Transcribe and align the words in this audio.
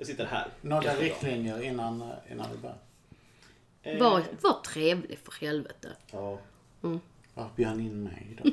Jag 0.00 0.06
sitter 0.06 0.24
här. 0.26 0.48
Några 0.60 0.94
riktlinjer 0.94 1.62
innan, 1.62 2.12
innan 2.30 2.46
vi 2.52 2.58
börjar. 2.58 2.76
Eh, 3.82 3.98
Var, 4.00 4.22
var 4.40 4.60
trevlig 4.62 5.18
för 5.18 5.46
helvete. 5.46 5.88
Ja. 6.12 6.38
Varför 7.34 7.50
bjöd 7.56 7.68
han 7.68 7.80
in 7.80 8.02
mig 8.02 8.38
då? 8.42 8.50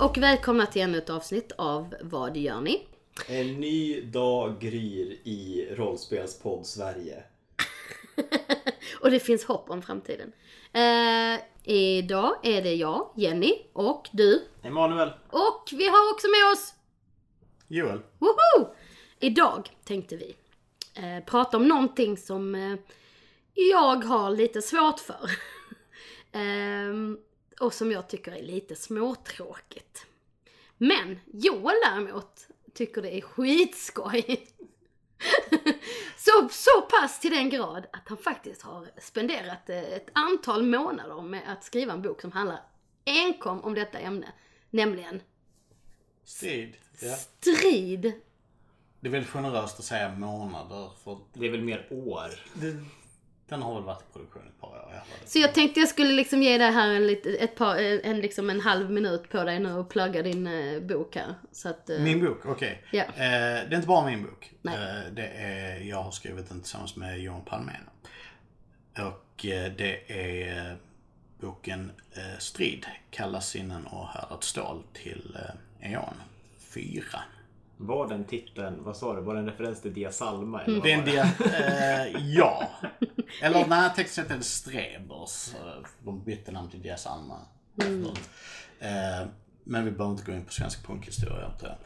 Och 0.00 0.18
välkomna 0.18 0.66
till 0.66 0.82
ännu 0.82 0.98
ett 0.98 1.10
avsnitt 1.10 1.52
av 1.56 1.94
Vad 2.00 2.36
gör 2.36 2.60
ni? 2.60 2.86
En 3.26 3.60
ny 3.60 4.00
dag 4.00 4.60
gryr 4.60 5.18
i 5.24 5.68
rollspelspodd 5.70 6.66
Sverige. 6.66 7.22
Och 9.00 9.10
det 9.10 9.20
finns 9.20 9.44
hopp 9.44 9.70
om 9.70 9.82
framtiden. 9.82 10.32
Eh, 10.72 11.40
idag 11.74 12.36
är 12.42 12.62
det 12.62 12.74
jag, 12.74 13.10
Jenny 13.16 13.54
och 13.72 14.08
du. 14.12 14.44
Emanuel. 14.62 15.10
Och 15.30 15.68
vi 15.72 15.88
har 15.88 16.12
också 16.12 16.26
med 16.28 16.52
oss 16.52 16.74
Joel? 17.68 18.00
Woho! 18.18 18.74
Idag 19.20 19.70
tänkte 19.84 20.16
vi 20.16 20.36
eh, 20.94 21.24
prata 21.24 21.56
om 21.56 21.68
någonting 21.68 22.16
som 22.16 22.54
eh, 22.54 22.78
jag 23.54 24.04
har 24.04 24.30
lite 24.30 24.62
svårt 24.62 25.00
för. 25.00 25.30
Och 27.60 27.74
som 27.74 27.92
jag 27.92 28.08
tycker 28.08 28.32
är 28.32 28.42
lite 28.42 28.76
småtråkigt. 28.76 30.06
Men 30.78 31.20
Joel 31.32 31.76
däremot 31.84 32.48
tycker 32.74 33.02
det 33.02 33.16
är 33.16 33.20
skitskoj. 33.20 34.46
så, 36.16 36.48
så 36.50 36.80
pass 36.80 37.20
till 37.20 37.30
den 37.30 37.50
grad 37.50 37.86
att 37.92 38.08
han 38.08 38.18
faktiskt 38.18 38.62
har 38.62 38.88
spenderat 38.98 39.68
eh, 39.68 39.78
ett 39.78 40.08
antal 40.12 40.62
månader 40.62 41.22
med 41.22 41.42
att 41.46 41.64
skriva 41.64 41.92
en 41.92 42.02
bok 42.02 42.20
som 42.20 42.32
handlar 42.32 42.62
enkom 43.04 43.60
om 43.60 43.74
detta 43.74 43.98
ämne. 43.98 44.32
Nämligen 44.70 45.20
Strid? 46.24 46.76
Ja. 47.00 47.16
strid 47.16 48.12
Det 49.00 49.08
är 49.08 49.12
väldigt 49.12 49.30
generöst 49.30 49.78
att 49.78 49.84
säga 49.84 50.14
månader 50.14 50.90
för 51.04 51.18
Det 51.32 51.46
är 51.46 51.50
väl 51.50 51.62
mer 51.62 51.86
år. 51.90 52.30
det, 52.54 52.84
den 53.48 53.62
har 53.62 53.74
väl 53.74 53.82
varit 53.82 54.02
i 54.02 54.12
produktion 54.12 54.42
ett 54.48 54.60
par 54.60 54.68
år 54.68 54.76
i 54.76 54.80
alla 54.80 55.04
fall. 55.04 55.18
Så 55.26 55.38
jag 55.38 55.54
tänkte 55.54 55.80
jag 55.80 55.88
skulle 55.88 56.12
liksom 56.12 56.42
ge 56.42 56.58
dig 56.58 56.70
här 56.72 56.88
en, 56.88 57.16
ett 57.40 57.56
par, 57.56 57.76
en, 57.76 58.20
liksom 58.20 58.50
en 58.50 58.60
halv 58.60 58.90
minut 58.90 59.30
på 59.30 59.44
dig 59.44 59.60
nu 59.60 59.72
och 59.72 59.88
plugga 59.88 60.22
din 60.22 60.46
eh, 60.46 60.80
bok 60.80 61.16
här. 61.16 61.34
Så 61.52 61.68
att, 61.68 61.90
eh, 61.90 61.98
Min 61.98 62.24
bok, 62.24 62.46
okej. 62.46 62.84
Ja. 62.92 63.02
Eh, 63.02 63.08
det 63.16 63.70
är 63.70 63.74
inte 63.74 63.88
bara 63.88 64.06
min 64.06 64.22
bok. 64.22 64.52
Nej. 64.62 64.74
Eh, 64.74 65.12
det 65.12 65.26
är, 65.26 65.80
jag 65.80 66.02
har 66.02 66.10
skrivit 66.10 66.48
den 66.48 66.60
tillsammans 66.60 66.96
med 66.96 67.20
Johan 67.20 67.44
Palmén. 67.44 67.88
Och 68.98 69.46
eh, 69.46 69.72
det 69.72 70.12
är 70.12 70.70
eh, 70.70 70.76
boken 71.40 71.92
eh, 72.12 72.38
Strid, 72.38 72.86
Kalla 73.10 73.40
sinnen 73.40 73.86
och 73.86 74.08
härdat 74.08 74.44
stål 74.44 74.82
till 74.92 75.38
eh, 75.80 75.92
E.ON 75.92 76.14
4. 76.58 77.02
Var 77.80 78.08
den 78.08 78.24
titeln, 78.24 78.84
vad 78.84 78.96
sa 78.96 79.14
du, 79.14 79.20
var 79.22 79.34
det 79.34 79.40
en 79.40 79.46
referens 79.46 79.82
till 79.82 79.94
Dia 79.94 80.12
Salma? 80.12 80.62
Eller 80.62 80.74
vad 80.74 80.84
Det 80.84 80.92
är 80.92 80.98
en 80.98 81.04
dia, 81.04 81.22
eh, 81.24 82.24
ja. 82.34 82.68
Eller 83.42 83.66
nej, 83.66 83.90
är 83.96 84.36
det 84.38 84.42
Strebers. 84.44 85.54
Eh, 85.54 85.86
De 86.04 86.24
bytte 86.24 86.52
namn 86.52 86.70
till 86.70 86.82
Dia 86.82 86.96
Salma. 86.96 87.40
Eh, 88.78 89.26
men 89.64 89.84
vi 89.84 89.90
behöver 89.90 90.10
inte 90.10 90.30
gå 90.30 90.32
in 90.32 90.44
på 90.44 90.52
svensk 90.52 90.86
punkhistoria. 90.86 91.46
antar 91.46 91.68
jag. 91.68 91.76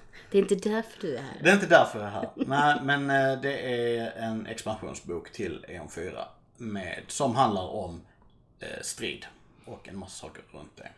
Det 0.30 0.38
är 0.38 0.42
inte 0.42 0.68
därför 0.68 1.00
du 1.00 1.16
är 1.16 1.22
här. 1.22 1.40
Det 1.42 1.50
är 1.50 1.54
inte 1.54 1.66
därför 1.66 1.98
jag 1.98 2.08
är 2.08 2.12
här. 2.12 2.30
Nej, 2.36 2.80
men 2.82 3.10
eh, 3.10 3.40
det 3.40 3.60
är 3.60 4.12
en 4.12 4.46
expansionsbok 4.46 5.32
till 5.32 5.64
E.ON 5.68 5.88
4. 5.88 6.28
Med, 6.56 7.02
som 7.06 7.36
handlar 7.36 7.68
om 7.68 8.00
eh, 8.60 8.82
strid 8.82 9.26
och 9.64 9.88
en 9.88 9.98
massa 9.98 10.26
saker 10.26 10.42
runt 10.52 10.76
det. 10.76 10.88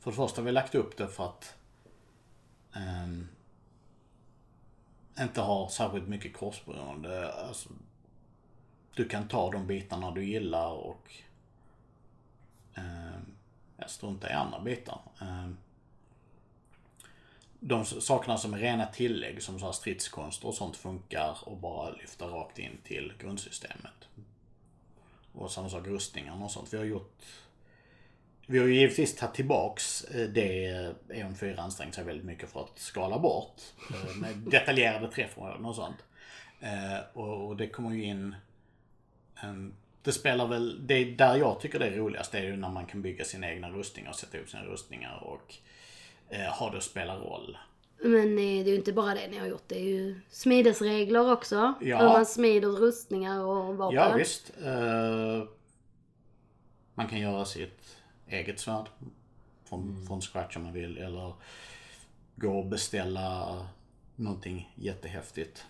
För 0.00 0.10
det 0.10 0.16
första 0.16 0.40
har 0.40 0.46
vi 0.46 0.52
lagt 0.52 0.74
upp 0.74 0.96
det 0.96 1.08
för 1.08 1.24
att 1.24 1.54
ehm, 2.76 3.28
inte 5.20 5.40
har 5.40 5.68
särskilt 5.68 6.08
mycket 6.08 6.36
korsberoende. 6.36 7.32
Alltså, 7.32 7.68
du 8.94 9.08
kan 9.08 9.28
ta 9.28 9.50
de 9.50 9.66
bitarna 9.66 10.10
du 10.10 10.24
gillar 10.24 10.70
och 10.70 11.10
eh, 12.74 13.86
strunta 13.86 14.30
i 14.30 14.32
andra 14.32 14.60
bitar. 14.60 15.00
Eh, 15.20 15.48
de 17.60 17.84
sakerna 17.84 18.38
som 18.38 18.54
är 18.54 18.58
rena 18.58 18.86
tillägg 18.86 19.42
som 19.42 19.58
så 19.58 19.64
här 19.64 19.72
stridskonster 19.72 20.48
och 20.48 20.54
sånt 20.54 20.76
funkar 20.76 21.36
och 21.42 21.56
bara 21.56 21.90
lyfta 21.90 22.26
rakt 22.26 22.58
in 22.58 22.78
till 22.84 23.12
grundsystemet. 23.18 24.08
Och 25.32 25.50
samma 25.50 25.68
sak 25.68 25.86
rustningarna 25.86 26.44
och 26.44 26.50
sånt. 26.50 26.72
Vi 26.72 26.76
har 26.76 26.84
gjort 26.84 27.22
vi 28.46 28.58
har 28.58 28.66
ju 28.66 28.74
givetvis 28.74 29.16
tagit 29.16 29.34
tillbaks 29.34 30.04
eh, 30.04 30.28
det 30.28 30.64
E.ON 31.08 31.34
4 31.34 31.62
ansträngt 31.62 31.94
sig 31.94 32.04
väldigt 32.04 32.26
mycket 32.26 32.48
för 32.52 32.60
att 32.60 32.78
skala 32.78 33.18
bort. 33.18 33.60
eh, 33.90 34.16
Med 34.16 34.36
detaljerade 34.50 35.08
träffområden 35.10 35.64
och 35.64 35.74
sånt. 35.74 35.96
Eh, 36.60 37.18
Och 37.20 37.56
det 37.56 37.68
kommer 37.68 37.90
ju 37.96 38.04
in 38.04 38.34
det 40.02 40.12
spelar 40.12 40.46
väl, 40.46 40.86
det 40.86 40.94
är 40.94 41.04
där 41.06 41.36
jag 41.36 41.60
tycker 41.60 41.78
det 41.78 41.86
är 41.86 41.90
roligast 41.96 42.32
det 42.32 42.38
är 42.38 42.42
ju 42.42 42.56
när 42.56 42.68
man 42.70 42.86
kan 42.86 43.02
bygga 43.02 43.24
sina 43.24 43.50
egna 43.50 43.70
rustningar 43.70 44.10
och 44.10 44.16
sätta 44.16 44.36
ihop 44.36 44.48
sina 44.48 44.64
rustningar 44.64 45.22
och 45.24 45.54
ha 46.58 46.70
det 46.70 46.76
att 46.76 46.82
spela 46.84 47.16
roll. 47.16 47.58
Men 48.02 48.36
det 48.36 48.42
är 48.42 48.64
ju 48.64 48.74
inte 48.74 48.92
bara 48.92 49.14
det 49.14 49.28
ni 49.28 49.38
har 49.38 49.46
gjort. 49.46 49.62
Det 49.66 49.78
är 49.78 49.84
ju 49.84 50.20
smidesregler 50.30 51.32
också. 51.32 51.74
Ja. 51.80 51.98
Hur 51.98 52.06
man 52.08 52.26
smider 52.26 52.68
rustningar 52.68 53.40
och 53.44 53.76
vapen. 53.76 53.96
Ja 53.96 54.14
visst. 54.16 54.52
Man 56.94 57.08
kan 57.08 57.20
göra 57.20 57.44
sitt 57.44 57.95
eget 58.28 58.60
svärd. 58.60 58.86
Från, 59.64 60.06
från 60.06 60.20
scratch 60.20 60.56
om 60.56 60.62
man 60.62 60.72
vill. 60.72 60.98
Eller 60.98 61.34
gå 62.36 62.58
och 62.58 62.66
beställa 62.66 63.66
någonting 64.16 64.72
jättehäftigt. 64.74 65.66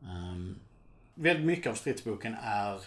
Um, 0.00 0.60
väldigt 1.14 1.46
mycket 1.46 1.70
av 1.70 1.74
stridsboken 1.74 2.36
är 2.42 2.80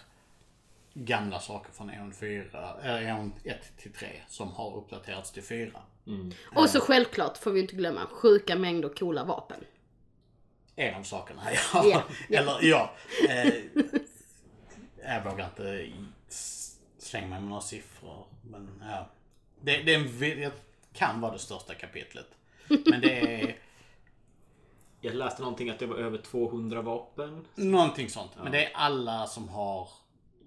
gamla 0.94 1.40
saker 1.40 1.72
från 1.72 1.90
E.ON 1.90 2.14
4, 2.14 2.76
eller 2.82 3.02
E.ON 3.02 3.34
1 3.44 3.78
till 3.78 3.94
3 3.94 4.08
som 4.28 4.52
har 4.52 4.78
uppdaterats 4.78 5.32
till 5.32 5.44
4. 5.44 5.82
Och 6.56 6.70
så 6.70 6.80
självklart 6.80 7.38
får 7.38 7.52
vi 7.52 7.62
inte 7.62 7.76
glömma 7.76 8.08
sjuka 8.08 8.56
mängder 8.56 8.90
coola 8.90 9.24
vapen. 9.24 9.64
En 10.76 10.96
av 10.96 11.04
sakerna, 11.04 11.42
ja. 11.74 11.86
Ja. 11.86 12.04
Eller 12.30 12.58
ja. 12.62 12.94
Eh, 13.30 13.54
jag 15.04 15.24
vågar 15.24 15.46
inte 15.46 15.88
slänga 16.98 17.28
mig 17.28 17.40
med 17.40 17.50
några 17.50 17.62
siffror. 17.62 18.26
Men 18.50 18.70
ja. 18.82 19.10
Det, 19.62 19.82
det, 19.82 19.96
en, 19.96 20.20
det 20.20 20.52
kan 20.94 21.22
vara 21.22 21.34
det 21.34 21.40
största 21.40 21.74
kapitlet. 21.74 22.28
Men 22.68 23.02
det 23.02 23.42
är 23.42 23.58
Jag 25.02 25.16
läste 25.16 25.42
någonting 25.42 25.70
att 25.70 25.80
det 25.80 25.86
var 25.86 25.96
över 25.96 26.18
200 26.18 26.82
vapen. 26.82 27.46
någonting 27.56 28.10
sånt. 28.10 28.32
Men 28.44 28.52
det 28.52 28.66
är 28.66 28.72
alla 28.74 29.28
som 29.28 29.50
har... 29.50 29.90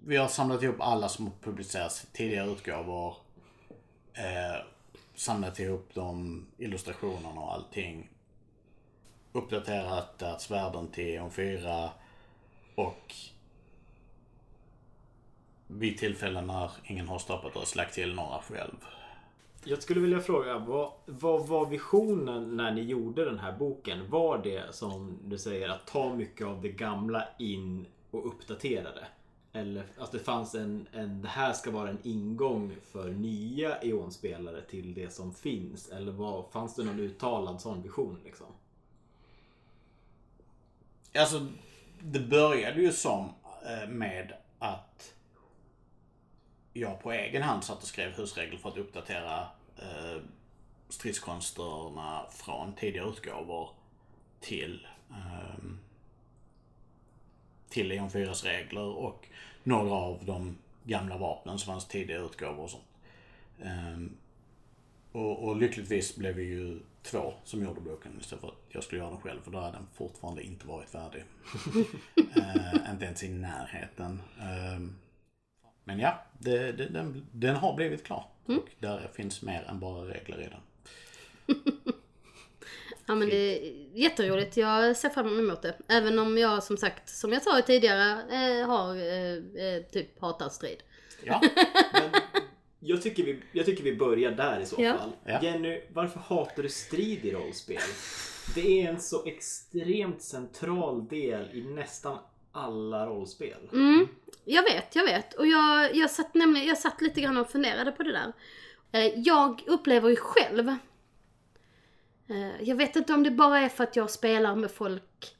Vi 0.05 0.17
har 0.17 0.27
samlat 0.27 0.63
ihop 0.63 0.75
alla 0.79 1.09
som 1.09 1.25
har 1.25 1.33
publicerats 1.41 2.07
tidigare 2.13 2.51
utgåvor. 2.51 3.15
Eh, 4.13 4.65
samlat 5.15 5.59
ihop 5.59 5.89
de 5.93 6.45
illustrationerna 6.57 7.41
och 7.41 7.53
allting. 7.53 8.09
Uppdaterat 9.31 10.23
att 10.23 10.41
svärden 10.41 10.87
till 10.87 11.15
E.ON 11.15 11.31
4 11.31 11.89
och 12.75 13.15
vid 15.67 15.97
tillfällen 15.97 16.47
när 16.47 16.71
ingen 16.85 17.07
har 17.07 17.19
stoppat 17.19 17.55
oss 17.55 17.75
lagt 17.75 17.93
till 17.93 18.15
några 18.15 18.39
själv. 18.39 18.75
Jag 19.65 19.83
skulle 19.83 19.99
vilja 19.99 20.21
fråga, 20.21 20.57
vad, 20.57 20.91
vad 21.05 21.47
var 21.47 21.65
visionen 21.65 22.57
när 22.57 22.71
ni 22.71 22.81
gjorde 22.81 23.25
den 23.25 23.39
här 23.39 23.51
boken? 23.51 24.09
Var 24.09 24.37
det 24.37 24.75
som 24.75 25.19
du 25.23 25.37
säger 25.37 25.69
att 25.69 25.87
ta 25.87 26.15
mycket 26.15 26.47
av 26.47 26.61
det 26.61 26.69
gamla 26.69 27.27
in 27.39 27.85
och 28.11 28.27
uppdatera 28.27 28.89
det? 28.91 29.07
Eller 29.59 29.83
att 29.97 30.11
det 30.11 30.19
fanns 30.19 30.55
en, 30.55 30.87
en 30.93 31.21
det 31.21 31.27
här 31.27 31.53
ska 31.53 31.71
vara 31.71 31.89
en 31.89 31.97
ingång 32.03 32.75
för 32.91 33.11
nya 33.11 33.77
E.ON-spelare 33.81 34.61
till 34.61 34.93
det 34.93 35.13
som 35.13 35.33
finns? 35.33 35.89
Eller 35.89 36.11
vad, 36.11 36.45
fanns 36.51 36.75
det 36.75 36.83
någon 36.83 36.99
uttalad 36.99 37.61
sån 37.61 37.81
vision 37.81 38.19
liksom? 38.23 38.47
Alltså, 41.15 41.47
det 41.99 42.19
började 42.19 42.81
ju 42.81 42.91
som 42.91 43.29
eh, 43.65 43.89
med 43.89 44.33
att 44.59 45.13
jag 46.73 47.01
på 47.01 47.11
egen 47.11 47.41
hand 47.41 47.63
satt 47.63 47.81
och 47.81 47.87
skrev 47.87 48.11
husregler 48.11 48.57
för 48.57 48.69
att 48.69 48.77
uppdatera 48.77 49.47
eh, 49.77 50.21
stridskonsterna 50.89 52.25
från 52.31 52.73
tidigare 52.75 53.09
utgåvor 53.09 53.69
till 54.39 54.87
ehm, 55.11 55.79
till 57.69 57.87
Leon 57.87 58.09
4s 58.09 58.43
regler 58.43 58.81
och 58.85 59.27
några 59.63 59.93
av 59.93 60.25
de 60.25 60.57
gamla 60.83 61.17
vapnen 61.17 61.59
som 61.59 61.73
fanns 61.73 61.87
tidigare 61.87 62.25
utgåvor 62.25 62.63
och 62.63 62.69
sånt. 62.69 62.83
Ehm, 63.63 64.17
Och, 65.11 65.43
och 65.43 65.55
lyckligtvis 65.55 66.15
blev 66.15 66.35
vi 66.35 66.43
ju 66.43 66.79
två 67.03 67.33
som 67.43 67.63
gjorde 67.63 67.81
boken 67.81 68.17
istället 68.19 68.41
för 68.41 68.47
att 68.47 68.63
jag 68.69 68.83
skulle 68.83 69.01
göra 69.01 69.11
den 69.11 69.21
själv. 69.21 69.41
För 69.43 69.51
då 69.51 69.59
hade 69.59 69.71
den 69.77 69.87
fortfarande 69.93 70.43
inte 70.43 70.67
varit 70.67 70.89
färdig. 70.89 71.23
eh, 72.35 72.91
inte 72.91 73.05
ens 73.05 73.23
i 73.23 73.29
närheten. 73.29 74.21
Eh, 74.39 74.79
men 75.83 75.99
ja, 75.99 76.23
det, 76.39 76.71
det, 76.71 76.85
den, 76.85 77.27
den 77.31 77.55
har 77.55 77.75
blivit 77.75 78.03
klar. 78.03 78.25
Och 78.45 78.69
där 78.79 79.09
finns 79.13 79.41
mer 79.41 79.63
än 79.69 79.79
bara 79.79 80.05
regler 80.05 80.41
i 80.41 80.49
den. 80.49 80.61
Ja 83.05 83.15
men 83.15 83.29
det 83.29 83.35
är 83.35 83.73
jätteroligt. 83.93 84.57
Jag 84.57 84.97
ser 84.97 85.09
fram 85.09 85.39
emot 85.39 85.61
det. 85.61 85.77
Även 85.87 86.19
om 86.19 86.37
jag 86.37 86.63
som 86.63 86.77
sagt, 86.77 87.09
som 87.09 87.33
jag 87.33 87.41
sa 87.43 87.61
tidigare, 87.61 88.11
eh, 88.11 88.67
har 88.67 88.95
eh, 88.95 89.65
eh, 89.65 89.83
typ 89.83 90.21
hatar 90.21 90.49
strid. 90.49 90.83
Ja, 91.23 91.41
Men 91.93 92.21
jag, 92.79 93.01
tycker 93.01 93.23
vi, 93.23 93.39
jag 93.51 93.65
tycker 93.65 93.83
vi 93.83 93.95
börjar 93.95 94.31
där 94.31 94.59
i 94.59 94.65
så 94.65 94.75
Ja. 94.81 94.97
fall. 94.97 95.11
Ja. 95.25 95.39
Jenny, 95.43 95.81
varför 95.93 96.19
hatar 96.19 96.63
du 96.63 96.69
strid 96.69 97.25
i 97.25 97.31
rollspel? 97.31 97.77
Det 98.55 98.81
är 98.81 98.89
en 98.89 99.01
så 99.01 99.25
extremt 99.25 100.21
central 100.21 101.07
del 101.07 101.49
i 101.53 101.61
nästan 101.61 102.17
alla 102.53 103.05
rollspel. 103.05 103.69
Mm, 103.73 104.07
jag 104.45 104.63
vet, 104.63 104.95
jag 104.95 105.03
vet. 105.03 105.33
Och 105.33 105.47
jag, 105.47 105.95
jag, 105.95 106.11
satt 106.11 106.33
nämligen, 106.33 106.67
jag 106.67 106.77
satt 106.77 107.01
lite 107.01 107.21
grann 107.21 107.37
och 107.37 107.49
funderade 107.49 107.91
på 107.91 108.03
det 108.03 108.11
där. 108.11 108.33
Eh, 108.91 109.19
jag 109.19 109.63
upplever 109.67 110.09
ju 110.09 110.15
själv, 110.15 110.69
eh, 112.27 112.61
jag 112.61 112.75
vet 112.75 112.95
inte 112.95 113.13
om 113.13 113.23
det 113.23 113.31
bara 113.31 113.59
är 113.59 113.69
för 113.69 113.83
att 113.83 113.95
jag 113.95 114.11
spelar 114.11 114.55
med 114.55 114.71
folk 114.71 115.35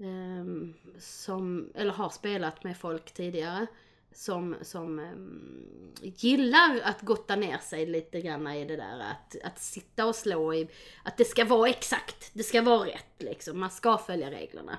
ehm, 0.00 0.74
som, 0.98 1.72
eller 1.74 1.92
har 1.92 2.10
spelat 2.10 2.64
med 2.64 2.76
folk 2.76 3.14
tidigare, 3.14 3.66
som, 4.12 4.56
som 4.62 4.98
ehm, 4.98 5.92
gillar 6.02 6.80
att 6.82 7.00
gotta 7.00 7.36
ner 7.36 7.58
sig 7.58 7.86
lite 7.86 8.20
grann 8.20 8.46
i 8.46 8.64
det 8.64 8.76
där 8.76 9.00
att, 9.00 9.36
att 9.44 9.58
sitta 9.58 10.06
och 10.06 10.14
slå 10.14 10.54
i, 10.54 10.68
att 11.04 11.16
det 11.16 11.24
ska 11.24 11.44
vara 11.44 11.68
exakt, 11.68 12.30
det 12.34 12.42
ska 12.42 12.62
vara 12.62 12.86
rätt 12.86 13.14
liksom, 13.18 13.60
man 13.60 13.70
ska 13.70 13.98
följa 13.98 14.30
reglerna. 14.30 14.78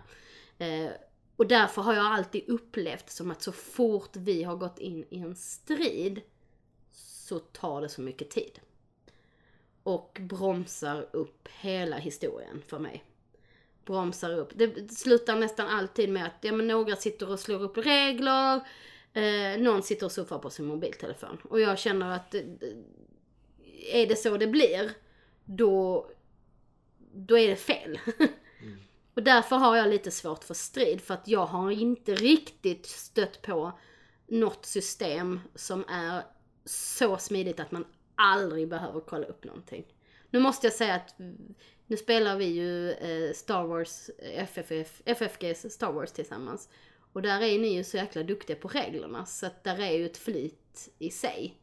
Eh, 0.57 0.89
och 1.36 1.48
därför 1.48 1.82
har 1.82 1.94
jag 1.94 2.06
alltid 2.06 2.50
upplevt 2.50 3.10
som 3.10 3.32
att 3.32 3.42
så 3.42 3.52
fort 3.52 4.16
vi 4.16 4.44
har 4.44 4.56
gått 4.56 4.80
in 4.80 5.06
i 5.10 5.20
en 5.20 5.36
strid 5.36 6.22
så 6.92 7.40
tar 7.40 7.82
det 7.82 7.90
så 7.90 8.02
mycket 8.02 8.30
tid. 8.30 8.60
Och 9.84 10.18
bromsar 10.22 11.10
upp 11.14 11.48
hela 11.60 11.98
historien 11.98 12.62
för 12.68 12.80
mig. 12.80 13.04
Bromsar 13.86 14.38
upp. 14.38 14.52
Det 14.56 14.92
slutar 14.92 15.36
nästan 15.36 15.68
alltid 15.68 16.10
med 16.10 16.26
att 16.26 16.38
ja, 16.42 16.52
men 16.52 16.68
några 16.68 16.96
sitter 16.96 17.32
och 17.32 17.40
slår 17.40 17.64
upp 17.64 17.78
regler. 17.78 18.68
Eh, 19.14 19.60
någon 19.60 19.84
sitter 19.84 20.06
och 20.06 20.12
surfar 20.12 20.40
på 20.40 20.50
sin 20.50 20.66
mobiltelefon. 20.66 21.38
Och 21.44 21.60
jag 21.60 21.80
känner 21.80 22.16
att 22.16 22.36
eh, 22.36 22.42
eh, 22.42 24.02
är 24.02 24.08
det 24.08 24.16
så 24.16 24.38
det 24.38 24.48
blir, 24.48 24.92
då, 25.46 26.08
då 27.14 27.38
är 27.38 27.48
det 27.48 27.56
fel. 27.56 28.00
Och 29.16 29.24
därför 29.24 29.56
har 29.56 29.76
jag 29.76 29.90
lite 29.90 30.12
svårt 30.12 30.44
för 30.44 30.54
strid. 30.54 31.02
För 31.02 31.14
att 31.14 31.28
jag 31.28 31.46
har 31.46 31.72
inte 31.72 32.16
riktigt 32.16 32.86
stött 32.86 33.42
på 33.42 33.80
något 34.28 34.66
system 34.66 35.40
som 35.56 35.86
är 35.88 36.24
så 36.66 37.18
smidigt 37.18 37.60
att 37.60 37.72
man 37.72 37.86
aldrig 38.16 38.70
behöver 38.70 39.00
kolla 39.00 39.26
upp 39.26 39.44
någonting. 39.44 39.86
Nu 40.30 40.40
måste 40.40 40.68
jag 40.68 40.74
säga 40.74 40.96
att 40.96 41.16
nu 41.88 41.98
spelar 41.98 42.38
vi 42.38 42.46
ju 42.46 42.92
eh, 42.92 43.34
Star 43.34 43.64
Wars, 43.64 44.10
eh, 44.10 44.44
FFF, 44.44 45.02
FFGs 45.06 45.74
Star 45.74 45.92
Wars 45.92 46.12
tillsammans. 46.12 46.70
Och 47.14 47.22
där 47.22 47.42
är 47.42 47.60
ni 47.60 47.68
ju 47.68 47.84
så 47.84 47.98
jäkla 47.98 48.24
duktiga 48.24 48.56
på 48.56 48.68
reglerna 48.68 49.26
så 49.26 49.46
att 49.46 49.64
där 49.64 49.80
är 49.80 49.92
ju 49.92 50.06
ett 50.06 50.18
flyt 50.18 50.90
i 51.00 51.10
sig. 51.10 51.62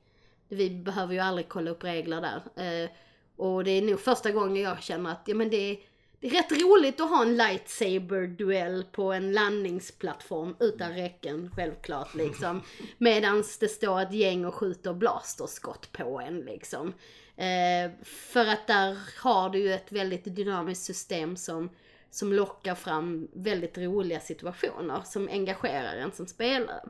Vi 0.49 0.71
behöver 0.71 1.15
ju 1.15 1.21
aldrig 1.21 1.49
kolla 1.49 1.71
upp 1.71 1.85
regler 1.85 2.21
där. 2.21 2.65
Eh, 2.65 2.91
och 3.37 3.65
det 3.65 3.71
är 3.71 3.83
nog 3.83 4.01
första 4.01 4.31
gången 4.31 4.63
jag 4.63 4.83
känner 4.83 5.13
att 5.13 5.23
ja, 5.27 5.35
men 5.35 5.51
det, 5.51 5.71
är, 5.71 5.79
det 6.23 6.29
är 6.29 6.31
rätt 6.31 6.63
roligt 6.63 7.01
att 7.01 7.11
ha 7.11 7.23
en 7.23 7.37
lightsaber-duell 7.37 8.85
på 8.93 9.13
en 9.13 9.33
landningsplattform 9.33 10.57
utan 10.61 10.93
räcken, 10.93 11.51
självklart 11.57 12.15
liksom. 12.15 12.63
Medans 12.99 13.59
det 13.59 13.69
står 13.69 14.01
ett 14.01 14.13
gäng 14.13 14.45
och 14.45 14.55
skjuter 14.55 14.93
blasterskott 14.93 15.93
på 15.93 16.21
en 16.21 16.41
liksom. 16.41 16.93
Eh, 17.37 17.91
för 18.05 18.47
att 18.47 18.67
där 18.67 18.99
har 19.19 19.51
du 19.51 19.59
ju 19.59 19.73
ett 19.73 19.93
väldigt 19.93 20.37
dynamiskt 20.37 20.85
system 20.85 21.37
som, 21.37 21.71
som 22.11 22.33
lockar 22.33 22.75
fram 22.75 23.29
väldigt 23.33 23.79
roliga 23.79 24.21
situationer 24.21 25.03
som 25.05 25.29
engagerar 25.29 25.97
en 25.97 26.13
som 26.13 26.27
spelare. 26.27 26.81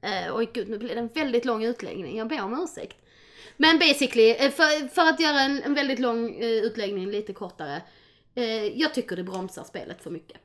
Eh, 0.00 0.36
oj 0.36 0.50
gud, 0.52 0.68
nu 0.68 0.78
blev 0.78 0.94
det 0.94 1.00
en 1.00 1.08
väldigt 1.08 1.44
lång 1.44 1.64
utläggning, 1.64 2.18
jag 2.18 2.28
ber 2.28 2.44
om 2.44 2.62
ursäkt. 2.62 2.96
Men 3.56 3.78
basically, 3.78 4.30
eh, 4.30 4.50
för, 4.50 4.88
för 4.88 5.02
att 5.02 5.20
göra 5.20 5.40
en, 5.40 5.62
en 5.62 5.74
väldigt 5.74 5.98
lång 5.98 6.34
eh, 6.34 6.48
utläggning 6.48 7.10
lite 7.10 7.32
kortare. 7.32 7.82
Eh, 8.34 8.44
jag 8.64 8.94
tycker 8.94 9.16
det 9.16 9.24
bromsar 9.24 9.64
spelet 9.64 10.02
för 10.02 10.10
mycket. 10.10 10.40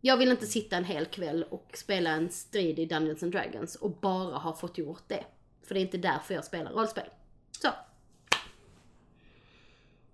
Jag 0.00 0.16
vill 0.16 0.30
inte 0.30 0.46
sitta 0.46 0.76
en 0.76 0.84
hel 0.84 1.06
kväll 1.06 1.44
och 1.50 1.70
spela 1.74 2.10
en 2.10 2.30
strid 2.30 2.78
i 2.78 2.86
Dungeons 2.86 3.22
and 3.22 3.32
Dragons 3.32 3.76
och 3.76 3.90
bara 3.90 4.38
ha 4.38 4.56
fått 4.56 4.78
gjort 4.78 5.02
det. 5.06 5.24
För 5.62 5.74
det 5.74 5.80
är 5.80 5.82
inte 5.82 5.98
därför 5.98 6.34
jag 6.34 6.44
spelar 6.44 6.72
rollspel. 6.72 7.08
Så. 7.50 7.68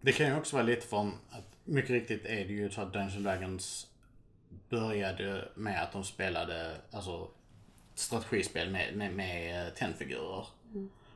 Det 0.01 0.13
kan 0.13 0.27
ju 0.27 0.37
också 0.37 0.57
vara 0.57 0.67
lite 0.67 0.87
från 0.87 1.13
att 1.31 1.57
mycket 1.65 1.91
riktigt 1.91 2.25
är 2.25 2.45
det 2.45 2.53
ju 2.53 2.71
så 2.71 2.81
att 2.81 2.93
Dungeons 2.93 3.17
and 3.17 3.25
Dragons 3.25 3.87
började 4.69 5.49
med 5.55 5.83
att 5.83 5.93
de 5.93 6.05
spelade 6.05 6.77
alltså 6.91 7.29
strategispel 7.95 8.71
med, 8.71 8.97
med, 8.97 9.15
med 9.15 9.75
tennfigurer. 9.75 10.47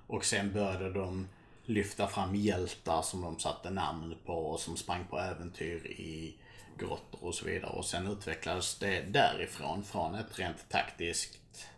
Och 0.06 0.24
sen 0.24 0.52
började 0.52 0.92
de 0.92 1.28
lyfta 1.64 2.06
fram 2.06 2.34
hjältar 2.34 3.02
som 3.02 3.20
de 3.20 3.38
satte 3.38 3.70
namn 3.70 4.16
på 4.26 4.32
och 4.32 4.60
som 4.60 4.76
sprang 4.76 5.04
på 5.10 5.18
äventyr 5.18 5.86
i 5.86 6.36
grottor 6.78 7.24
och 7.24 7.34
så 7.34 7.44
vidare. 7.44 7.70
Och 7.70 7.84
sen 7.84 8.06
utvecklades 8.06 8.78
det 8.78 9.00
därifrån, 9.00 9.84
från 9.84 10.14
ett 10.14 10.38
rent 10.38 10.68
taktiskt 10.68 11.68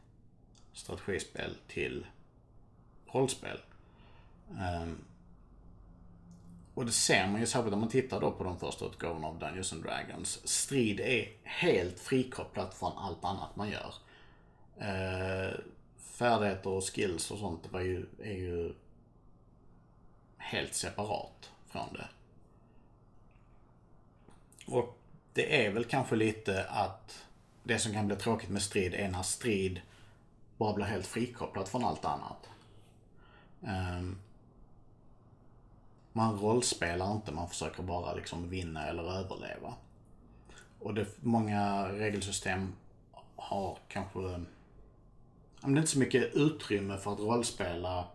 strategispel 0.72 1.56
till 1.68 2.06
rollspel. 3.06 3.58
Um, 4.48 5.04
och 6.74 6.86
det 6.86 6.92
ser 6.92 7.28
man 7.28 7.40
ju 7.40 7.46
särskilt 7.46 7.74
om 7.74 7.80
man 7.80 7.88
tittar 7.88 8.20
då 8.20 8.30
på 8.30 8.44
de 8.44 8.58
första 8.58 8.86
utgåvorna 8.86 9.26
av 9.26 9.38
Dungeons 9.38 9.72
and 9.72 9.82
Dragons. 9.82 10.48
Strid 10.48 11.00
är 11.00 11.28
helt 11.42 12.00
frikopplat 12.00 12.74
från 12.74 12.92
allt 12.98 13.24
annat 13.24 13.56
man 13.56 13.70
gör. 13.70 13.94
Uh, 14.80 15.60
färdigheter 15.98 16.70
och 16.70 16.94
skills 16.94 17.30
och 17.30 17.38
sånt 17.38 17.72
var 17.72 17.80
ju, 17.80 18.06
är 18.22 18.32
ju 18.32 18.74
helt 20.46 20.74
separat 20.74 21.50
från 21.66 21.92
det. 21.92 22.08
Och 24.66 24.98
det 25.32 25.66
är 25.66 25.72
väl 25.72 25.84
kanske 25.84 26.16
lite 26.16 26.64
att 26.68 27.24
det 27.62 27.78
som 27.78 27.92
kan 27.92 28.06
bli 28.06 28.16
tråkigt 28.16 28.50
med 28.50 28.62
strid 28.62 28.94
är 28.94 29.08
när 29.08 29.22
strid 29.22 29.80
bara 30.56 30.72
blir 30.72 30.86
helt 30.86 31.06
frikopplat 31.06 31.68
från 31.68 31.84
allt 31.84 32.04
annat. 32.04 32.48
Ehm, 33.62 34.18
man 36.12 36.38
rollspelar 36.38 37.12
inte, 37.12 37.32
man 37.32 37.48
försöker 37.48 37.82
bara 37.82 38.14
liksom 38.14 38.48
vinna 38.48 38.86
eller 38.86 39.02
överleva. 39.02 39.74
Och 40.78 40.94
det, 40.94 41.06
många 41.20 41.88
regelsystem 41.92 42.74
har 43.36 43.78
kanske... 43.88 44.20
Det 44.20 45.72
är 45.72 45.76
inte 45.76 45.86
så 45.86 45.98
mycket 45.98 46.34
utrymme 46.34 46.98
för 46.98 47.12
att 47.12 47.18
rollspela 47.18 48.08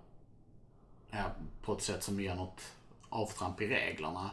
på 1.62 1.74
ett 1.74 1.82
sätt 1.82 2.04
som 2.04 2.20
ger 2.20 2.36
något 2.36 2.62
avtramp 3.10 3.62
i 3.62 3.68
reglerna. 3.68 4.30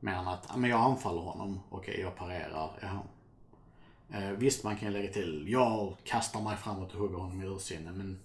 Mer 0.00 0.12
än 0.12 0.28
att, 0.28 0.46
ja, 0.48 0.56
men 0.56 0.70
jag 0.70 0.80
anfaller 0.80 1.20
honom, 1.20 1.60
okej 1.70 2.00
jag 2.00 2.16
parerar, 2.16 2.70
jaha. 2.80 3.02
Eh, 4.12 4.30
visst 4.30 4.64
man 4.64 4.76
kan 4.76 4.88
ju 4.88 4.94
lägga 4.94 5.12
till, 5.12 5.44
jag 5.48 5.96
kastar 6.04 6.40
mig 6.40 6.56
framåt 6.56 6.92
och 6.92 7.00
hugger 7.00 7.16
honom 7.16 7.42
i 7.42 7.46
ursinne 7.46 7.92
men... 7.92 8.20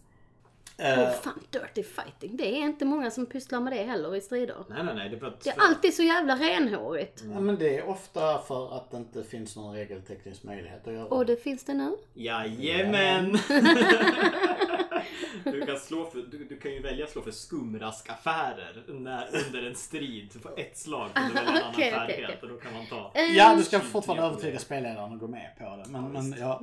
Åh 0.80 1.00
Eh, 1.00 1.12
fan, 1.12 1.40
dirty 1.50 1.84
fighting. 1.84 2.38
Det 2.38 2.48
är 2.48 2.60
inte 2.60 2.86
många 2.86 3.12
som 3.12 3.26
pysslar 3.26 3.60
med 3.60 3.74
det 3.74 3.84
heller 3.84 4.16
i 4.16 4.22
strider. 4.22 4.56
Nej, 4.68 4.84
nej, 4.84 4.96
nej. 4.96 5.10
Det 5.10 5.16
är 5.16 5.20
för 5.20 5.28
att... 5.28 5.42
Det 5.42 5.50
är 5.50 5.62
alltid 5.62 5.94
så 5.94 6.04
jävla 6.04 6.36
renhårigt. 6.36 7.24
ja, 7.34 7.40
men 7.40 7.56
det 7.56 7.78
är 7.78 7.90
ofta 7.90 8.40
för 8.40 8.78
att 8.78 8.92
det 8.92 8.98
inte 8.98 9.24
finns 9.24 9.56
någon 9.56 9.76
regelteknisk 9.76 10.44
möjlighet 10.44 10.88
att 10.88 10.94
göra. 10.94 11.06
Och 11.06 11.26
det 11.26 11.36
finns 11.36 11.64
det 11.64 11.74
nu. 11.74 11.98
Jajamän! 12.14 13.38
du, 15.44 15.66
kan 15.66 15.80
slå 15.80 16.10
för, 16.10 16.20
du, 16.20 16.46
du 16.46 16.60
kan 16.60 16.72
ju 16.72 16.82
välja 16.82 17.06
att 17.06 17.12
slå 17.12 17.22
för 17.22 17.32
skumraskaffärer 17.32 18.84
när, 18.88 19.46
under 19.46 19.64
en 19.64 19.76
strid. 19.76 20.34
Så 20.34 20.40
på 20.40 20.50
ett 20.58 20.78
slag 20.78 21.14
kan 21.14 21.28
du 21.28 21.34
välja 21.34 21.52
en 21.52 21.58
annan 21.58 21.74
okej, 21.74 21.92
färdighet 21.92 22.30
okej. 22.30 22.40
och 22.42 22.50
då 22.50 22.58
kan 22.58 22.74
man 22.74 22.86
ta... 22.86 23.12
Ja, 23.16 23.56
du 23.56 23.64
ska 23.64 23.80
fortfarande 23.80 24.24
övertyga 24.24 24.60
spelledaren 24.60 25.14
att 25.14 25.20
gå 25.20 25.28
med 25.28 25.52
på 25.58 25.64
det. 25.76 25.86
Men, 25.90 26.12
men 26.12 26.36
ja, 26.40 26.62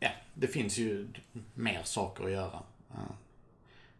ja, 0.00 0.10
det 0.34 0.46
finns 0.46 0.78
ju 0.78 1.08
mer 1.54 1.82
saker 1.82 2.24
att 2.24 2.30
göra. 2.30 2.62
Ja. 2.88 2.96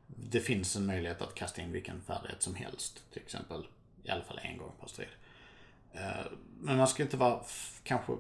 Det 0.07 0.41
finns 0.41 0.77
en 0.77 0.87
möjlighet 0.87 1.23
att 1.23 1.35
kasta 1.35 1.63
in 1.63 1.73
vilken 1.73 2.01
färdighet 2.01 2.43
som 2.43 2.55
helst. 2.55 3.03
Till 3.13 3.23
exempel, 3.23 3.67
i 4.03 4.11
alla 4.11 4.23
fall 4.23 4.41
en 4.43 4.59
gång 4.59 4.73
per 4.81 4.89
strid. 4.89 5.09
Eh, 5.93 6.27
Men 6.61 6.77
man 6.77 6.89
ska 6.89 7.03
inte 7.03 7.17
vara, 7.17 7.41
kanske, 7.83 8.13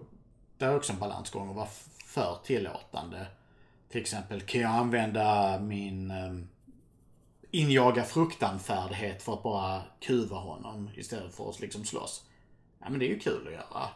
det 0.58 0.64
är 0.64 0.76
också 0.76 0.92
en 0.92 0.98
balansgång 0.98 1.50
att 1.50 1.56
vara 1.56 1.68
för 2.06 2.38
tillåtande. 2.44 3.26
Till 3.88 4.00
exempel, 4.00 4.40
kan 4.40 4.60
jag 4.60 4.70
använda 4.70 5.58
min 5.60 6.10
eh, 6.10 6.32
injaga 7.50 8.04
fruktanfärdighet 8.04 9.22
för 9.22 9.32
att 9.32 9.42
bara 9.42 9.82
kuva 10.00 10.36
honom 10.36 10.90
istället 10.96 11.34
för 11.34 11.50
att 11.50 11.60
liksom 11.60 11.84
slåss. 11.84 12.24
Ja 12.78 12.90
men 12.90 12.98
det 12.98 13.06
är 13.06 13.10
ju 13.10 13.18
kul 13.18 13.46
att 13.46 13.52
göra. 13.52 13.88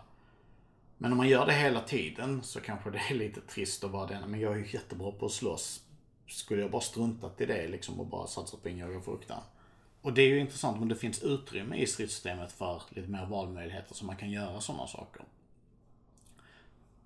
Men 0.98 1.12
om 1.12 1.18
man 1.18 1.28
gör 1.28 1.46
det 1.46 1.52
hela 1.52 1.80
tiden 1.80 2.42
så 2.42 2.60
kanske 2.60 2.90
det 2.90 3.00
är 3.10 3.14
lite 3.14 3.40
trist 3.40 3.84
att 3.84 3.90
vara 3.90 4.06
den. 4.06 4.30
Men 4.30 4.40
jag 4.40 4.52
är 4.52 4.56
ju 4.56 4.72
jättebra 4.72 5.12
på 5.12 5.26
att 5.26 5.32
slåss. 5.32 5.82
Skulle 6.26 6.62
jag 6.62 6.70
bara 6.70 6.82
struntat 6.82 7.40
i 7.40 7.46
det 7.46 7.68
liksom 7.68 8.00
och 8.00 8.06
bara 8.06 8.26
satsat 8.26 8.62
på 8.62 8.68
injaga 8.68 9.00
fruktan. 9.00 9.42
Och 10.02 10.12
det 10.12 10.22
är 10.22 10.28
ju 10.28 10.40
intressant 10.40 10.82
om 10.82 10.88
det 10.88 10.96
finns 10.96 11.22
utrymme 11.22 11.76
i 11.76 11.86
stridssystemet 11.86 12.52
för 12.52 12.82
lite 12.88 13.08
mer 13.08 13.26
valmöjligheter 13.26 13.94
så 13.94 14.04
man 14.04 14.16
kan 14.16 14.30
göra 14.30 14.60
sådana 14.60 14.86
saker. 14.86 15.24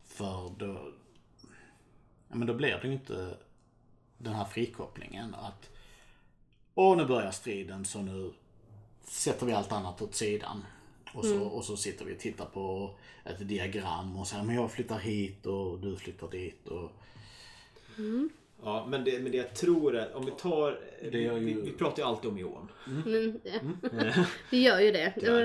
För 0.05 0.55
då... 0.59 0.93
Men 2.35 2.47
då 2.47 2.55
blir 2.55 2.79
det 2.83 2.87
ju 2.89 2.93
inte 2.93 3.37
den 4.19 4.35
här 4.35 4.45
frikopplingen 4.45 5.35
att 5.35 5.71
Åh 6.75 6.97
nu 6.97 7.05
börjar 7.07 7.31
striden 7.31 7.85
så 7.85 8.03
nu 8.03 8.31
sätter 9.05 9.47
vi 9.47 9.53
allt 9.53 9.73
annat 9.73 10.03
åt 10.03 10.15
sidan. 10.15 10.65
Och 11.15 11.25
så, 11.25 11.43
och 11.43 11.65
så 11.65 11.77
sitter 11.77 12.05
vi 12.05 12.15
och 12.15 12.19
tittar 12.19 12.45
på 12.45 12.91
ett 13.25 13.49
diagram 13.49 14.17
och 14.17 14.27
säger 14.27 14.45
men 14.45 14.55
jag 14.55 14.71
flyttar 14.73 14.99
hit 14.99 15.47
och 15.47 15.79
du 15.79 15.97
flyttar 15.97 16.31
dit. 16.31 16.69
Och... 16.69 16.91
Ja, 18.63 18.87
men 18.89 19.05
det, 19.05 19.19
men 19.23 19.33
det 19.33 19.39
jag 19.39 19.55
tror 19.55 19.97
är, 19.97 20.17
om 20.17 20.25
vi 20.27 20.31
tar... 20.33 20.81
Det 21.13 21.19
gör 21.23 21.35
vi, 21.35 21.51
ju- 21.51 21.63
vi 21.63 21.73
pratar 21.73 22.03
ju 22.03 22.09
alltid 22.09 22.31
om 22.31 22.39
Ion. 22.39 22.69
Men, 23.05 23.41
ja. 23.45 24.25
Vi 24.51 24.63
gör 24.63 24.81
ju 24.81 24.93
det. 24.93 25.13
Ja, 25.17 25.41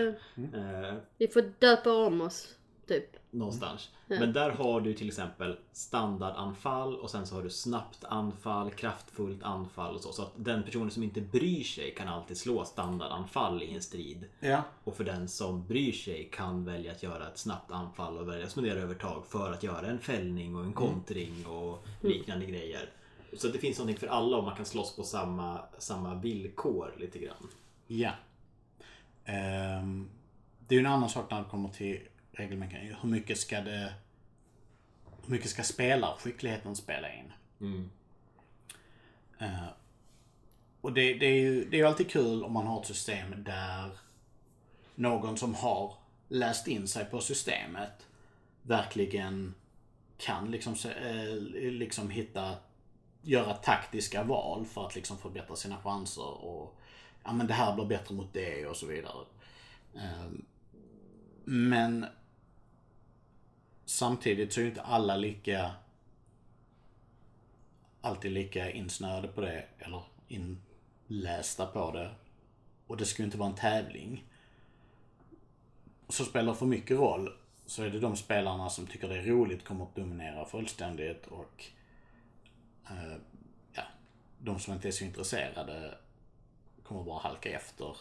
Eh, 0.59 0.93
Vi 1.17 1.27
får 1.27 1.53
döpa 1.59 1.91
om 1.93 2.21
oss, 2.21 2.55
typ. 2.89 3.15
någonstans. 3.31 3.89
Men 4.07 4.33
där 4.33 4.49
har 4.49 4.81
du 4.81 4.93
till 4.93 5.07
exempel 5.07 5.57
standardanfall 5.71 6.99
och 6.99 7.09
sen 7.09 7.27
så 7.27 7.35
har 7.35 7.43
du 7.43 7.49
snabbt 7.49 8.03
anfall, 8.03 8.71
kraftfullt 8.71 9.43
anfall 9.43 9.95
och 9.95 10.01
så. 10.01 10.11
Så 10.11 10.21
att 10.21 10.31
den 10.35 10.63
personen 10.63 10.91
som 10.91 11.03
inte 11.03 11.21
bryr 11.21 11.63
sig 11.63 11.93
kan 11.95 12.07
alltid 12.07 12.37
slå 12.37 12.65
standardanfall 12.65 13.63
i 13.63 13.73
en 13.73 13.81
strid. 13.81 14.25
Ja. 14.39 14.63
Och 14.83 14.95
för 14.95 15.03
den 15.03 15.27
som 15.27 15.67
bryr 15.67 15.91
sig 15.91 16.29
kan 16.31 16.65
välja 16.65 16.91
att 16.91 17.03
göra 17.03 17.27
ett 17.27 17.37
snabbt 17.37 17.71
anfall 17.71 18.17
och 18.17 18.27
välja 18.27 18.45
att 18.45 18.51
spendera 18.51 18.79
övertag 18.79 19.25
för 19.27 19.51
att 19.51 19.63
göra 19.63 19.87
en 19.87 19.99
fällning 19.99 20.55
och 20.55 20.63
en 20.63 20.73
kontring 20.73 21.45
och 21.45 21.85
liknande 22.01 22.45
grejer. 22.45 22.89
Så 23.33 23.47
det 23.47 23.57
finns 23.57 23.77
någonting 23.77 23.99
för 23.99 24.07
alla 24.07 24.37
och 24.37 24.43
man 24.43 24.55
kan 24.55 24.65
slåss 24.65 24.95
på 24.95 25.03
samma, 25.03 25.59
samma 25.77 26.15
villkor 26.15 26.95
lite 26.97 27.19
grann. 27.19 27.47
Ja. 27.87 28.11
Ehm, 29.25 30.09
det 30.67 30.75
är 30.75 30.79
ju 30.79 30.85
en 30.85 30.91
annan 30.91 31.09
sak 31.09 31.31
när 31.31 31.37
det 31.37 31.49
kommer 31.49 31.69
till 31.69 31.99
regelmekanik. 32.39 32.91
Hur 33.01 33.09
mycket 33.09 33.37
ska 33.37 33.61
det... 33.61 33.93
Hur 35.25 35.31
mycket 35.31 35.49
ska 35.49 35.63
spelarskickligheten 35.63 36.75
spela 36.75 37.13
in? 37.13 37.33
Eh, 39.39 39.67
och 40.81 40.93
det, 40.93 41.13
det, 41.13 41.25
är 41.25 41.39
ju, 41.41 41.69
det 41.69 41.77
är 41.77 41.79
ju 41.79 41.87
alltid 41.87 42.11
kul 42.11 42.43
om 42.43 42.53
man 42.53 42.67
har 42.67 42.81
ett 42.81 42.87
system 42.87 43.43
där 43.43 43.89
någon 44.95 45.37
som 45.37 45.55
har 45.55 45.93
läst 46.27 46.67
in 46.67 46.87
sig 46.87 47.05
på 47.05 47.21
systemet 47.21 48.07
verkligen 48.61 49.53
kan 50.17 50.51
liksom, 50.51 50.75
eh, 51.01 51.33
liksom 51.71 52.09
hitta 52.09 52.55
göra 53.21 53.53
taktiska 53.53 54.23
val 54.23 54.65
för 54.65 54.85
att 54.85 54.95
liksom 54.95 55.17
förbättra 55.17 55.55
sina 55.55 55.77
chanser 55.77 56.43
och 56.45 56.79
ja 57.23 57.33
men 57.33 57.47
det 57.47 57.53
här 57.53 57.75
blir 57.75 57.85
bättre 57.85 58.15
mot 58.15 58.33
det 58.33 58.65
och 58.65 58.75
så 58.75 58.85
vidare. 58.85 59.25
Ehm, 59.95 60.45
Men 61.45 62.05
samtidigt 63.89 64.53
så 64.53 64.59
är 64.59 64.63
ju 64.63 64.69
inte 64.69 64.81
alla 64.81 65.15
lika 65.15 65.71
alltid 68.01 68.31
lika 68.31 68.71
insnöade 68.71 69.27
på 69.27 69.41
det 69.41 69.65
eller 69.79 70.03
inlästa 70.27 71.65
på 71.65 71.91
det. 71.91 72.11
Och 72.87 72.97
det 72.97 73.05
ska 73.05 73.21
ju 73.21 73.25
inte 73.25 73.37
vara 73.37 73.49
en 73.49 73.55
tävling. 73.55 74.25
Så 76.09 76.25
spelar 76.25 76.53
för 76.53 76.65
mycket 76.65 76.97
roll 76.97 77.37
så 77.65 77.83
är 77.83 77.89
det 77.89 77.99
de 77.99 78.15
spelarna 78.15 78.69
som 78.69 78.87
tycker 78.87 79.09
det 79.09 79.17
är 79.17 79.23
roligt 79.23 79.65
kommer 79.65 79.85
att 79.85 79.95
dominera 79.95 80.45
fullständigt 80.45 81.27
och 81.27 81.65
eh, 82.89 83.17
ja, 83.73 83.83
de 84.39 84.59
som 84.59 84.73
inte 84.73 84.87
är 84.87 84.91
så 84.91 85.03
intresserade 85.03 85.97
kommer 86.83 87.03
bara 87.03 87.19
halka 87.19 87.49
efter. 87.49 87.97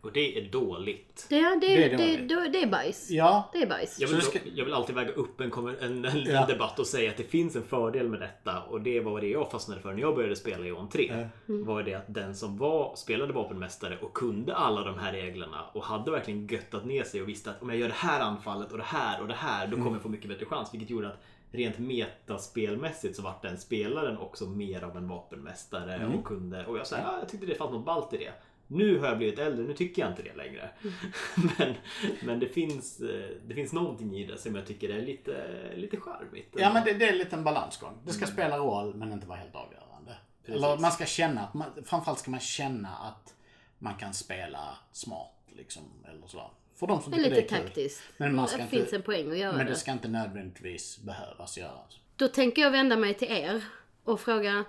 Och 0.00 0.12
det 0.12 0.38
är 0.38 0.50
dåligt. 0.50 1.26
Det, 1.28 1.40
det, 1.40 1.56
Det 1.60 1.84
är 1.84 1.90
det, 1.90 1.96
dåligt. 1.96 2.28
det, 2.28 2.48
det 2.48 2.62
är 2.62 2.66
bajs. 2.66 3.10
Ja, 3.10 3.50
Det 3.52 3.62
är 3.62 3.66
bajs. 3.66 4.00
Jag 4.00 4.08
vill, 4.08 4.20
Så 4.20 4.30
ska- 4.30 4.38
jag 4.54 4.64
vill 4.64 4.74
alltid 4.74 4.94
väga 4.94 5.12
upp 5.12 5.40
en, 5.40 5.52
en, 5.80 6.04
en, 6.04 6.24
Ja. 6.24 6.46
debatt 6.46 6.78
och 6.78 6.86
säga 6.86 7.10
att 7.10 7.16
det 7.16 7.24
finns 7.24 7.56
en 7.56 7.62
fördel 7.62 8.08
med 8.08 8.20
detta. 8.20 8.62
Och 8.62 8.80
det 8.80 9.00
var 9.00 9.20
det 9.20 9.28
jag 9.28 9.50
fastnade 9.50 9.80
för 9.80 9.92
när 9.92 10.00
jag 10.00 10.14
började 10.14 10.36
spela 10.36 10.64
i 10.64 10.68
Eon 10.68 10.88
3. 10.88 11.28
Var 11.46 11.82
det 11.82 11.94
att 11.94 12.14
den 12.14 12.34
som 12.34 12.58
var, 12.58 12.96
spelade 12.96 13.32
vapenmästare 13.32 13.98
och 14.02 14.14
kunde 14.14 14.54
alla 14.54 14.84
de 14.84 14.98
här 14.98 15.12
reglerna 15.12 15.64
och 15.72 15.84
hade 15.84 16.10
verkligen 16.10 16.46
göttat 16.46 16.84
ner 16.84 17.02
sig 17.04 17.22
och 17.22 17.28
visste 17.28 17.50
att 17.50 17.62
om 17.62 17.68
jag 17.70 17.78
gör 17.78 17.88
det 17.88 17.94
här 17.94 18.20
anfallet 18.20 18.72
och 18.72 18.78
det 18.78 18.84
här 18.84 19.20
och 19.20 19.28
det 19.28 19.34
här 19.34 19.66
då 19.66 19.76
kommer 19.76 19.92
jag 19.92 20.02
få 20.02 20.08
mycket 20.08 20.28
bättre 20.28 20.46
chans. 20.46 20.68
Vilket 20.74 20.90
gjorde 20.90 21.08
att 21.08 21.22
rent 21.52 21.78
metaspelmässigt 21.78 23.16
så 23.16 23.22
vart 23.22 23.42
den 23.42 23.58
spelaren 23.58 24.18
också 24.18 24.46
mer 24.46 24.84
av 24.84 24.96
en 24.96 25.08
vapenmästare 25.08 26.06
och 26.18 26.24
kunde 26.24 26.66
och 26.66 26.78
jag 26.78 26.86
sa 26.86 26.96
ja, 26.96 27.16
jag 27.20 27.28
tyckte 27.28 27.46
det 27.46 27.54
fanns 27.54 27.70
något 27.72 27.84
ballt 27.86 28.12
i 28.12 28.16
det. 28.16 28.32
Nu 28.68 28.98
har 28.98 29.06
jag 29.08 29.18
blivit 29.18 29.38
äldre, 29.38 29.64
nu 29.64 29.74
tycker 29.74 30.02
jag 30.02 30.10
inte 30.10 30.22
det 30.22 30.34
längre. 30.34 30.70
men 31.58 31.74
men 32.22 32.40
det, 32.40 32.48
finns, 32.48 33.00
eh, 33.00 33.30
det 33.46 33.54
finns 33.54 33.72
någonting 33.72 34.16
i 34.16 34.26
det 34.26 34.38
som 34.38 34.54
jag 34.54 34.66
tycker 34.66 34.88
är 34.88 35.02
lite, 35.02 35.46
lite 35.76 35.96
charmigt. 35.96 36.54
Ja 36.58 36.72
men 36.72 36.84
det, 36.84 36.92
det 36.92 37.08
är 37.08 37.12
lite 37.12 37.36
en 37.36 37.44
balansgång. 37.44 37.98
Det 38.04 38.12
ska 38.12 38.26
spela 38.26 38.58
roll 38.58 38.94
men 38.94 39.12
inte 39.12 39.26
vara 39.26 39.38
helt 39.38 39.54
avgörande. 39.54 40.16
Eller 40.44 40.78
man 40.80 40.92
ska 40.92 41.04
känna, 41.06 41.40
att 41.40 41.54
man, 41.54 41.66
framförallt 41.84 42.18
ska 42.18 42.30
man 42.30 42.40
känna 42.40 42.88
att 42.88 43.34
man 43.78 43.94
kan 43.94 44.14
spela 44.14 44.76
smart 44.92 45.32
liksom. 45.48 45.82
Eller 46.08 46.26
så. 46.26 46.50
För 46.74 46.86
de 46.86 47.02
som 47.02 47.12
Det 47.12 47.18
är 47.18 47.22
lite 47.22 47.34
det 47.34 47.40
är 47.40 47.48
kul. 47.48 47.58
taktiskt. 47.58 48.02
Men 48.16 48.34
man 48.34 48.48
ska 48.48 48.56
det 48.56 48.62
inte- 48.62 48.76
finns 48.76 48.92
en 48.92 49.02
poäng 49.02 49.30
att 49.30 49.38
göra 49.38 49.56
Men 49.56 49.66
det. 49.66 49.72
det 49.72 49.78
ska 49.78 49.92
inte 49.92 50.08
nödvändigtvis 50.08 50.98
behövas 50.98 51.58
göras. 51.58 52.00
Då 52.16 52.28
tänker 52.28 52.62
jag 52.62 52.70
vända 52.70 52.96
mig 52.96 53.14
till 53.14 53.28
er 53.30 53.64
och 54.04 54.20
fråga 54.20 54.64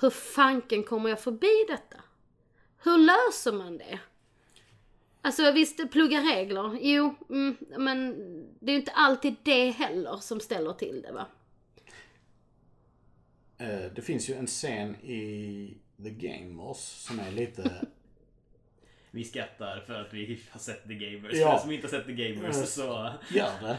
Hur 0.00 0.10
fanken 0.10 0.82
kommer 0.82 1.10
jag 1.10 1.20
förbi 1.20 1.64
detta? 1.68 2.02
Hur 2.82 2.98
löser 2.98 3.52
man 3.52 3.78
det? 3.78 3.98
Alltså 5.22 5.52
visst, 5.52 5.90
plugga 5.90 6.20
regler. 6.20 6.78
Jo, 6.80 7.14
mm, 7.30 7.56
men 7.78 8.14
det 8.60 8.70
är 8.70 8.74
ju 8.74 8.80
inte 8.80 8.92
alltid 8.92 9.34
det 9.42 9.70
heller 9.70 10.16
som 10.16 10.40
ställer 10.40 10.72
till 10.72 11.02
det 11.02 11.12
va? 11.12 11.26
Eh, 13.58 13.92
Det 13.94 14.02
finns 14.02 14.30
ju 14.30 14.34
en 14.34 14.46
scen 14.46 14.96
i 14.96 15.76
The 16.02 16.10
Gamers 16.10 16.76
som 16.76 17.20
är 17.20 17.30
lite... 17.32 17.86
Vi 19.12 19.24
skrattar 19.24 19.80
för 19.86 19.94
att 19.94 20.12
vi 20.14 20.40
har 20.50 20.60
sett 20.60 20.88
The 20.88 20.94
Gamers. 20.94 21.32
Ja. 21.34 21.52
För 21.52 21.58
som 21.62 21.70
inte 21.72 21.86
har 21.86 21.90
sett 21.90 22.06
The 22.06 22.12
Gamers 22.12 22.54
Mm. 22.56 22.66
så... 22.66 23.12
Gör 23.30 23.52
det. 23.62 23.78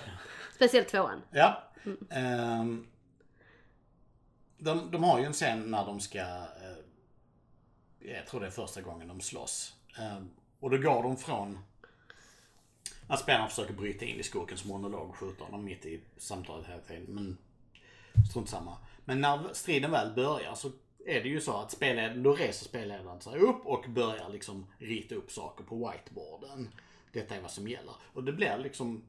Speciellt 0.55 0.87
tvåan. 0.87 1.21
Ja. 1.31 1.63
Ehm, 2.09 2.87
de, 4.57 4.91
de 4.91 5.03
har 5.03 5.19
ju 5.19 5.25
en 5.25 5.33
scen 5.33 5.71
när 5.71 5.85
de 5.85 5.99
ska 5.99 6.19
jag 8.03 8.27
tror 8.27 8.39
det 8.39 8.47
är 8.47 8.51
första 8.51 8.81
gången 8.81 9.07
de 9.07 9.21
slåss. 9.21 9.73
Ehm, 9.99 10.29
och 10.59 10.69
då 10.69 10.77
går 10.77 11.03
de 11.03 11.17
från... 11.17 11.59
Att 13.07 13.19
spelaren 13.19 13.49
försöker 13.49 13.73
bryta 13.73 14.05
in 14.05 14.19
i 14.19 14.23
skurkens 14.23 14.65
monolog 14.65 15.09
och 15.09 15.15
skjuter 15.15 15.45
honom 15.45 15.65
mitt 15.65 15.85
i 15.85 16.01
samtalet 16.17 16.67
hela 16.67 16.81
tiden. 16.81 17.05
Men 17.07 17.37
strunt 18.29 18.49
samma. 18.49 18.77
Men 19.05 19.21
när 19.21 19.53
striden 19.53 19.91
väl 19.91 20.13
börjar 20.15 20.55
så 20.55 20.71
är 21.05 21.23
det 21.23 21.29
ju 21.29 21.41
så 21.41 21.57
att 21.57 21.71
spelledaren, 21.71 22.23
då 22.23 22.33
reser 22.33 22.65
spelledaren 22.65 23.21
sig 23.21 23.39
upp 23.39 23.65
och 23.65 23.85
börjar 23.89 24.29
liksom 24.29 24.65
rita 24.79 25.15
upp 25.15 25.31
saker 25.31 25.63
på 25.63 25.75
whiteboarden. 25.75 26.69
Detta 27.11 27.35
är 27.35 27.41
vad 27.41 27.51
som 27.51 27.67
gäller. 27.67 27.93
Och 28.13 28.23
det 28.23 28.33
blir 28.33 28.57
liksom 28.57 29.03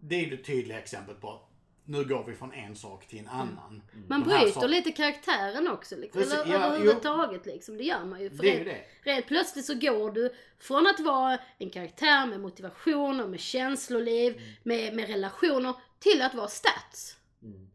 det 0.00 0.14
är 0.16 0.20
ju 0.20 0.36
det 0.36 0.42
tydliga 0.42 0.78
exemplet 0.78 1.20
på 1.20 1.30
att 1.30 1.49
nu 1.84 2.04
går 2.04 2.24
vi 2.24 2.34
från 2.34 2.52
en 2.52 2.76
sak 2.76 3.06
till 3.06 3.18
en 3.18 3.28
annan. 3.28 3.82
Man 4.08 4.20
De 4.22 4.30
här 4.30 4.40
bryter 4.40 4.54
sakerna- 4.60 4.68
lite 4.68 4.92
karaktären 4.92 5.68
också. 5.68 5.96
Liksom. 5.96 6.22
Precis, 6.22 6.38
Eller 6.38 6.54
ja, 6.54 6.64
överhuvudtaget 6.66 7.46
liksom. 7.46 7.76
Det 7.76 7.84
gör 7.84 8.04
man 8.04 8.20
ju. 8.22 8.30
För 8.30 8.42
Det 8.42 8.60
är 8.60 8.64
det. 8.64 8.80
Rent 9.02 9.26
plötsligt 9.26 9.64
så 9.64 9.74
går 9.74 10.10
du 10.10 10.34
från 10.58 10.86
att 10.86 11.00
vara 11.00 11.38
en 11.58 11.70
karaktär 11.70 12.26
med 12.26 12.40
motivation 12.40 13.20
och 13.20 13.30
med 13.30 13.40
känsloliv, 13.40 14.32
Mm. 14.36 14.48
med, 14.62 14.94
med 14.94 15.08
relationer, 15.08 15.74
till 15.98 16.22
att 16.22 16.34
vara 16.34 16.48
stats. 16.48 17.16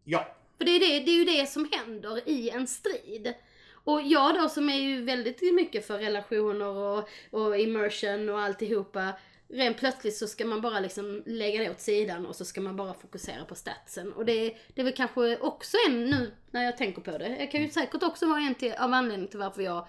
Ja. 0.03 0.35
För 0.57 0.65
det 0.65 0.71
är, 0.71 0.79
det, 0.79 0.99
det 1.05 1.11
är 1.11 1.15
ju 1.17 1.25
det 1.25 1.49
som 1.49 1.69
händer 1.71 2.29
i 2.29 2.49
en 2.49 2.67
strid. 2.67 3.33
Och 3.73 4.01
jag 4.01 4.35
då 4.35 4.49
som 4.49 4.69
är 4.69 4.75
ju 4.79 5.01
väldigt 5.01 5.53
mycket 5.53 5.87
för 5.87 5.97
relationer 5.97 6.65
och, 6.67 7.09
och 7.31 7.57
immersion 7.59 8.29
och 8.29 8.39
alltihopa. 8.39 9.13
Rent 9.55 9.77
plötsligt 9.77 10.17
så 10.17 10.27
ska 10.27 10.45
man 10.45 10.61
bara 10.61 10.79
liksom 10.79 11.23
lägga 11.25 11.63
det 11.63 11.69
åt 11.69 11.79
sidan 11.79 12.25
och 12.25 12.35
så 12.35 12.45
ska 12.45 12.61
man 12.61 12.75
bara 12.75 12.93
fokusera 12.93 13.45
på 13.45 13.55
statsen. 13.55 14.13
Och 14.13 14.25
det, 14.25 14.57
det 14.73 14.81
är 14.81 14.83
väl 14.83 14.95
kanske 14.95 15.37
också 15.37 15.77
en 15.89 16.05
nu 16.05 16.31
när 16.51 16.63
jag 16.63 16.77
tänker 16.77 17.01
på 17.01 17.17
det. 17.17 17.29
Det 17.29 17.47
kan 17.47 17.61
ju 17.61 17.69
säkert 17.69 18.03
också 18.03 18.29
vara 18.29 18.39
en 18.39 18.55
till, 18.55 18.73
av 18.73 18.93
anledning 18.93 19.27
till 19.27 19.39
varför 19.39 19.61
jag 19.61 19.87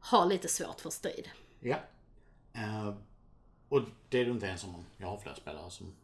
har 0.00 0.26
lite 0.26 0.48
svårt 0.48 0.80
för 0.80 0.90
strid. 0.90 1.30
Ja. 1.60 1.76
Eh, 2.52 2.94
och 3.68 3.80
det 4.08 4.18
är 4.18 4.24
det 4.24 4.30
inte 4.30 4.46
ens 4.46 4.64
om 4.64 4.86
jag 4.96 5.06
har 5.06 5.18
flera 5.18 5.34
spelare 5.36 5.70
som 5.70 5.94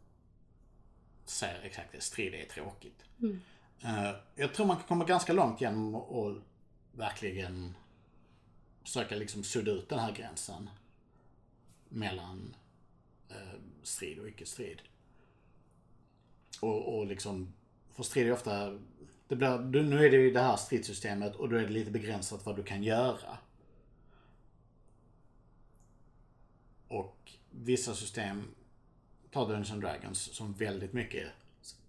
säger 1.25 1.61
exakt 1.63 1.91
det. 1.91 2.01
Strid 2.01 2.33
är 2.33 2.45
tråkigt. 2.45 3.03
Eh, 3.83 4.11
jag 4.35 4.53
tror 4.53 4.65
man 4.65 4.77
kan 4.77 4.87
komma 4.87 5.05
ganska 5.05 5.33
långt 5.33 5.61
genom 5.61 5.95
att 5.95 6.37
verkligen 6.91 7.75
försöka 8.83 9.15
liksom 9.15 9.43
sudda 9.43 9.71
ut 9.71 9.89
den 9.89 9.99
här 9.99 10.11
gränsen 10.11 10.69
mellan 11.89 12.55
Eh, 13.31 13.59
strid 13.83 14.19
och 14.19 14.27
icke-strid. 14.27 14.81
Och, 16.61 16.97
och 16.97 17.05
liksom, 17.05 17.53
för 17.91 18.03
strid 18.03 18.27
är 18.27 18.31
ofta, 18.31 18.79
det 19.27 19.35
blir, 19.35 19.83
nu 19.83 20.05
är 20.05 20.11
det 20.11 20.17
ju 20.17 20.31
det 20.31 20.41
här 20.41 20.57
stridssystemet 20.57 21.35
och 21.35 21.49
då 21.49 21.55
är 21.55 21.61
det 21.61 21.69
lite 21.69 21.91
begränsat 21.91 22.45
vad 22.45 22.55
du 22.55 22.63
kan 22.63 22.83
göra. 22.83 23.37
Och 26.87 27.31
vissa 27.49 27.95
system, 27.95 28.43
ta 29.31 29.45
Dungeons 29.45 29.71
and 29.71 29.81
Dragons, 29.81 30.19
som 30.19 30.53
väldigt 30.53 30.93
mycket 30.93 31.27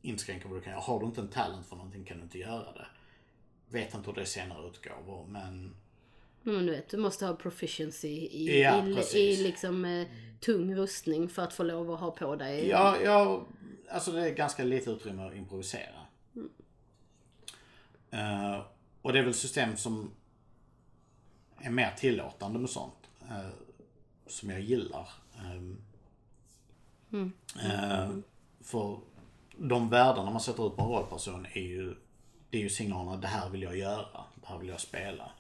inskränker 0.03 0.49
vad 0.49 0.59
du 0.59 0.63
kan 0.63 0.73
göra. 0.73 0.83
Har 0.83 1.01
du 1.01 1.07
inte 1.07 1.21
en 1.21 1.29
talent 1.29 1.67
för 1.67 1.77
någonting 1.77 2.05
kan 2.05 2.17
du 2.17 2.23
inte 2.23 2.39
göra 2.39 2.73
det. 2.73 2.87
Vet 3.69 3.95
inte 3.95 4.11
hur 4.11 4.15
det 4.15 4.21
är 4.21 4.25
senare 4.25 4.69
utgåvor, 4.69 5.27
men 5.27 5.75
men 6.43 6.67
du 6.67 6.73
vet, 6.73 6.89
du 6.89 6.97
måste 6.97 7.27
ha 7.27 7.35
proficiency 7.37 8.09
i, 8.09 8.63
Ja, 8.63 8.87
i, 9.15 9.19
i 9.19 9.37
liksom 9.37 9.85
eh, 9.85 10.07
tung 10.41 10.75
rustning 10.75 11.29
för 11.29 11.43
att 11.43 11.53
få 11.53 11.63
lov 11.63 11.91
att 11.91 12.01
ha 12.01 12.11
på 12.11 12.37
dig. 12.37 12.69
Ja, 12.69 12.97
ja, 13.05 13.47
alltså 13.91 14.13
det 14.13 14.21
är 14.29 14.35
ganska 14.35 14.65
lite 14.65 14.91
utrymme 14.91 15.27
att 15.27 15.35
improvisera. 15.35 16.07
Eh, 18.11 18.61
och 19.03 19.13
det 19.13 19.19
är 19.19 19.23
väl 19.23 19.35
system 19.35 19.77
som 19.77 20.11
är 21.59 21.71
mer 21.71 21.91
tillåtande 21.99 22.59
med 22.59 22.71
sånt. 22.71 22.95
eh, 23.31 23.49
som 24.27 24.51
jag 24.51 24.61
gillar. 24.61 25.09
Ehm, 25.39 25.83
eh, 27.65 28.11
för 28.61 28.99
de 29.57 29.89
värdena 29.89 30.31
man 30.31 30.41
sätter 30.41 30.67
ut 30.67 30.77
på 30.77 30.83
en 30.83 30.89
rollperson 30.89 31.47
är 31.53 31.61
ju, 31.61 31.95
det 32.51 32.59
är 32.59 32.63
ju 32.63 32.71
signalerna 32.71 33.17
det 33.17 33.27
här 33.27 33.49
vill 33.51 33.63
jag 33.63 33.77
göra. 33.77 34.25
Det 34.35 34.47
här 34.47 34.59
vill 34.59 34.69
jag 34.69 34.81
spela. 34.81 35.31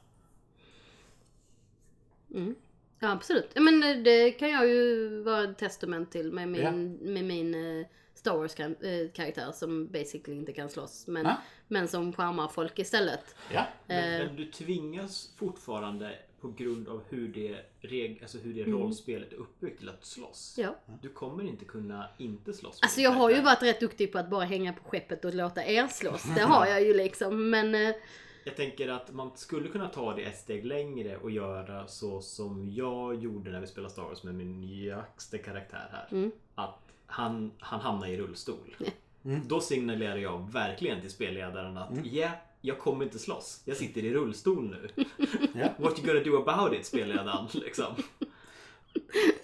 Ja, 2.99 3.12
absolut. 3.12 3.51
Men 3.55 3.83
eh, 3.83 3.97
det 3.97 4.31
kan 4.31 4.51
jag 4.51 4.69
ju 4.69 5.09
vara 5.23 5.45
ett 5.45 5.59
testament 5.59 6.11
till 6.12 6.33
med 6.33 6.49
min, 6.49 6.62
Ja. 6.62 6.73
med 7.12 7.25
min 7.25 7.55
eh, 7.81 7.87
Star 8.15 8.37
Wars-karaktär 8.37 9.53
som 9.53 9.87
basically 9.87 10.37
inte 10.39 10.53
kan 10.53 10.69
slåss. 10.69 11.07
Men, 11.07 11.25
Ja. 11.27 11.37
men 11.69 11.89
som 11.89 12.12
charmar 12.12 12.49
folk 12.49 12.79
istället. 12.79 13.35
Ja, 13.53 13.67
Men, 13.87 14.21
Eh. 14.21 14.27
men 14.27 14.37
du 14.37 14.45
tvingas 14.45 15.31
fortfarande 15.37 16.19
på 16.41 16.49
grund 16.51 16.89
av 16.89 17.03
hur 17.09 17.29
det, 17.29 17.57
reg, 17.81 18.19
alltså 18.23 18.39
hur 18.39 18.55
det 18.55 18.61
Mm. 18.62 18.79
rollspelet 18.79 19.33
är 19.33 19.37
uppbyggt 19.37 19.79
till 19.79 19.89
att 19.89 20.05
slåss. 20.05 20.55
Ja. 20.59 20.77
Du 21.03 21.09
kommer 21.09 21.45
inte 21.45 21.65
kunna 21.65 22.09
inte 22.19 22.53
slåss. 22.53 22.79
Alltså 22.83 23.01
jag 23.01 23.11
har 23.11 23.31
ju 23.31 23.35
karaktär. 23.37 23.55
varit 23.67 23.75
rätt 23.75 23.81
duktig 23.81 24.12
på 24.12 24.19
att 24.19 24.31
bara 24.31 24.45
hänga 24.45 24.73
på 24.73 24.85
skeppet 24.89 25.25
och 25.25 25.35
låta 25.35 25.65
er 25.65 25.87
slåss. 25.87 26.23
Det 26.35 26.41
har 26.43 26.67
jag 26.67 26.83
ju 26.83 26.95
liksom. 26.95 27.51
Men 27.51 27.75
eh, 27.75 27.95
Jag 28.44 28.56
tänker 28.56 28.88
att 28.88 29.12
man 29.12 29.30
skulle 29.34 29.68
kunna 29.68 29.88
ta 29.88 30.14
det 30.14 30.22
ett 30.22 30.38
steg 30.38 30.64
längre 30.64 31.16
och 31.16 31.30
göra 31.30 31.87
så 31.87 32.20
som 32.20 32.70
jag 32.72 33.14
gjorde 33.14 33.50
när 33.50 33.61
vi 33.61 33.66
spelade 33.66 33.92
Star 33.92 34.02
Wars 34.02 34.22
med 34.22 34.34
min 34.34 34.61
nyaste 34.61 35.38
karaktär 35.38 35.88
här. 35.92 36.08
Mm. 36.11 36.32
Att 36.54 36.78
han, 37.06 37.52
han 37.58 37.80
hamnar 37.80 38.06
i 38.06 38.16
rullstol. 38.16 38.76
Då 39.22 39.61
signalerar 39.61 40.16
jag 40.16 40.52
verkligen 40.52 41.00
till 41.00 41.11
spelledaren 41.11 41.76
att 41.76 41.90
ja, 42.04 42.30
jag 42.61 42.78
kommer 42.78 43.04
inte 43.04 43.18
slåss. 43.18 43.62
Jag 43.64 43.76
sitter 43.76 44.04
i 44.04 44.14
rullstol 44.14 44.70
nu. 44.70 45.04
Ja. 45.54 45.68
What 45.78 45.99
you 45.99 46.06
gonna 46.06 46.25
do 46.25 46.42
about 46.42 46.78
it, 46.78 46.87
spelledaren. 46.87 47.49
Liksom. 47.54 47.94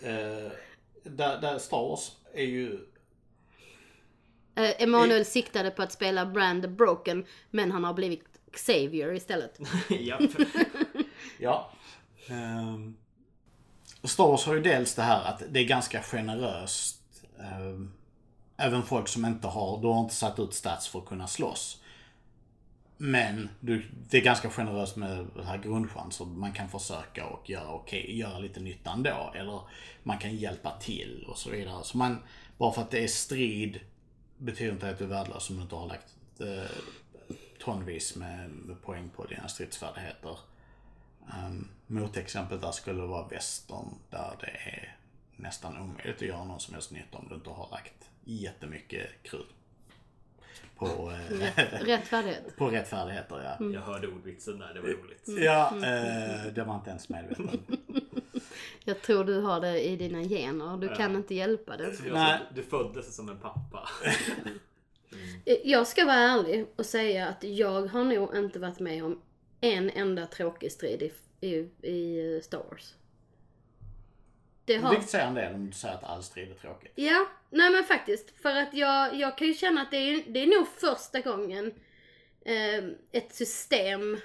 Eh, 0.01 0.53
där, 1.03 1.41
där 1.41 1.59
Star 1.59 1.89
Wars 1.89 2.13
är 2.35 2.45
ju 2.45 2.73
eh, 4.55 4.83
Emanuel 4.83 5.25
siktade 5.25 5.71
på 5.71 5.83
att 5.83 5.93
spela 5.93 6.27
Brand 6.27 6.63
the 6.63 6.69
Broken. 6.69 7.27
Men 7.51 7.73
han 7.73 7.85
har 7.85 7.95
blivit 7.95 8.28
Xavier 8.53 9.13
istället. 9.13 9.59
ja, 9.89 10.19
ehm, 10.19 10.29
Ja. 11.39 11.71
Um, 12.31 12.97
Star 14.05 14.29
Wars 14.29 14.47
har 14.47 14.55
ju 14.55 14.63
dels 14.63 14.95
det 14.95 15.03
här 15.03 15.25
att 15.25 15.43
det 15.51 15.61
är 15.61 15.65
ganska 15.65 16.03
generöst. 16.03 17.03
Um, 17.39 17.93
även 18.57 18.83
folk 18.83 19.09
som 19.09 19.25
inte 19.25 19.47
har, 19.47 19.81
du 19.81 19.87
har 19.87 20.01
inte 20.01 20.15
satt 20.15 20.39
ut 20.39 20.55
stats 20.55 20.89
för 20.89 20.99
att 20.99 21.07
kunna 21.07 21.27
slåss. 21.27 21.83
Men 22.97 23.49
du, 23.61 23.91
det 24.11 24.17
är 24.17 24.23
ganska 24.23 24.51
generöst 24.51 24.97
med 24.97 25.27
det 25.37 25.45
här 25.45 25.59
grundchanser. 25.59 26.25
Man 26.25 26.53
kan 26.53 26.69
försöka 26.69 27.27
och 27.27 27.51
göra 27.51 27.73
okej, 27.73 28.19
göra 28.19 28.39
lite 28.39 28.61
nytta 28.61 28.91
ändå. 28.91 29.33
Eller 29.35 29.61
man 30.03 30.19
kan 30.19 30.37
hjälpa 30.37 30.79
till 30.81 31.25
och 31.29 31.39
så 31.39 31.51
vidare. 31.51 31.85
Så 31.85 31.99
man, 31.99 32.19
bara 32.59 32.73
för 32.73 32.83
att 32.83 32.91
det 32.91 33.05
är 33.05 33.09
strid 33.09 33.81
betyder 34.39 34.73
inte 34.73 34.91
att 34.91 34.99
du 34.99 35.05
är 35.05 35.09
värdelös 35.09 35.51
om 35.51 35.57
du 35.57 35.63
inte 35.63 35.75
har 35.75 35.87
lagt 35.87 36.15
eh, 36.41 36.71
tonvis 37.59 38.17
med, 38.17 38.51
med 38.51 38.83
poäng 38.83 39.11
på 39.17 39.25
dina 39.25 39.49
stridsfärdigheter. 39.49 40.39
Um, 41.47 41.69
motexemplet 41.87 42.61
där 42.61 42.71
skulle 42.73 43.03
vara 43.03 43.29
västern 43.29 43.95
där 44.11 44.37
det 44.41 44.47
är 44.71 44.97
nästan 45.37 45.79
omöjligt 45.79 46.17
att 46.17 46.23
göra 46.29 46.45
någon 46.45 46.61
som 46.61 46.75
helst 46.75 46.91
nytta 46.91 47.19
om 47.19 47.27
du 47.29 47.35
inte 47.35 47.51
har 47.51 47.69
lagt 47.71 48.11
jättemycket 48.25 49.07
krut 49.23 49.49
på, 50.77 50.87
eh, 50.87 51.37
Rätt 51.85 52.07
färdighet. 52.09 52.57
på 52.57 52.69
rättfärdigheter. 52.69 53.57
Ja, 53.61 53.67
jag 53.67 53.81
hörde 53.81 54.09
ordvitsen 54.09 54.59
där, 54.59 54.75
det 54.75 54.81
var 54.81 54.89
roligt. 54.89 55.25
ja 55.45 55.67
eh, 55.77 56.53
det 56.53 56.65
var 56.65 56.75
inte 56.75 56.91
ens 56.91 57.09
medveten. 57.09 57.61
Jag 58.85 59.03
tror 59.03 59.25
du 59.25 59.41
har 59.41 59.61
det 59.61 59.81
i 59.89 59.97
dina 59.97 60.23
gener. 60.23 60.77
Du 60.77 60.95
kan 60.95 61.17
inte 61.17 61.35
hjälpa 61.35 61.77
det. 61.77 61.95
Nej. 62.13 62.39
du 62.55 62.63
föddes 62.63 63.17
som 63.17 63.29
en 63.29 63.39
pappa. 63.39 63.89
Jag 65.65 65.87
ska 65.87 66.05
vara 66.05 66.17
ärlig 66.17 66.67
och 66.77 66.87
säga 66.87 67.29
att 67.29 67.45
jag 67.45 67.87
har 67.87 68.05
nog 68.05 68.37
inte 68.37 68.59
varit 68.59 68.81
med 68.81 69.05
om 69.05 69.23
en 69.61 69.91
enda 69.91 70.27
tråkig 70.27 70.73
strid 70.73 71.03
i, 71.03 71.13
i, 71.47 71.69
i 71.83 72.41
Star 72.45 72.65
Wars. 72.71 72.95
Det 74.65 74.77
har... 74.77 74.91
Vilket 74.91 75.11
säger 75.11 75.27
en 75.27 75.35
del 75.35 75.55
om 75.55 75.67
du 75.67 75.73
säger 75.73 75.95
att 75.95 76.05
all 76.05 76.23
strid 76.23 76.51
är 76.51 76.55
tråkigt. 76.55 76.93
Ja, 76.95 77.27
nej 77.51 77.71
men 77.71 77.85
faktiskt. 77.85 78.31
För 78.43 78.55
att 78.57 78.75
jag, 78.75 79.15
jag 79.15 79.39
kan 79.39 79.47
ju 79.47 79.55
känna 79.55 79.83
att 79.83 79.91
det 79.91 79.97
är, 79.97 80.23
det 80.27 80.43
är 80.43 80.47
nog 80.47 80.69
första 80.69 81.21
gången 81.21 81.75
eh, 82.45 82.85
ett 83.13 83.35
system 83.35 84.21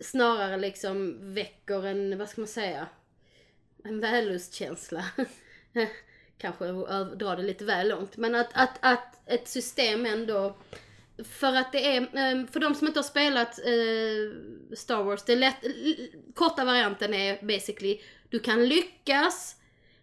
snarare 0.00 0.56
liksom 0.56 1.16
väcker 1.34 1.86
en, 1.86 2.18
vad 2.18 2.28
ska 2.28 2.40
man 2.40 2.48
säga, 2.48 2.86
en 3.84 4.00
vällustkänsla. 4.00 5.04
Kanske 6.38 6.64
dra 7.16 7.36
det 7.36 7.42
lite 7.42 7.64
väl 7.64 7.88
långt. 7.88 8.16
Men 8.16 8.34
att, 8.34 8.50
att, 8.52 8.78
att 8.80 9.20
ett 9.26 9.48
system 9.48 10.06
ändå 10.06 10.56
för 11.24 11.54
att 11.54 11.72
det 11.72 11.96
är, 11.96 12.08
ehm, 12.12 12.46
för 12.46 12.60
de 12.60 12.74
som 12.74 12.86
inte 12.86 12.98
har 12.98 13.04
spelat 13.04 13.58
eh, 13.58 14.76
Star 14.76 15.02
Wars, 15.02 15.22
det 15.24 15.32
är 15.32 15.36
lätt, 15.36 15.64
korta 16.34 16.64
varianten 16.64 17.14
är 17.14 17.46
basically, 17.46 18.00
du 18.30 18.38
kan 18.38 18.68
lyckas 18.68 19.56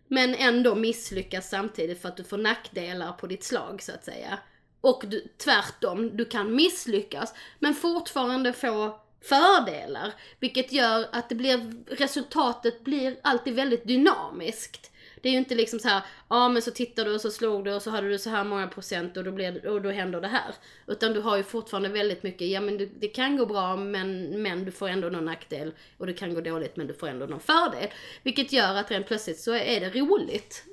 men 0.08 0.36
ändå 0.36 0.76
misslyckas 0.76 1.50
samtidigt 1.50 2.02
för 2.02 2.10
att 2.10 2.17
du 2.17 2.24
får 2.24 2.38
nackdelar 2.38 3.12
på 3.12 3.28
ditt 3.28 3.43
slag 3.43 3.82
så 3.82 3.91
att 3.91 4.06
säga. 4.06 4.39
Och 4.82 5.04
du, 5.08 5.28
tvärtom, 5.38 6.17
du 6.17 6.26
kan 6.26 6.56
misslyckas 6.56 7.34
men 7.60 7.74
fortfarande 7.74 8.54
få 8.54 9.00
fördelar. 9.22 10.13
Vilket 10.39 10.72
gör 10.72 11.08
att 11.12 11.30
det 11.30 11.36
blir, 11.36 11.84
resultatet 11.88 12.84
blir 12.84 13.19
alltid 13.22 13.54
väldigt 13.54 13.88
dynamiskt. 13.88 14.91
Det 15.23 15.29
är 15.29 15.33
ju 15.33 15.38
inte 15.38 15.55
liksom 15.55 15.79
så 15.79 15.88
här, 15.88 16.01
ja 16.29 16.49
men 16.49 16.62
så 16.62 16.71
tittar 16.71 17.05
du 17.05 17.15
och 17.15 17.21
så 17.21 17.31
slog 17.31 17.65
du 17.65 17.73
och 17.73 17.81
så 17.81 17.89
hade 17.89 18.09
du 18.09 18.19
så 18.19 18.29
här 18.29 18.43
många 18.43 18.67
procent 18.67 19.17
och 19.17 19.23
då, 19.23 19.31
blir, 19.31 19.67
och 19.67 19.81
då 19.81 19.89
händer 19.89 20.21
det 20.21 20.27
här. 20.27 20.55
Utan 20.88 21.13
du 21.13 21.21
har 21.21 21.38
ju 21.38 21.43
fortfarande 21.43 21.89
väldigt 21.89 22.23
mycket, 22.23 22.47
ja 22.47 22.62
men 22.62 22.77
du, 22.77 22.86
det 22.86 23.07
kan 23.07 23.38
gå 23.38 23.45
bra 23.45 23.75
men, 23.75 24.41
men 24.41 24.65
du 24.65 24.71
får 24.71 24.89
ändå 24.89 25.09
någon 25.09 25.25
nackdel. 25.25 25.73
Och 25.97 26.07
det 26.07 26.13
kan 26.13 26.33
gå 26.33 26.41
dåligt 26.41 26.75
men 26.75 26.88
du 26.88 26.93
får 26.93 27.07
ändå 27.07 27.25
någon 27.25 27.39
fördel. 27.39 27.88
Vilket 28.23 28.53
gör 28.53 28.75
att 28.75 28.91
rent 28.91 29.07
plötsligt 29.07 29.39
så 29.39 29.53
är 29.53 29.79
det 29.79 29.89
roligt. 29.89 30.65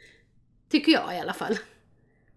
Tycker 0.68 0.92
jag 0.92 1.16
i 1.16 1.18
alla 1.18 1.32
fall. 1.32 1.56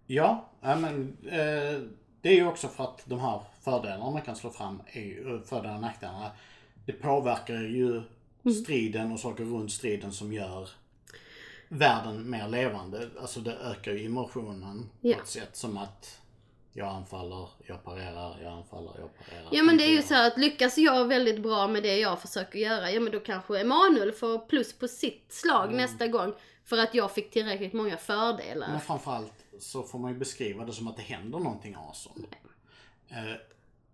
Ja, 0.08 0.52
ja, 0.62 0.76
men 0.76 1.18
eh, 1.26 1.82
det 2.22 2.30
är 2.30 2.36
ju 2.36 2.48
också 2.48 2.68
för 2.68 2.84
att 2.84 3.02
de 3.06 3.20
här 3.20 3.42
fördelarna 3.64 4.10
man 4.10 4.22
kan 4.22 4.36
slå 4.36 4.50
fram, 4.50 4.82
är 4.88 5.02
ju, 5.02 5.42
fördelarna 5.46 5.76
och 5.76 5.82
nackdelarna, 5.82 6.32
det 6.86 6.94
påverkar 6.94 7.54
ju 7.54 8.02
striden 8.64 9.12
och 9.12 9.20
saker 9.20 9.44
runt 9.44 9.72
striden 9.72 10.12
som 10.12 10.34
gör 10.34 10.70
världen 11.78 12.30
mer 12.30 12.48
levande. 12.48 13.10
Alltså 13.22 13.40
det 13.40 13.54
ökar 13.58 13.92
ju 13.92 14.04
immersionen 14.04 14.90
Ja. 15.02 15.16
på 15.16 15.22
ett 15.22 15.28
sätt 15.28 15.56
som 15.56 15.78
att 15.78 16.18
jag 16.74 16.88
anfaller, 16.88 17.50
jag 17.68 17.84
parerar, 17.84 18.38
jag 18.44 18.54
anfaller, 18.54 18.92
jag 19.00 19.10
parerar. 19.18 19.48
Ja 19.52 19.64
men 19.64 19.78
det 19.78 19.84
är 19.84 19.90
ju 19.92 20.02
så 20.02 20.16
att 20.28 20.38
lyckas 20.38 20.78
jag 20.78 21.06
väldigt 21.08 21.42
bra 21.44 21.68
med 21.68 21.84
det 21.84 21.98
jag 22.00 22.22
försöker 22.22 22.60
göra, 22.60 22.92
ja 22.92 23.00
men 23.00 23.12
då 23.12 23.20
kanske 23.20 23.60
Emanuel 23.60 24.12
får 24.12 24.40
plus 24.40 24.74
på 24.74 24.88
sitt 24.88 25.26
slag 25.34 25.74
nästa 25.74 26.08
gång. 26.08 26.34
För 26.66 26.78
att 26.78 26.94
jag 26.96 27.12
fick 27.14 27.32
tillräckligt 27.32 27.74
många 27.74 27.98
fördelar. 27.98 28.68
Men 28.72 28.82
framförallt 28.82 29.34
så 29.60 29.84
får 29.84 30.00
man 30.00 30.12
ju 30.14 30.18
beskriva 30.20 30.66
det 30.66 30.74
som 30.74 30.88
att 30.88 30.96
det 30.98 31.02
händer 31.04 31.40
någonting 31.40 31.76
awesome. 31.76 32.28
Eh, 33.10 33.18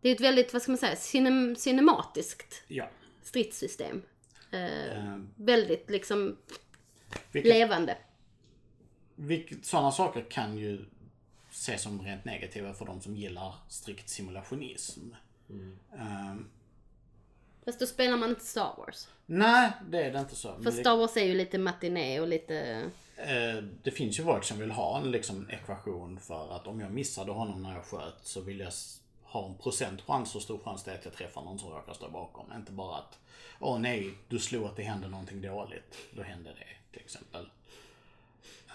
Det 0.01 0.09
är 0.09 0.15
ett 0.15 0.21
väldigt, 0.21 0.53
vad 0.53 0.61
ska 0.61 0.71
man 0.71 0.77
säga, 0.77 0.95
cinem- 0.95 1.55
cinematiskt 1.55 2.63
ja. 2.67 2.89
stridssystem. 3.23 4.01
Eh, 4.51 4.97
Eh, 4.97 5.19
väldigt 5.35 5.89
liksom 5.89 6.37
vilket, 7.31 7.53
levande. 7.53 7.97
vilket, 9.15 9.65
sådana 9.65 9.91
saker 9.91 10.25
kan 10.29 10.57
ju 10.57 10.85
ses 11.51 11.81
som 11.81 12.01
rent 12.01 12.25
negativa 12.25 12.73
för 12.73 12.85
de 12.85 13.01
som 13.01 13.15
gillar 13.15 13.53
strikt 13.67 14.09
simulationism. 14.09 15.01
Eh, 15.93 16.35
Fast 17.65 17.79
då 17.79 17.85
spelar 17.85 18.17
man 18.17 18.29
inte 18.29 18.45
Star 18.45 18.73
Wars. 18.77 19.07
Nej, 19.25 19.71
det 19.89 20.03
är 20.03 20.13
det 20.13 20.19
inte 20.19 20.35
så. 20.35 20.63
För 20.63 20.71
Star 20.71 20.97
Wars 20.97 21.17
är 21.17 21.25
ju 21.25 21.33
lite 21.33 21.57
matiné 21.57 22.19
och 22.19 22.27
lite... 22.27 22.89
eh, 23.17 23.63
det 23.83 23.91
finns 23.91 24.19
ju 24.19 24.23
folk 24.23 24.43
som 24.43 24.59
vill 24.59 24.71
ha 24.71 24.97
en 24.97 25.11
liksom, 25.11 25.49
ekvation 25.49 26.19
för 26.19 26.55
att 26.55 26.67
om 26.67 26.79
jag 26.79 26.91
missade 26.91 27.31
honom 27.31 27.63
när 27.63 27.73
jag 27.73 27.85
sköt 27.85 28.19
så 28.21 28.41
vill 28.41 28.59
jag 28.59 28.71
ha 29.23 29.47
en 29.47 29.57
procent 29.57 30.01
chans 30.01 30.35
och 30.35 30.41
stor 30.41 30.59
chans 30.59 30.83
det 30.83 30.91
är 30.91 30.95
att 30.95 31.05
jag 31.05 31.13
träffar 31.13 31.41
någon 31.41 31.59
som 31.59 31.69
råkar 31.69 31.93
stå 31.93 32.09
bakom. 32.09 32.53
Inte 32.55 32.71
bara 32.71 32.97
att 32.97 33.19
Åh 33.59 33.79
nej, 33.79 34.13
du 34.27 34.39
slog 34.39 34.65
att 34.65 34.75
det 34.75 34.83
hände 34.83 35.07
någonting 35.07 35.41
dåligt. 35.41 35.95
Då 36.11 36.23
hände 36.23 36.49
det 36.49 36.76
till 36.97 37.05
exempel. 37.05 37.49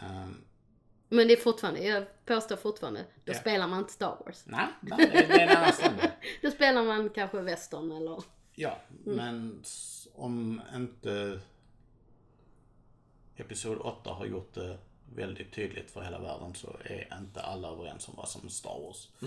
Ehm, 0.03 0.45
Men 1.09 1.29
det 1.29 1.35
är 1.35 1.41
fortfarande, 1.41 1.81
jag 1.85 2.05
påstår 2.27 2.57
fortfarande, 2.57 3.05
då 3.25 3.33
Ja. 3.33 3.39
spelar 3.39 3.69
man 3.69 3.79
inte 3.79 3.93
Star 3.93 4.17
Wars. 4.27 4.43
nej, 4.47 4.67
nej, 4.81 5.11
det, 5.13 5.27
det 5.27 5.41
är 5.43 5.49
en 5.51 5.57
annan 5.57 5.73
stämning. 5.73 6.07
Då 6.43 6.51
spelar 6.51 6.83
man 6.85 7.11
kanske 7.11 7.41
western 7.41 7.93
eller... 7.93 8.23
Ja, 8.55 8.79
men 9.05 9.61
s- 9.63 10.09
om 10.15 10.61
inte 10.75 11.41
Episod 13.37 13.79
8 13.79 14.11
har 14.11 14.27
gjort 14.27 14.55
det 14.55 14.79
väldigt 15.15 15.53
tydligt 15.53 15.91
för 15.91 16.03
hela 16.03 16.19
världen 16.19 16.55
så 16.55 16.77
är 16.85 17.19
inte 17.21 17.41
alla 17.41 17.69
överens 17.69 18.09
om 18.09 18.15
vad 18.17 18.29
som 18.29 18.45
är 18.47 18.49
Star 18.51 18.81
Wars. 18.81 19.09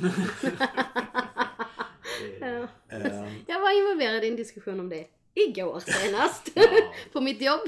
Ja. 2.42 2.68
Ehm, 2.90 3.44
Jag 3.48 3.60
var 3.62 3.78
involverad 3.82 4.24
i 4.24 4.28
en 4.28 4.36
diskussion 4.36 4.80
om 4.80 4.90
det 4.90 5.08
igår 5.34 5.80
senast. 5.80 6.50
på 7.14 7.22
mitt 7.22 7.42
jobb. 7.42 7.60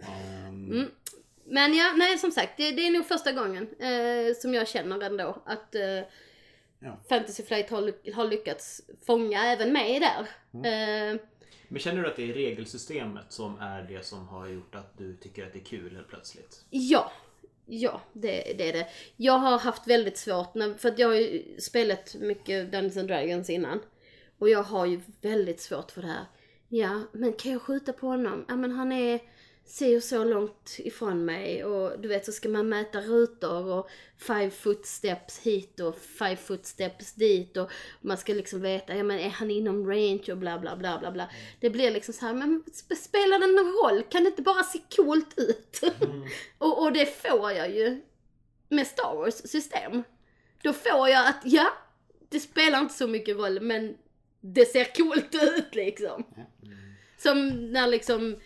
Ehm, 0.00 0.90
Men 1.44 1.74
ja, 1.74 1.92
nej 1.96 2.18
som 2.18 2.30
sagt, 2.30 2.56
det, 2.56 2.70
det 2.70 2.86
är 2.86 2.90
nog 2.90 3.06
första 3.06 3.32
gången 3.32 3.68
eh, 3.78 4.34
som 4.36 4.54
jag 4.54 4.68
känner 4.68 5.00
ändå 5.00 5.42
att 5.46 5.74
eh, 5.74 6.00
Ja. 6.84 6.96
Fantasy 7.08 7.42
Flight 7.42 7.70
har, 7.70 8.12
har 8.14 8.24
lyckats 8.24 8.82
fånga 9.06 9.44
även 9.44 9.72
mig 9.72 10.00
där. 10.00 10.20
Eh, 10.52 11.20
Men 11.68 11.78
känner 11.78 12.02
du 12.02 12.08
att 12.08 12.16
det 12.16 12.30
är 12.30 12.34
regelsystemet 12.34 13.32
som 13.32 13.58
är 13.58 13.82
det 13.82 14.04
som 14.04 14.28
har 14.28 14.48
gjort 14.48 14.74
att 14.74 14.98
du 14.98 15.16
tycker 15.16 15.46
att 15.46 15.52
det 15.52 15.58
är 15.58 15.64
kul 15.64 15.96
helt 15.96 16.08
plötsligt? 16.08 16.64
ja, 16.70 17.12
ja 17.66 18.00
det, 18.12 18.54
det 18.58 18.68
är 18.68 18.72
det. 18.72 18.88
Jag 19.16 19.38
har 19.38 19.58
haft 19.58 19.86
väldigt 19.86 20.18
svårt, 20.18 20.54
när, 20.54 20.74
för 20.74 20.88
att 20.88 20.98
jag 20.98 21.08
har 21.08 21.14
ju 21.14 21.56
spelat 21.60 22.14
mycket 22.14 22.72
Dungeons 22.72 22.96
and 22.96 23.08
Dragons 23.08 23.50
innan. 23.50 23.80
Och 24.38 24.48
jag 24.48 24.62
har 24.62 24.86
ju 24.86 25.00
väldigt 25.20 25.60
svårt 25.60 25.90
för 25.90 26.02
det 26.02 26.08
här. 26.08 26.24
Ja, 26.68 27.02
men 27.12 27.32
kan 27.32 27.52
jag 27.52 27.62
skjuta 27.62 27.92
på 27.92 28.06
honom? 28.06 28.44
Ja, 28.48 28.56
men 28.56 28.70
han 28.70 28.92
är 28.92 29.20
si 29.66 29.98
och 29.98 30.02
så 30.02 30.24
långt 30.24 30.76
ifrån 30.78 31.24
mig 31.24 31.64
och 31.64 32.00
du 32.00 32.08
vet 32.08 32.24
så 32.24 32.32
ska 32.32 32.48
man 32.48 32.68
mäta 32.68 33.00
rutor 33.00 33.66
och 33.66 33.88
five 34.18 34.50
footsteps 34.50 35.38
hit 35.38 35.80
och 35.80 35.98
five 35.98 36.36
footsteps 36.36 37.12
dit 37.14 37.56
och 37.56 37.70
man 38.00 38.16
ska 38.16 38.32
liksom 38.32 38.60
veta, 38.60 38.94
ja 38.96 39.02
men 39.02 39.18
är 39.18 39.30
han 39.30 39.50
inom 39.50 39.86
range 39.86 40.24
och 40.30 40.38
bla 40.38 40.58
bla 40.58 40.76
bla 40.76 40.98
bla 40.98 41.10
bla. 41.12 41.30
Det 41.60 41.70
blir 41.70 41.90
liksom 41.90 42.14
så 42.14 42.26
här, 42.26 42.34
men 42.34 42.62
sp- 42.62 42.94
spelar 42.94 43.38
det 43.38 43.46
någon 43.46 43.72
roll? 43.72 44.02
Kan 44.02 44.24
det 44.24 44.30
inte 44.30 44.42
bara 44.42 44.62
se 44.62 44.78
coolt 44.96 45.34
ut? 45.36 45.80
och, 46.58 46.82
och 46.82 46.92
det 46.92 47.06
får 47.06 47.52
jag 47.52 47.70
ju 47.70 48.00
med 48.68 48.86
Star 48.86 49.16
Wars 49.16 49.34
system. 49.34 50.02
Då 50.62 50.72
får 50.72 51.08
jag 51.08 51.28
att, 51.28 51.40
ja, 51.44 51.66
det 52.28 52.40
spelar 52.40 52.80
inte 52.80 52.94
så 52.94 53.06
mycket 53.06 53.36
roll 53.36 53.60
men 53.60 53.96
det 54.40 54.64
ser 54.64 54.94
coolt 54.94 55.34
ut 55.34 55.74
liksom. 55.74 56.24
Som 57.18 57.48
när 57.72 57.86
liksom, 57.86 58.40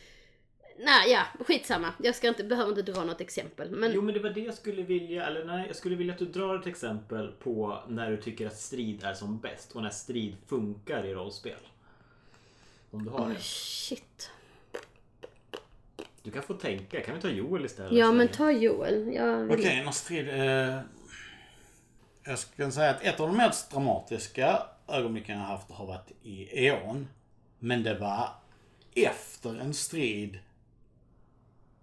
nej 0.78 1.10
ja, 1.10 1.22
skitsamma. 1.44 1.92
Jag 2.02 2.14
ska 2.14 2.28
inte, 2.28 2.44
behöver 2.44 2.70
inte 2.70 2.82
dra 2.92 3.04
något 3.04 3.20
exempel. 3.20 3.70
Men 3.70 3.92
Jo 3.92 4.02
men 4.02 4.14
det 4.14 4.20
var 4.20 4.30
det 4.30 4.40
jag 4.40 4.54
skulle 4.54 4.82
vilja, 4.82 5.26
eller 5.26 5.44
nej, 5.44 5.64
jag 5.66 5.76
skulle 5.76 5.96
vilja 5.96 6.12
att 6.12 6.18
du 6.18 6.24
drar 6.26 6.58
ett 6.58 6.66
exempel 6.66 7.32
på 7.32 7.82
när 7.88 8.10
du 8.10 8.16
tycker 8.16 8.46
att 8.46 8.56
strid 8.56 9.04
är 9.04 9.14
som 9.14 9.38
bäst 9.38 9.72
och 9.72 9.82
när 9.82 9.90
strid 9.90 10.36
funkar 10.46 11.06
i 11.06 11.14
rollspel. 11.14 11.58
Om 12.90 13.04
du 13.04 13.10
har 13.10 13.28
Oj, 13.28 13.34
det. 13.34 13.42
shit. 13.42 14.30
Du 16.22 16.30
kan 16.30 16.42
få 16.42 16.54
tänka, 16.54 17.00
kan 17.00 17.14
vi 17.14 17.20
ta 17.20 17.28
Joel 17.28 17.64
istället? 17.64 17.92
Ja 17.92 18.12
men 18.12 18.28
ta 18.28 18.50
Joel. 18.50 19.12
Jag 19.14 19.36
vill... 19.44 19.58
Okej, 19.58 19.84
någon 19.84 19.92
strid. 19.92 20.28
Eh, 20.28 20.78
jag 22.24 22.38
skulle 22.38 22.70
säga 22.70 22.90
att 22.90 23.02
ett 23.02 23.20
av 23.20 23.28
de 23.28 23.36
mest 23.36 23.70
dramatiska 23.70 24.62
ögonblicken 24.88 25.38
jag 25.38 25.44
haft 25.44 25.70
har 25.70 25.86
varit 25.86 26.12
i 26.22 26.66
Eon. 26.66 27.08
Men 27.58 27.82
det 27.82 27.98
var 27.98 28.28
efter 28.94 29.60
en 29.60 29.74
strid 29.74 30.38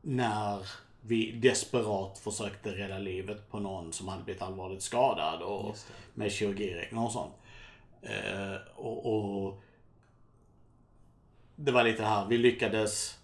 när 0.06 0.68
vi 1.02 1.32
desperat 1.32 2.20
försökte 2.20 2.78
rädda 2.78 2.98
livet 2.98 3.50
på 3.52 3.60
någon 3.60 3.94
som 3.94 4.08
hade 4.08 4.24
blivit 4.24 4.42
allvarligt 4.42 4.82
skadad 4.82 5.42
och 5.42 5.74
det. 5.74 6.20
med 6.20 6.32
kirurgiregler 6.32 7.04
och 7.04 7.12
sånt. 7.12 7.34
Eh, 8.02 8.56
och, 8.76 9.06
och 9.06 9.62
det 11.56 11.72
var 11.72 11.84
lite 11.84 12.04
här, 12.04 12.26
vi 12.26 12.38
lyckades 12.38 13.20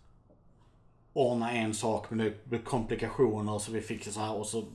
ordna 1.13 1.51
en 1.51 1.73
sak 1.73 2.09
men 2.09 2.17
det 2.17 2.45
blev 2.45 2.63
komplikationer 2.63 3.59
så 3.59 3.71
vi 3.71 3.81
fick 3.81 4.05
så 4.05 4.19
här 4.19 4.35
och 4.35 4.47
så 4.47 4.65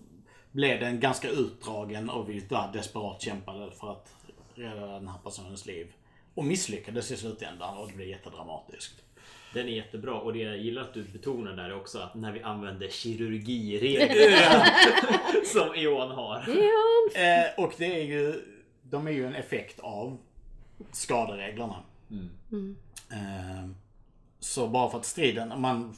blev 0.52 0.80
den 0.80 1.00
ganska 1.00 1.28
utdragen 1.28 2.10
och 2.10 2.28
vi 2.28 2.40
där 2.40 2.72
desperat 2.72 3.22
kämpade 3.22 3.70
för 3.70 3.92
att 3.92 4.14
rädda 4.54 4.86
den 4.86 5.08
här 5.08 5.18
personens 5.24 5.66
liv. 5.66 5.92
Och 6.34 6.44
misslyckades 6.44 7.10
i 7.10 7.16
slutändan 7.16 7.78
och 7.78 7.88
det 7.88 7.96
blev 7.96 8.08
jättedramatiskt. 8.08 9.05
Den 9.56 9.68
är 9.68 9.72
jättebra 9.72 10.14
och 10.14 10.32
det 10.32 10.38
jag 10.38 10.58
gillar 10.58 10.82
att 10.82 10.94
du 10.94 11.02
betonar 11.02 11.52
där 11.52 11.64
är 11.64 11.76
också 11.76 11.98
att 11.98 12.14
när 12.14 12.32
vi 12.32 12.42
använder 12.42 12.88
kirurgiregler 12.90 14.38
som 15.44 15.74
Eon 15.74 16.10
har. 16.10 16.44
Ja, 16.48 17.20
Eh, 17.20 17.64
och 17.64 17.72
det 17.78 18.00
är 18.00 18.04
ju, 18.04 18.42
de 18.82 19.06
är 19.06 19.10
ju 19.10 19.26
en 19.26 19.34
effekt 19.34 19.80
av 19.80 20.18
skadereglerna. 20.92 21.76
Eh, 23.12 23.68
så 24.40 24.68
bara 24.68 24.90
för 24.90 24.98
att 24.98 25.04
striden, 25.04 25.60
man, 25.60 25.96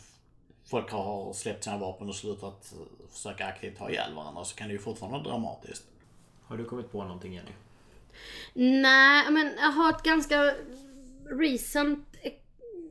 folk 0.71 0.91
har 0.91 1.33
släppt 1.33 1.65
sina 1.65 1.79
vapen 1.79 2.09
och 2.09 2.15
slutat 2.15 2.75
försöka 3.13 3.47
aktivt 3.47 3.79
ha 3.79 3.91
ihjäl 3.91 4.15
varandra 4.15 4.45
så 4.45 4.57
kan 4.57 4.69
det 4.69 4.73
ju 4.73 4.79
fortfarande 4.79 5.19
vara 5.19 5.29
dramatiskt. 5.29 5.85
Har 6.43 6.57
du 6.57 6.65
kommit 6.65 6.93
på 6.93 7.05
någonting 7.05 7.35
Jenny? 7.35 7.51
Nej, 8.83 9.31
men 9.31 9.53
jag 9.59 9.71
har 9.73 9.91
ett 9.91 10.03
ganska 10.03 10.55
recent 11.31 12.07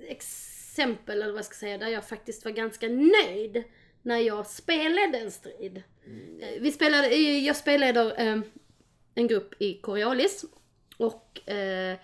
ex- 0.08 0.57
exempel, 0.80 1.22
eller 1.22 1.32
vad 1.32 1.38
jag 1.38 1.46
ska 1.46 1.56
säga, 1.56 1.78
där 1.78 1.88
jag 1.88 2.08
faktiskt 2.08 2.46
var 2.46 2.52
ganska 2.52 2.88
nöjd 2.88 3.64
när 4.02 4.18
jag 4.18 4.48
spelade 4.48 5.18
en 5.18 5.32
strid. 5.32 5.84
Eh, 6.42 6.62
Vi 6.62 6.72
spelade, 6.72 7.08
eh, 7.08 7.46
jag 7.46 7.56
spelade 7.56 8.12
eh, 8.12 8.40
en 9.16 9.28
grupp 9.28 9.62
i 9.62 9.74
Coriolis 9.74 10.46
och 10.98 11.50
eh, 11.50 11.98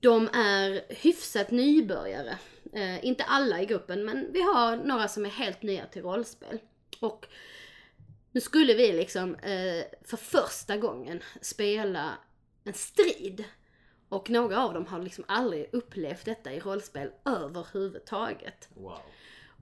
de 0.00 0.28
är 0.28 0.94
hyfsat 0.94 1.50
nybörjare. 1.50 2.38
Eh, 2.72 3.04
inte 3.04 3.24
alla 3.24 3.62
i 3.62 3.66
gruppen, 3.66 4.04
men 4.04 4.32
vi 4.32 4.40
har 4.42 4.76
några 4.76 5.08
som 5.08 5.26
är 5.26 5.30
helt 5.30 5.62
nya 5.62 5.86
till 5.86 6.02
rollspel. 6.02 6.58
Och 7.00 7.26
nu 8.32 8.40
skulle 8.40 8.74
vi 8.74 8.92
liksom 8.92 9.34
eh, 9.34 9.84
för 10.04 10.16
första 10.16 10.76
gången 10.76 11.22
spela 11.40 12.10
en 12.64 12.74
strid. 12.74 13.44
Och 14.10 14.30
några 14.30 14.64
av 14.64 14.74
dem 14.74 14.86
har 14.86 15.02
liksom 15.02 15.24
aldrig 15.28 15.68
upplevt 15.72 16.24
detta 16.24 16.52
i 16.52 16.60
rollspel 16.60 17.10
överhuvudtaget. 17.24 18.68
Wow. 18.74 18.98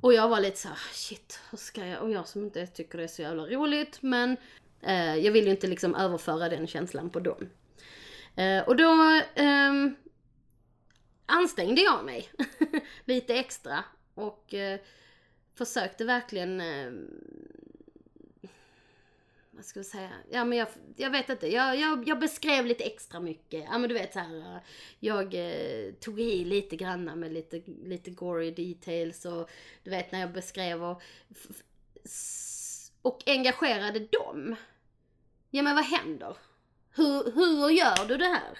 Och 0.00 0.14
jag 0.14 0.28
var 0.28 0.40
lite 0.40 0.56
så 0.56 0.68
här, 0.68 0.76
shit, 0.92 1.40
hur 1.50 1.58
ska 1.58 1.86
jag? 1.86 2.02
Och 2.02 2.10
jag 2.10 2.28
som 2.28 2.44
inte 2.44 2.66
tycker 2.66 2.98
det 2.98 3.04
är 3.04 3.08
så 3.08 3.22
jävla 3.22 3.46
roligt, 3.46 4.02
men 4.02 4.36
eh, 4.80 5.16
jag 5.16 5.32
vill 5.32 5.44
ju 5.44 5.50
inte 5.50 5.66
liksom 5.66 5.94
överföra 5.94 6.48
den 6.48 6.66
känslan 6.66 7.10
på 7.10 7.20
dem. 7.20 7.48
Eh, 8.36 8.68
och 8.68 8.76
då 8.76 9.20
ehm, 9.34 9.96
ansträngde 11.26 11.80
jag 11.80 12.04
mig 12.04 12.30
lite 13.04 13.34
extra 13.34 13.84
och 14.14 14.54
eh, 14.54 14.80
försökte 15.54 16.04
verkligen 16.04 16.60
eh, 16.60 16.92
vad 19.58 19.64
ska 19.64 19.78
jag 19.78 19.86
säga? 19.86 20.10
Ja 20.30 20.44
men 20.44 20.58
jag, 20.58 20.68
jag 20.96 21.10
vet 21.10 21.28
inte. 21.28 21.52
Jag, 21.52 21.76
jag, 21.76 22.08
jag 22.08 22.18
beskrev 22.18 22.66
lite 22.66 22.84
extra 22.84 23.20
mycket. 23.20 23.64
Ja 23.70 23.78
men 23.78 23.88
du 23.88 23.94
vet 23.94 24.12
så 24.12 24.18
här. 24.18 24.60
Jag 25.00 25.34
eh, 25.34 25.92
tog 25.92 26.20
i 26.20 26.44
lite 26.44 26.76
granna 26.76 27.16
med 27.16 27.32
lite, 27.32 27.62
lite 27.84 28.10
gory 28.10 28.50
details 28.50 29.24
och 29.24 29.50
du 29.82 29.90
vet 29.90 30.12
när 30.12 30.20
jag 30.20 30.32
beskrev 30.32 30.84
och, 30.84 31.02
och 33.02 33.22
engagerade 33.26 33.98
dem. 33.98 34.56
Ja 35.50 35.62
men 35.62 35.74
vad 35.74 35.84
händer? 35.84 36.36
Hur, 36.94 37.32
hur 37.32 37.70
gör 37.70 38.08
du 38.08 38.16
det 38.16 38.28
här? 38.28 38.58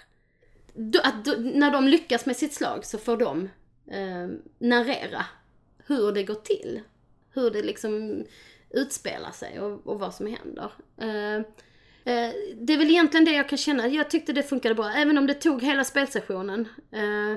Du, 0.73 1.01
att, 1.01 1.25
du, 1.25 1.37
när 1.39 1.71
de 1.71 1.87
lyckas 1.87 2.25
med 2.25 2.37
sitt 2.37 2.53
slag 2.53 2.85
så 2.85 2.97
får 2.97 3.17
de 3.17 3.49
eh, 3.91 4.27
narrera 4.57 5.25
hur 5.85 6.11
det 6.11 6.23
går 6.23 6.35
till. 6.35 6.81
Hur 7.33 7.51
det 7.51 7.61
liksom 7.61 8.25
utspelar 8.69 9.31
sig 9.31 9.59
och, 9.59 9.87
och 9.87 9.99
vad 9.99 10.13
som 10.13 10.27
händer. 10.27 10.71
Eh, 10.97 11.35
eh, 12.13 12.33
det 12.55 12.73
är 12.73 12.77
väl 12.77 12.89
egentligen 12.89 13.25
det 13.25 13.31
jag 13.31 13.49
kan 13.49 13.57
känna. 13.57 13.87
Jag 13.87 14.09
tyckte 14.09 14.33
det 14.33 14.43
funkade 14.43 14.75
bra. 14.75 14.89
Även 14.89 15.17
om 15.17 15.27
det 15.27 15.33
tog 15.33 15.63
hela 15.63 15.83
spelsessionen. 15.83 16.67
Eh, 16.91 17.31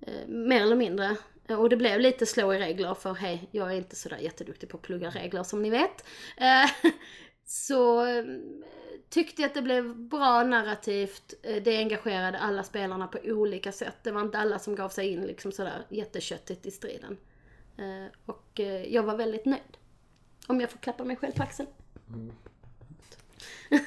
eh, 0.00 0.26
mer 0.26 0.62
eller 0.62 0.76
mindre. 0.76 1.16
Och 1.48 1.68
det 1.68 1.76
blev 1.76 2.00
lite 2.00 2.26
slå 2.26 2.54
i 2.54 2.58
regler 2.58 2.94
för 2.94 3.14
hej, 3.14 3.48
jag 3.50 3.72
är 3.72 3.76
inte 3.76 3.96
sådär 3.96 4.18
jätteduktig 4.18 4.68
på 4.68 4.76
att 4.76 4.82
plugga 4.82 5.10
regler 5.10 5.42
som 5.42 5.62
ni 5.62 5.70
vet. 5.70 6.04
Eh, 6.36 6.90
så 7.44 8.06
eh, 8.06 8.24
tyckte 9.08 9.42
jag 9.42 9.48
att 9.48 9.54
det 9.54 9.62
blev 9.62 9.96
bra 9.96 10.42
narrativt. 10.42 11.34
Eh, 11.42 11.62
det 11.62 11.76
engagerade 11.76 12.38
alla 12.38 12.62
spelarna 12.62 13.06
på 13.06 13.18
olika 13.24 13.72
sätt. 13.72 13.96
Det 14.02 14.10
var 14.10 14.20
inte 14.20 14.38
alla 14.38 14.58
som 14.58 14.74
gav 14.74 14.88
sig 14.88 15.08
in 15.08 15.26
liksom 15.26 15.52
sådär 15.52 15.86
jätteköttigt 15.88 16.66
i 16.66 16.70
striden. 16.70 17.16
Eh, 17.78 18.12
och 18.26 18.60
jag 18.88 19.02
var 19.02 19.16
väldigt 19.16 19.44
nöjd. 19.44 19.76
Om 20.46 20.60
jag 20.60 20.70
får 20.70 20.78
klappa 20.78 21.04
mig 21.04 21.16
själv 21.16 21.32
på 21.32 21.42
axeln. 21.42 21.68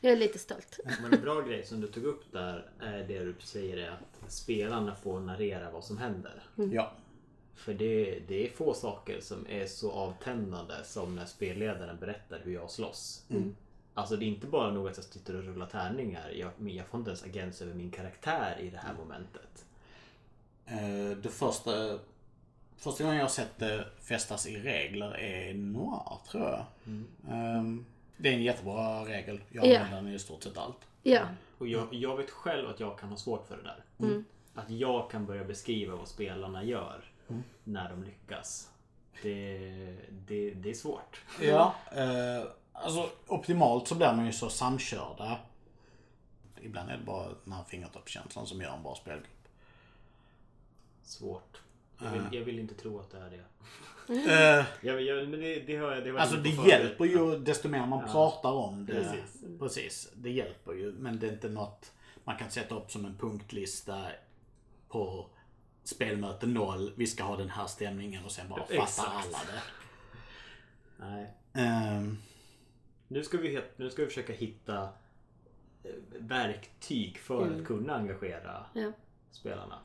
jag 0.00 0.12
är 0.12 0.16
lite 0.16 0.38
stolt. 0.38 0.80
Men 1.02 1.12
en 1.14 1.20
bra 1.20 1.40
grej 1.40 1.64
som 1.66 1.80
du 1.80 1.86
tog 1.86 2.04
upp 2.04 2.32
där 2.32 2.70
är 2.80 3.04
det 3.04 3.18
du 3.24 3.34
säger 3.40 3.76
är 3.76 3.90
att 3.90 4.32
spelarna 4.32 4.94
får 4.94 5.20
narrera 5.20 5.70
vad 5.70 5.84
som 5.84 5.98
händer. 5.98 6.42
Ja. 6.72 6.92
För 7.54 7.74
det, 7.74 8.22
det 8.28 8.46
är 8.46 8.50
få 8.50 8.74
saker 8.74 9.20
som 9.20 9.46
är 9.48 9.66
så 9.66 9.92
avtändande 9.92 10.74
som 10.84 11.16
när 11.16 11.26
spelledaren 11.26 11.98
berättar 12.00 12.40
hur 12.44 12.52
jag 12.54 12.70
slåss. 12.70 13.24
Alltså 13.94 14.16
det 14.16 14.24
är 14.24 14.28
inte 14.28 14.46
bara 14.46 14.70
nog 14.70 14.88
att 14.88 14.96
jag 14.96 15.04
sitter 15.04 15.36
och 15.36 15.44
rullar 15.44 15.66
tärningar. 15.66 16.30
Jag, 16.30 16.50
jag 16.70 16.86
får 16.86 16.98
inte 16.98 17.10
ens 17.10 17.24
agens 17.24 17.62
över 17.62 17.74
min 17.74 17.90
karaktär 17.90 18.58
i 18.60 18.70
det 18.70 18.76
här 18.76 18.94
momentet. 18.94 19.64
Eh, 20.66 21.16
Det 21.22 21.28
första, 21.28 21.98
första 22.80 23.04
gången 23.04 23.16
jag 23.18 23.24
har 23.24 23.30
sett 23.30 23.58
det 23.58 23.86
fästas 24.00 24.46
i 24.46 24.60
regler 24.60 25.16
är 25.18 25.54
Noir, 25.54 26.18
tror 26.30 26.44
jag. 26.48 26.64
Ehm, 27.30 27.86
Det 28.16 28.28
är 28.28 28.32
en 28.32 28.42
jättebra 28.42 29.04
regel. 29.04 29.40
Jag 29.50 29.66
Ja. 29.66 29.80
använder 29.80 30.02
den 30.02 30.14
i 30.14 30.18
stort 30.18 30.42
sett 30.42 30.58
allt. 30.58 30.76
Ja. 31.02 31.22
Och 31.58 31.68
jag, 31.68 31.94
jag 31.94 32.16
vet 32.16 32.30
själv 32.30 32.68
att 32.68 32.80
jag 32.80 32.98
kan 32.98 33.08
ha 33.08 33.16
svårt 33.16 33.46
för 33.48 33.56
det 33.56 33.62
där. 33.62 33.84
Att 34.54 34.70
jag 34.70 35.10
kan 35.10 35.26
börja 35.26 35.44
beskriva 35.44 35.96
vad 35.96 36.08
spelarna 36.08 36.64
gör 36.64 37.04
när 37.64 37.90
de 37.90 38.04
lyckas. 38.04 38.70
Det, 39.22 39.58
det, 40.10 40.50
det 40.50 40.70
är 40.70 40.74
svårt. 40.74 41.20
Ja. 41.40 41.74
eh, 41.92 42.44
Alltså 42.72 43.10
optimalt 43.26 43.88
så 43.88 43.94
blir 43.94 44.12
man 44.12 44.26
ju 44.26 44.32
så 44.32 44.48
samkörda. 44.50 45.38
Ibland 46.60 46.90
är 46.90 46.96
det 46.96 47.04
bara 47.04 47.28
den 47.44 47.52
här 47.52 47.64
fingertoppskänslan 47.64 48.46
som 48.46 48.60
gör 48.60 48.74
en 48.76 48.82
bra 48.82 48.94
spelgrupp. 48.94 49.48
Svårt. 51.02 51.60
Jag 52.02 52.10
vill, 52.10 52.22
jag 52.38 52.44
vill 52.44 52.58
inte 52.58 52.74
tro 52.74 52.98
att 53.00 53.10
det 53.10 53.18
är 53.18 53.30
det. 53.30 53.44
Eh, 54.58 54.64
Jag, 54.80 55.02
jag, 55.02 55.28
men 55.28 55.40
det, 55.40 55.60
det 55.60 55.76
har 55.76 55.92
jag 55.92 56.04
det 56.04 56.12
var 56.12 56.20
Alltså 56.20 56.36
det 56.36 56.48
hjälper 56.48 57.04
ju 57.04 57.38
desto 57.38 57.68
mer 57.68 57.86
man 57.86 58.04
pratar 58.12 58.50
om 58.52 58.86
det. 58.86 58.92
Precis. 58.92 59.44
Precis. 59.58 60.10
Det 60.14 60.30
hjälper 60.30 60.72
ju. 60.72 60.92
Men 60.92 61.18
det 61.18 61.26
är 61.28 61.32
inte 61.32 61.48
något 61.48 61.92
man 62.24 62.36
kan 62.36 62.50
sätta 62.50 62.74
upp 62.74 62.90
som 62.92 63.04
en 63.04 63.16
punktlista 63.16 64.02
på 64.88 65.26
spelmöte 65.84 66.46
0. 66.46 66.92
Vi 66.96 67.06
ska 67.06 67.22
ha 67.22 67.36
den 67.36 67.50
här 67.50 67.66
stämningen 67.66 68.24
och 68.24 68.30
sen 68.32 68.48
bara 68.48 68.60
Exakt. 68.62 68.90
fattar 68.90 69.12
alla 69.12 69.38
det. 69.52 69.62
Nej. 70.96 71.34
Ehm, 71.52 72.18
Nu 73.08 73.24
ska, 73.24 73.38
vi, 73.38 73.60
nu 73.76 73.90
ska 73.90 74.02
vi 74.02 74.08
försöka 74.08 74.32
hitta 74.32 74.82
eh, 75.82 75.90
verktyg 76.18 77.18
för 77.18 77.46
att 77.60 77.66
kunna 77.66 77.94
engagera 77.94 78.64
Ja. 78.74 78.92
spelarna. 79.30 79.78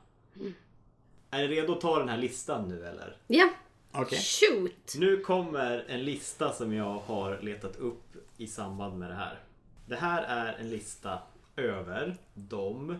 Är 1.36 1.48
ni 1.48 1.56
redo 1.56 1.72
att 1.72 1.80
ta 1.80 1.98
den 1.98 2.08
här 2.08 2.18
listan 2.18 2.68
nu 2.68 2.86
eller? 2.86 3.16
Ja. 3.26 3.48
Okej. 3.92 4.18
Shoot! 4.18 4.94
Nu 4.98 5.16
kommer 5.20 5.84
en 5.88 6.04
lista 6.04 6.52
som 6.52 6.72
jag 6.74 6.98
har 6.98 7.38
letat 7.42 7.76
upp 7.76 8.16
i 8.36 8.46
samband 8.46 8.98
med 8.98 9.10
det 9.10 9.14
här. 9.14 9.38
Det 9.86 9.96
här 9.96 10.22
är 10.22 10.58
en 10.58 10.70
lista 10.70 11.18
över 11.56 12.16
de 12.34 12.96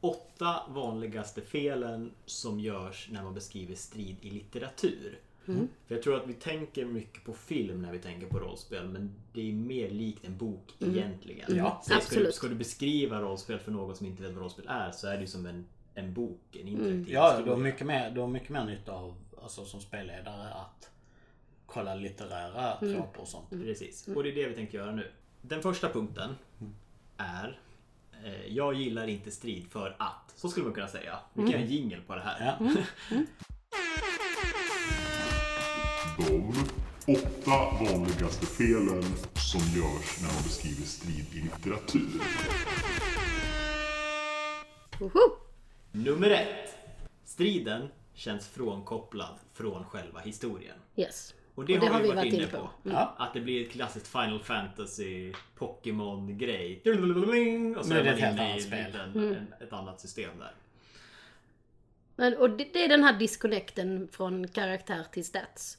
åtta 0.00 0.62
vanligaste 0.68 1.40
felen 1.40 2.12
som 2.26 2.60
görs 2.60 3.08
när 3.10 3.22
man 3.22 3.34
beskriver 3.34 3.74
strid 3.74 4.16
i 4.20 4.30
litteratur. 4.30 5.18
För 5.86 5.94
jag 5.94 6.02
tror 6.02 6.16
att 6.16 6.26
vi 6.26 6.34
tänker 6.34 6.84
mycket 6.84 7.24
på 7.24 7.32
film 7.32 7.82
när 7.82 7.92
vi 7.92 7.98
tänker 7.98 8.26
på 8.26 8.38
rollspel 8.38 8.88
men 8.88 9.14
det 9.32 9.48
är 9.50 9.52
mer 9.52 9.90
likt 9.90 10.24
en 10.24 10.36
bok 10.36 10.74
egentligen. 10.78 11.56
Ja, 11.56 11.80
Så 11.82 11.84
ska, 11.84 11.94
du, 11.94 12.00
absolut. 12.00 12.34
ska 12.34 12.48
du 12.48 12.54
beskriva 12.54 13.20
rollspel 13.20 13.58
för 13.58 13.72
någon 13.72 13.96
som 13.96 14.06
inte 14.06 14.22
vet 14.22 14.32
vad 14.32 14.42
rollspel 14.42 14.66
är 14.68 14.90
så 14.90 15.06
är 15.06 15.14
det 15.14 15.20
ju 15.20 15.26
som 15.26 15.46
en, 15.46 15.66
en 15.94 16.14
bok, 16.14 16.40
en 16.56 16.68
interaktiv 16.68 17.06
Ja, 17.10 17.30
du 17.30 17.36
historia. 17.36 17.52
har 17.54 17.62
mycket 17.62 17.86
mer, 17.86 18.10
du 18.10 18.20
har 18.20 18.28
mycket 18.28 18.48
mer 18.50 18.64
nytta 18.64 18.92
av, 18.92 19.14
alltså 19.42 19.64
som 19.64 19.80
spelledare, 19.80 20.48
att 20.54 20.90
kolla 21.66 21.94
litterära 21.94 22.76
tråpar 22.78 23.20
och 23.20 23.28
sånt. 23.28 23.50
Precis, 23.50 24.08
och 24.08 24.22
det 24.22 24.28
är 24.30 24.34
det 24.34 24.48
vi 24.48 24.54
tänkte 24.54 24.76
göra 24.76 24.92
nu. 24.92 25.10
Den 25.42 25.62
första 25.62 25.88
punkten 25.88 26.34
är 27.16 27.60
eh, 28.24 28.46
Jag 28.46 28.74
gillar 28.74 29.06
inte 29.06 29.30
strid 29.30 29.66
för 29.70 29.96
att. 29.98 30.32
Så 30.36 30.48
skulle 30.48 30.64
man 30.66 30.74
kunna 30.74 30.88
säga. 30.88 31.18
Vi 31.32 31.42
kan 31.42 31.50
göra 31.50 31.62
en 31.62 31.68
jingle 31.68 32.00
på 32.06 32.14
det 32.14 32.20
här. 32.20 32.56
Ja. 32.60 32.68
De 36.18 36.52
åtta 37.12 37.84
vanligaste 37.84 38.46
felen 38.46 39.02
som 39.34 39.60
görs 39.60 40.20
när 40.20 40.34
man 40.34 40.42
beskriver 40.42 40.82
strid 40.86 41.26
i 41.34 41.40
litteratur. 41.40 42.22
Woho! 44.98 45.49
Nummer 45.92 46.30
ett. 46.30 46.76
Striden 47.24 47.88
känns 48.14 48.48
frånkopplad 48.48 49.34
från 49.52 49.84
själva 49.84 50.20
historien. 50.20 50.76
Yes. 50.96 51.34
Och 51.54 51.64
det, 51.66 51.76
har, 51.76 52.00
vi 52.00 52.08
varit, 52.08 52.32
inne 52.32 52.46
på. 52.46 52.56
Mm. 52.56 52.70
Ja. 52.96 53.14
Att 53.18 53.34
det 53.34 53.40
blir 53.40 53.66
ett 53.66 53.72
klassiskt 53.72 54.08
Final 54.08 54.40
Fantasy 54.42 55.32
Pokémon-grej. 55.56 56.82
Och 57.78 57.86
så 57.86 57.94
är 57.94 58.04
det 58.04 58.10
är 58.10 58.32
man 58.34 58.34
inne 58.34 58.48
i 58.48 58.50
annat 58.50 58.62
spel. 58.62 58.86
liten, 58.86 59.34
en, 59.34 59.54
ett 59.60 59.72
annat 59.72 60.00
system 60.00 60.30
där. 60.38 60.54
Men, 62.16 62.36
och 62.36 62.50
det, 62.50 62.68
det 62.72 62.84
är 62.84 62.88
den 62.88 63.04
här 63.04 63.18
disconnecten 63.18 64.08
från 64.12 64.48
karaktär 64.48 65.04
till 65.12 65.24
stats. 65.24 65.78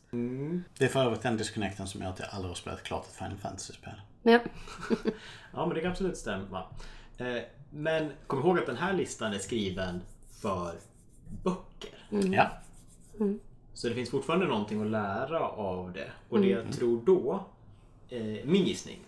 Det 0.78 0.86
är 0.86 0.90
för 0.90 1.06
övrigt 1.06 1.22
den 1.22 1.38
disconnecten 1.38 1.88
som 1.88 2.02
gör 2.02 2.10
att 2.10 2.20
jag 2.20 2.30
aldrig 2.32 2.50
har 2.50 2.56
spelat 2.56 2.84
klart 2.84 3.06
ett 3.08 3.16
Final 3.16 3.38
Fantasy-spel. 3.38 4.02
Ja. 4.24 4.40
Ja, 5.54 5.66
men 5.66 5.76
det 5.76 5.82
kan 5.82 5.92
absolut 5.92 6.18
stämma. 6.18 6.64
Eh, 7.18 7.44
Men 7.74 8.12
kom 8.28 8.40
ihåg 8.40 8.60
att 8.60 8.66
den 8.66 8.78
här 8.78 8.94
listan 8.94 9.34
är 9.34 9.40
skriven 9.40 10.02
för 10.42 10.76
böcker. 11.44 12.06
Ja. 12.10 12.50
Så 13.74 13.90
det 13.90 13.96
finns 13.96 14.10
fortfarande 14.10 14.46
någonting 14.46 14.82
att 14.82 14.88
lära 14.88 15.40
av 15.50 15.94
det. 15.94 16.12
Och 16.30 16.42
det 16.42 16.48
jag 16.48 16.74
tror 16.74 17.02
då, 17.06 17.46
eh, 18.10 18.46
min 18.46 18.66
gissning, 18.66 19.00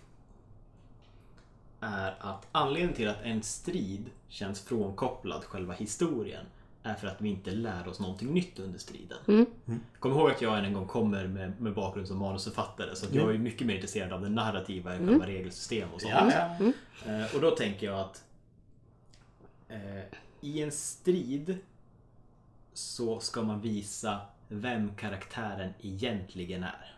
är 1.80 2.14
att 2.20 2.46
anledningen 2.52 2.96
till 2.96 3.08
att 3.08 3.22
en 3.22 3.42
strid 3.42 4.10
känns 4.28 4.60
frånkopplad 4.60 5.44
själva 5.44 5.74
historien 5.74 6.46
är 6.82 6.94
för 6.94 7.06
att 7.06 7.20
vi 7.20 7.28
inte 7.28 7.50
lär 7.50 7.88
oss 7.88 8.00
någonting 8.00 8.34
nytt 8.34 8.58
under 8.58 8.78
striden. 8.78 9.46
Kom 9.98 10.12
ihåg 10.12 10.30
att 10.30 10.42
jag 10.42 10.58
än 10.58 10.64
en 10.64 10.72
gång 10.72 10.86
kommer 10.86 11.26
med, 11.26 11.60
med 11.60 11.74
bakgrund 11.74 12.08
som 12.08 12.18
manusförfattare 12.18 12.96
så 12.96 13.06
att 13.06 13.14
jag 13.14 13.34
är 13.34 13.38
mycket 13.38 13.66
mer 13.66 13.74
intresserad 13.74 14.12
av 14.12 14.20
det 14.20 14.28
narrativa 14.28 14.94
än 14.94 15.08
själva 15.08 15.26
regelsystem 15.26 15.88
och 15.94 16.00
sånt. 16.00 16.14
Ja, 16.14 16.56
ja. 16.58 17.12
Eh, 17.12 17.34
och 17.34 17.40
då 17.40 17.50
tänker 17.50 17.86
jag 17.86 18.00
att 18.00 18.24
eh, 19.74 20.04
i 20.40 20.62
en 20.62 20.72
strid 20.72 21.58
så 22.72 23.20
ska 23.20 23.42
man 23.42 23.60
visa 23.60 24.20
vem 24.48 24.94
karaktären 24.96 25.72
egentligen 25.80 26.62
är. 26.62 26.96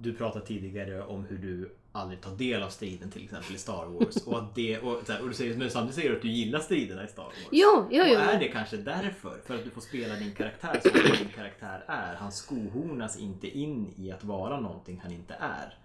Du 0.00 0.14
pratade 0.14 0.46
tidigare 0.46 1.04
om 1.04 1.24
hur 1.24 1.38
du 1.38 1.70
aldrig 1.92 2.20
tar 2.20 2.36
del 2.36 2.62
av 2.62 2.68
striden 2.68 3.10
till 3.10 3.24
exempel 3.24 3.54
i 3.54 3.58
Star 3.58 3.86
Wars. 3.86 4.16
Och, 4.16 4.38
att 4.38 4.54
det, 4.54 4.78
och, 4.78 5.06
så 5.06 5.12
här, 5.12 5.22
och 5.22 5.28
du 5.28 5.34
säger, 5.34 5.56
men 5.56 5.70
samtidigt 5.70 5.94
säger 5.94 6.10
du 6.10 6.16
att 6.16 6.22
du 6.22 6.30
gillar 6.30 6.60
striderna 6.60 7.04
i 7.04 7.08
Star 7.08 7.24
Wars. 7.24 7.34
Jo, 7.50 7.86
jo, 7.90 8.02
Och 8.02 8.08
är 8.08 8.38
det 8.38 8.48
kanske 8.48 8.76
därför? 8.76 9.40
För 9.46 9.54
att 9.54 9.64
du 9.64 9.70
får 9.70 9.80
spela 9.80 10.14
din 10.14 10.34
karaktär 10.34 10.80
som 10.82 10.92
din 10.92 11.28
karaktär 11.34 11.84
är. 11.86 12.14
Han 12.14 12.32
skohornas 12.32 13.18
inte 13.18 13.58
in 13.58 13.94
i 13.96 14.10
att 14.12 14.24
vara 14.24 14.60
någonting 14.60 15.00
han 15.02 15.12
inte 15.12 15.34
är. 15.34 15.78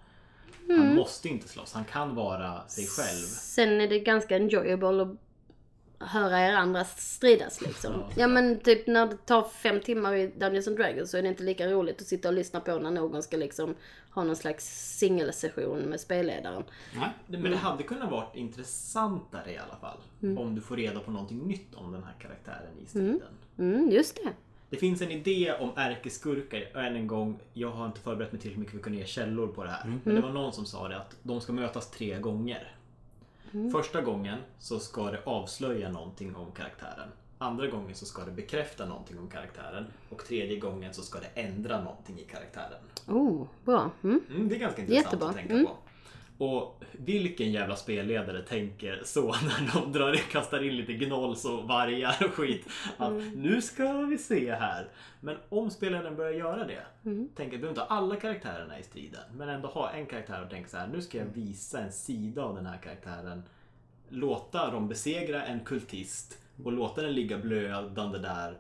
Han 0.68 0.96
måste 0.96 1.30
inte 1.30 1.48
slåss. 1.48 1.74
Han 1.74 1.86
kan 1.86 2.16
vara 2.16 2.68
sig 2.68 2.88
själv. 2.88 3.26
Sen 3.26 3.82
är 3.82 3.88
det 3.88 4.00
ganska 4.00 4.36
enjoyable 4.36 5.02
att 5.02 5.18
höra 6.10 6.40
er 6.40 6.54
andra 6.54 6.86
stridas 6.86 7.62
liksom. 7.62 7.94
Ja, 7.94 8.10
Ja 8.16 8.28
men 8.28 8.60
typ 8.60 8.88
när 8.88 9.08
det 9.08 9.18
tar 9.26 9.44
fem 9.44 9.80
timmar 9.82 10.16
i 10.16 10.28
Dungeons 10.28 10.68
and 10.68 10.78
Dragons 10.78 11.12
så 11.12 11.18
är 11.18 11.22
det 11.22 11.28
inte 11.28 11.44
lika 11.44 11.68
roligt 11.68 12.02
att 12.02 12.08
sitta 12.08 12.28
och 12.28 12.34
lyssna 12.34 12.60
på 12.60 12.80
när 12.80 12.92
någon 12.92 13.24
ska 13.24 13.38
liksom 13.38 13.76
ha 14.10 14.24
någon 14.24 14.36
slags 14.36 14.98
singelsession 14.98 15.80
med 15.80 16.00
spelledaren. 16.00 16.64
Nej. 16.96 17.10
Men 17.28 17.52
det 17.52 17.58
hade 17.58 17.84
kunnat 17.84 18.12
varit 18.12 18.36
intressantare 18.36 19.52
i 19.52 19.58
alla 19.58 19.76
fall. 19.76 19.98
Om 20.38 20.56
du 20.56 20.62
får 20.62 20.78
reda 20.78 21.00
på 21.00 21.12
någonting 21.12 21.48
nytt 21.48 21.74
om 21.76 21.92
den 21.92 22.04
här 22.04 22.16
karaktären 22.20 22.80
i 22.84 22.86
striden. 22.86 23.22
Mm, 23.58 23.90
just 23.92 24.16
det. 24.16 24.30
Det 24.74 24.80
finns 24.80 25.02
en 25.02 25.12
idé 25.12 25.54
om 25.60 25.70
ärkeskurkar. 25.76 26.64
Och 26.74 26.82
Än 26.82 26.96
en 26.96 27.08
gång, 27.08 27.40
jag 27.54 27.70
har 27.72 27.86
inte 27.86 28.00
förberett 28.00 28.32
mig 28.32 28.42
tillräckligt 28.42 28.60
mycket 28.60 28.72
för 28.72 28.78
att 28.78 28.84
kunna 28.84 28.96
ge 28.96 29.06
källor 29.06 29.48
på 29.48 29.64
det 29.64 29.70
här. 29.70 30.00
Men 30.04 30.16
det 30.16 30.22
var 30.22 30.30
någon 30.30 30.54
som 30.54 30.66
sa 30.66 30.88
det 30.88 30.98
att 30.98 31.16
de 31.24 31.42
ska 31.42 31.54
mötas 31.54 31.92
tre 31.92 32.20
gånger. 32.20 32.72
Första 33.72 34.02
gången 34.02 34.40
så 34.60 34.80
ska 34.80 35.12
det 35.12 35.22
avslöja 35.26 35.90
någonting 35.92 36.36
om 36.36 36.52
karaktären. 36.52 37.08
Andra 37.38 37.68
gången 37.68 37.96
så 37.96 38.06
ska 38.06 38.26
det 38.26 38.32
bekräfta 38.32 38.86
någonting 38.86 39.20
om 39.20 39.28
karaktären. 39.30 39.86
Och 40.10 40.26
tredje 40.26 40.60
gången 40.60 40.94
så 40.94 41.02
ska 41.02 41.20
det 41.20 41.42
ändra 41.42 41.84
någonting 41.84 42.20
i 42.20 42.24
karaktären. 42.24 42.82
Oh, 43.08 43.48
bra. 43.66 43.92
Mm. 44.04 44.22
Mm, 44.30 44.50
det 44.50 44.56
är 44.56 44.60
ganska 44.60 44.82
intressant 44.82 45.06
Jättebra. 45.06 45.30
att 45.30 45.36
tänka 45.36 45.54
Mm. 45.54 45.66
på. 45.66 45.72
Och 46.38 46.84
vilken 46.92 47.52
jävla 47.52 47.76
spelledare 47.76 48.42
tänker 48.42 49.02
så 49.06 49.22
när 49.28 49.74
de 49.74 49.92
drar, 49.92 50.14
kastar 50.16 50.64
in 50.64 50.76
lite 50.76 50.94
gnolls 50.94 51.46
och 51.46 51.68
vargar 51.68 52.26
och 52.26 52.34
skit. 52.34 52.68
Att 52.98 53.14
nu 53.36 53.62
ska 53.62 53.94
vi 53.94 54.18
se 54.18 54.56
här. 54.56 54.90
Men 55.20 55.38
om 55.50 55.70
spelaren 55.70 56.16
börjar 56.16 56.32
göra 56.32 56.68
det. 56.68 56.86
Tänker, 57.36 57.58
behöver 57.58 57.70
inte 57.70 57.82
ha 57.82 57.88
alla 57.88 58.16
karaktärerna 58.16 58.80
i 58.80 58.84
striden. 58.84 59.22
Men 59.38 59.50
ändå 59.50 59.68
ha 59.68 59.90
en 59.92 60.06
karaktär 60.06 60.44
och 60.44 60.50
tänka 60.50 60.70
så 60.70 60.78
här. 60.78 60.88
Nu 60.88 61.02
ska 61.02 61.18
jag 61.18 61.26
visa 61.26 61.80
en 61.80 61.92
sida 61.92 62.44
av 62.44 62.56
den 62.56 62.66
här 62.66 62.78
karaktären. 62.78 63.44
Låta 64.10 64.72
dem 64.72 64.88
besegra 64.88 65.46
en 65.46 65.60
kultist. 65.60 66.40
Och 66.64 66.72
låta 66.72 67.02
den 67.02 67.14
ligga 67.14 67.38
blödande 67.38 68.20
där. 68.20 68.58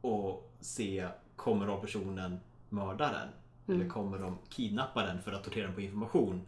Och 0.00 0.52
se, 0.60 1.08
kommer 1.36 1.66
rollpersonen 1.66 2.40
mörda 2.68 3.12
den? 3.12 3.28
Eller 3.76 3.88
kommer 3.88 4.18
de 4.18 4.38
kidnappa 4.48 5.06
den 5.06 5.22
för 5.22 5.32
att 5.32 5.44
tortera 5.44 5.66
den 5.66 5.74
på 5.74 5.80
information? 5.80 6.46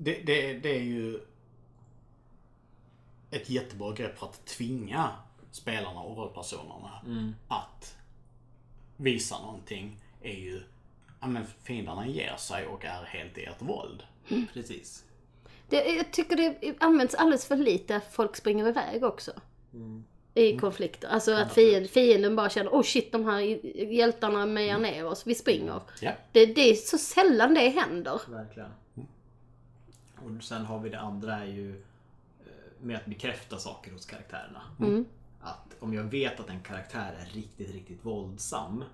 Det, 0.00 0.22
det, 0.26 0.52
det 0.52 0.76
är 0.76 0.82
ju 0.82 1.20
ett 3.30 3.50
jättebra 3.50 3.92
grepp 3.92 4.18
för 4.18 4.26
att 4.26 4.46
tvinga 4.46 5.10
spelarna 5.50 6.00
och 6.00 6.16
rollpersonerna 6.16 6.90
att 7.48 7.96
visa 8.96 9.38
någonting 9.38 10.00
är 10.22 10.34
ju 10.34 10.62
ja 11.20 11.26
men 11.26 11.46
fienderna 11.62 12.06
ger 12.06 12.36
sig 12.36 12.66
och 12.66 12.84
är 12.84 13.04
helt 13.04 13.38
i 13.38 13.44
ert 13.44 13.62
våld. 13.62 14.02
Precis. 14.52 15.04
Det, 15.68 15.84
jag 15.84 16.12
tycker 16.12 16.36
det 16.36 16.74
används 16.80 17.14
alldeles 17.14 17.46
för 17.46 17.56
lite 17.56 17.96
att 17.96 18.12
folk 18.12 18.36
springer 18.36 18.68
iväg 18.68 19.04
också. 19.04 19.32
I 20.34 20.58
konflikter. 20.58 21.08
Alltså 21.08 21.32
att 21.32 21.52
fienden, 21.52 21.88
fienden 21.88 22.36
bara 22.36 22.50
känner 22.50 22.70
oh 22.70 22.82
shit 22.82 23.12
de 23.12 23.24
här 23.24 23.40
hjältarna 23.92 24.46
mejar 24.46 24.78
ner 24.78 25.06
oss, 25.06 25.26
vi 25.26 25.34
springer. 25.34 25.80
Ja. 26.00 26.12
Det, 26.32 26.46
det 26.46 26.70
är 26.70 26.74
så 26.74 26.98
sällan 26.98 27.54
det 27.54 27.68
händer. 27.68 28.20
Verkligen. 28.28 28.70
Och 30.36 30.42
sen 30.44 30.64
har 30.64 30.78
vi 30.78 30.90
det 30.90 31.00
andra 31.00 31.34
är 31.34 31.46
ju 31.46 31.70
eh, 32.40 32.82
med 32.82 32.96
att 32.96 33.06
bekräfta 33.06 33.58
saker 33.58 33.92
hos 33.92 34.06
karaktärerna. 34.06 34.62
Att 35.40 35.76
om 35.80 35.94
jag 35.94 36.04
vet 36.04 36.40
att 36.40 36.48
en 36.48 36.60
karaktär 36.60 37.16
är 37.20 37.26
riktigt, 37.34 37.74
riktigt 37.74 38.04
våldsam. 38.04 38.84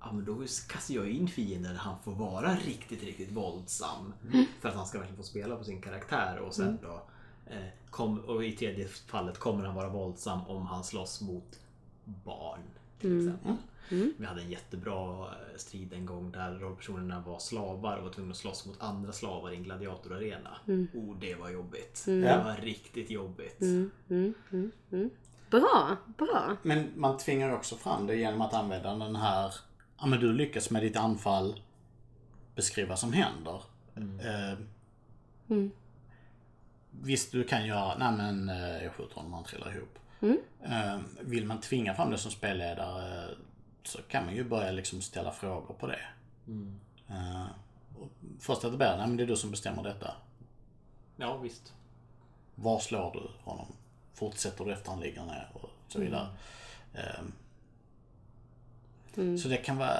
Ja, 0.00 0.12
men 0.12 0.24
då 0.24 0.36
kastar 0.68 0.94
jag 0.94 1.10
in 1.10 1.28
fienden 1.28 1.72
där 1.72 1.80
han 1.80 1.96
får 2.04 2.12
vara 2.12 2.54
riktigt, 2.54 3.02
riktigt 3.02 3.32
våldsam. 3.32 4.12
För 4.60 4.68
att 4.68 4.74
han 4.74 4.86
ska 4.86 4.98
verkligen 4.98 5.16
få 5.16 5.28
spela 5.28 5.56
på 5.56 5.64
sin 5.64 5.80
karaktär 5.82 6.38
och 6.38 6.54
sen 6.54 6.78
då 6.82 7.02
eh, 7.46 7.66
kom, 7.90 8.18
och 8.18 8.44
i 8.44 8.52
tredje 8.52 8.88
fallet 8.88 9.38
kommer 9.38 9.64
han 9.64 9.74
vara 9.74 9.88
våldsam 9.88 10.40
om 10.46 10.66
han 10.66 10.84
slåss 10.84 11.20
mot 11.20 11.60
barn. 12.04 12.60
Till 13.00 13.18
exempel. 13.18 13.56
Vi 13.90 14.24
hade 14.26 14.40
en 14.42 14.50
jättebra 14.50 15.26
eh, 15.26 15.56
strid 15.56 15.92
en 15.92 16.06
gång 16.06 16.32
där 16.32 16.50
rollpersonerna 16.58 17.20
var 17.20 17.38
slavar 17.38 17.96
och 17.96 18.04
var 18.04 18.10
tvungna 18.12 18.30
att 18.30 18.36
slåss 18.36 18.66
mot 18.66 18.80
andra 18.82 19.12
slavar 19.12 19.50
i 19.52 19.56
en 19.56 19.62
gladiatorarena. 19.62 20.56
Oh, 20.94 21.16
det 21.20 21.34
var 21.34 21.50
jobbigt. 21.50 22.02
Det 22.06 22.12
Ja. 22.16 22.42
var 22.42 22.56
riktigt 22.56 23.10
jobbigt. 23.10 23.60
Bra, 25.50 25.96
bra. 26.18 26.56
Men 26.62 26.92
man 26.96 27.18
tvingar 27.18 27.52
också 27.52 27.76
fram 27.76 28.06
det 28.06 28.16
genom 28.16 28.40
att 28.40 28.54
använda 28.54 28.94
den 28.94 29.16
här, 29.16 29.54
ja 30.00 30.06
men 30.06 30.20
du 30.20 30.32
lyckas 30.32 30.70
med 30.70 30.82
ditt 30.82 30.96
anfall 30.96 31.62
beskriva 32.54 32.88
vad 32.88 32.98
som 32.98 33.12
händer. 33.12 33.62
Eh, 33.96 34.58
Visst, 36.90 37.32
du 37.32 37.44
kan 37.44 37.66
göra, 37.66 37.98
nej 37.98 38.12
men 38.16 38.48
eh, 38.48 38.82
jag 38.84 38.92
skjuter 38.92 39.14
honom 39.14 39.32
och 39.32 39.38
han 39.38 39.44
trillar 39.46 39.76
ihop. 39.76 39.98
Eh, 40.62 40.98
vill 41.20 41.46
man 41.46 41.60
tvinga 41.60 41.94
fram 41.94 42.10
det 42.10 42.18
som 42.18 42.30
spelledare 42.30 43.28
så 43.88 44.02
kan 44.02 44.24
man 44.24 44.34
ju 44.34 44.44
börja 44.44 44.70
liksom 44.72 45.02
ställa 45.02 45.32
frågor 45.32 45.74
på 45.74 45.86
det. 45.86 46.00
Eh, 47.08 47.46
och 47.98 48.08
först 48.40 48.64
att 48.64 48.72
det 48.72 48.78
nej 48.96 49.06
men 49.06 49.16
det 49.16 49.22
är 49.22 49.26
du 49.26 49.36
som 49.36 49.50
bestämmer 49.50 49.82
detta. 49.82 50.14
Ja, 51.16 51.36
visst. 51.36 51.72
Var 52.54 52.78
slår 52.78 53.12
du 53.12 53.50
honom? 53.50 53.66
Fortsätter 54.14 54.64
du 54.64 54.72
efter 54.72 54.90
han 54.90 55.00
ligger 55.00 55.24
ner? 55.24 55.50
Och 55.52 55.70
så 55.88 56.00
vidare. 56.00 56.28
Ehm, 56.94 57.32
Så 59.38 59.48
det 59.48 59.56
kan 59.56 59.76
vara... 59.76 59.98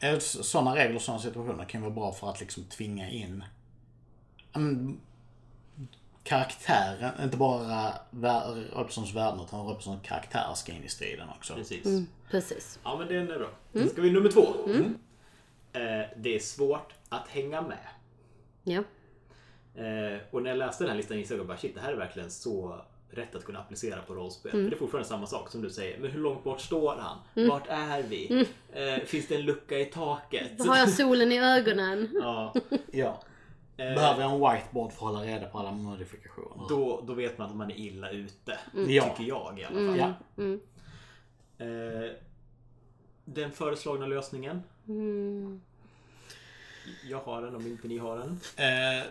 eh, 0.00 0.18
Sådana 0.18 0.76
regler 0.76 0.96
och 0.96 1.02
sådana 1.02 1.22
situationer 1.22 1.64
kan 1.64 1.82
vara 1.82 1.90
bra 1.92 2.12
för 2.12 2.30
att 2.30 2.40
liksom 2.40 2.64
tvinga 2.64 3.10
in 3.10 3.44
karaktären, 6.26 7.12
inte 7.22 7.36
bara 7.36 7.92
rollpersonens 8.72 9.14
värden 9.14 9.40
utan 9.40 9.66
rollpersonens 9.66 10.02
karaktär 10.06 10.54
ska 10.54 10.72
in 10.72 10.84
i 10.84 10.88
striden 10.88 11.28
också. 11.36 11.54
Precis. 11.54 11.86
Precis. 12.30 12.78
Ja, 12.84 12.98
men 12.98 13.08
den 13.08 13.30
är 13.30 13.38
bra. 13.38 13.48
Då 13.72 13.88
ska 13.88 14.02
vi 14.02 14.10
nummer 14.10 14.30
två. 14.30 14.42
Eh, 15.72 16.06
det 16.16 16.34
är 16.36 16.38
svårt 16.38 16.92
att 17.08 17.28
hänga 17.28 17.62
med. 17.62 17.78
Ja. 18.64 18.82
Eh, 19.82 20.18
och 20.30 20.42
när 20.42 20.50
jag 20.50 20.58
läste 20.58 20.84
den 20.84 20.90
här 20.90 20.96
listan 20.96 21.18
insåg 21.18 21.38
jag 21.38 21.46
bara 21.46 21.58
shit, 21.58 21.74
det 21.74 21.80
här 21.80 21.92
är 21.92 21.96
verkligen 21.96 22.30
så 22.30 22.80
rätt 23.10 23.34
att 23.34 23.44
kunna 23.44 23.58
applicera 23.58 24.02
på 24.02 24.14
rollspel. 24.14 24.50
För 24.50 24.58
det 24.58 24.76
är 24.76 24.78
fortfarande 24.78 25.08
samma 25.08 25.26
sak 25.26 25.50
som 25.50 25.62
du 25.62 25.70
säger. 25.70 25.98
Men 25.98 26.10
hur 26.10 26.20
långt 26.20 26.44
bort 26.44 26.60
står 26.60 26.96
han? 26.96 27.48
Vart 27.48 27.66
är 27.68 28.02
vi? 28.02 28.46
Eh, 28.72 29.04
finns 29.04 29.28
det 29.28 29.34
en 29.34 29.42
lucka 29.42 29.78
i 29.78 29.84
taket? 29.84 30.66
Har 30.66 30.76
jag 30.76 30.90
solen 30.90 31.32
i 31.32 31.38
ögonen? 31.38 32.08
ja, 32.22 32.54
Ja. 32.92 33.22
Behöver 33.76 34.22
jag 34.22 34.32
en 34.32 34.40
whiteboard 34.40 34.92
för 34.92 35.06
att 35.06 35.12
hålla 35.12 35.22
reda 35.22 35.46
på 35.46 35.58
alla 35.58 35.72
modifikationer? 35.72 36.68
då, 36.68 37.00
då 37.06 37.14
vet 37.14 37.38
man 37.38 37.50
att 37.50 37.56
man 37.56 37.70
är 37.70 37.74
illa 37.74 38.10
ute. 38.10 38.58
Ja. 38.72 39.04
Tycker 39.08 39.24
jag 39.28 39.58
i 39.58 39.64
alla 39.64 39.92
fall. 39.92 39.98
Ja. 39.98 40.14
Eh, 41.58 42.10
den 43.24 43.52
föreslagna 43.52 44.06
lösningen. 44.06 44.62
Jag 47.04 47.20
har 47.20 47.42
den 47.42 47.56
om 47.56 47.66
inte 47.66 47.88
ni 47.88 47.98
har 47.98 48.18
den. 48.18 48.40
Eh, 48.56 49.04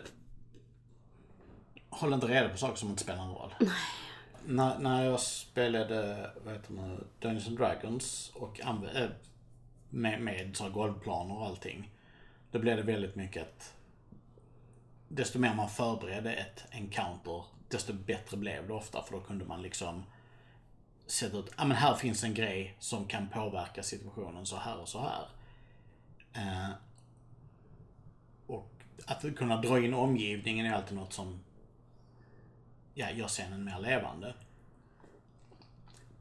håll 1.89 2.13
inte 2.13 2.27
reda 2.27 2.49
på 2.49 2.57
saker 2.57 2.75
som 2.75 2.89
inte 2.89 3.03
spelar 3.03 3.25
någon 3.25 3.35
roll. 3.35 3.53
När, 4.45 4.79
när 4.79 5.03
jag 5.03 5.19
spelade 5.19 6.29
vad 6.45 6.53
heter 6.53 6.73
det, 6.73 6.97
Dungeons 7.19 7.47
and 7.47 7.57
Dragons 7.57 8.31
och 8.35 8.59
eh, 8.59 9.09
med, 9.89 10.21
med 10.21 10.57
så 10.57 10.63
här 10.63 10.71
golvplaner 10.71 11.37
och 11.37 11.45
allting. 11.45 11.91
Då 12.51 12.59
blev 12.59 12.77
det 12.77 12.83
väldigt 12.83 13.15
mycket 13.15 13.43
att 13.43 13.74
desto 15.15 15.39
mer 15.39 15.55
man 15.55 15.69
förberedde 15.69 16.33
ett 16.33 16.65
encounter, 16.71 17.43
desto 17.67 17.93
bättre 17.93 18.37
blev 18.37 18.67
det 18.67 18.73
ofta. 18.73 19.03
För 19.03 19.11
då 19.11 19.21
kunde 19.21 19.45
man 19.45 19.61
liksom 19.61 20.03
sätta 21.05 21.37
ut, 21.37 21.53
ja 21.57 21.65
men 21.65 21.77
här 21.77 21.95
finns 21.95 22.23
en 22.23 22.33
grej 22.33 22.75
som 22.79 23.05
kan 23.05 23.27
påverka 23.27 23.83
situationen 23.83 24.45
så 24.45 24.57
här 24.57 24.79
och 24.79 24.89
så 24.89 24.99
här. 24.99 25.27
Eh, 26.33 26.69
och 28.47 28.71
att 29.05 29.35
kunna 29.35 29.61
dra 29.61 29.79
in 29.79 29.93
omgivningen 29.93 30.65
är 30.65 30.73
alltid 30.73 30.97
något 30.97 31.13
som 31.13 31.39
ja, 32.93 33.11
gör 33.11 33.27
scenen 33.27 33.63
mer 33.63 33.79
levande. 33.79 34.33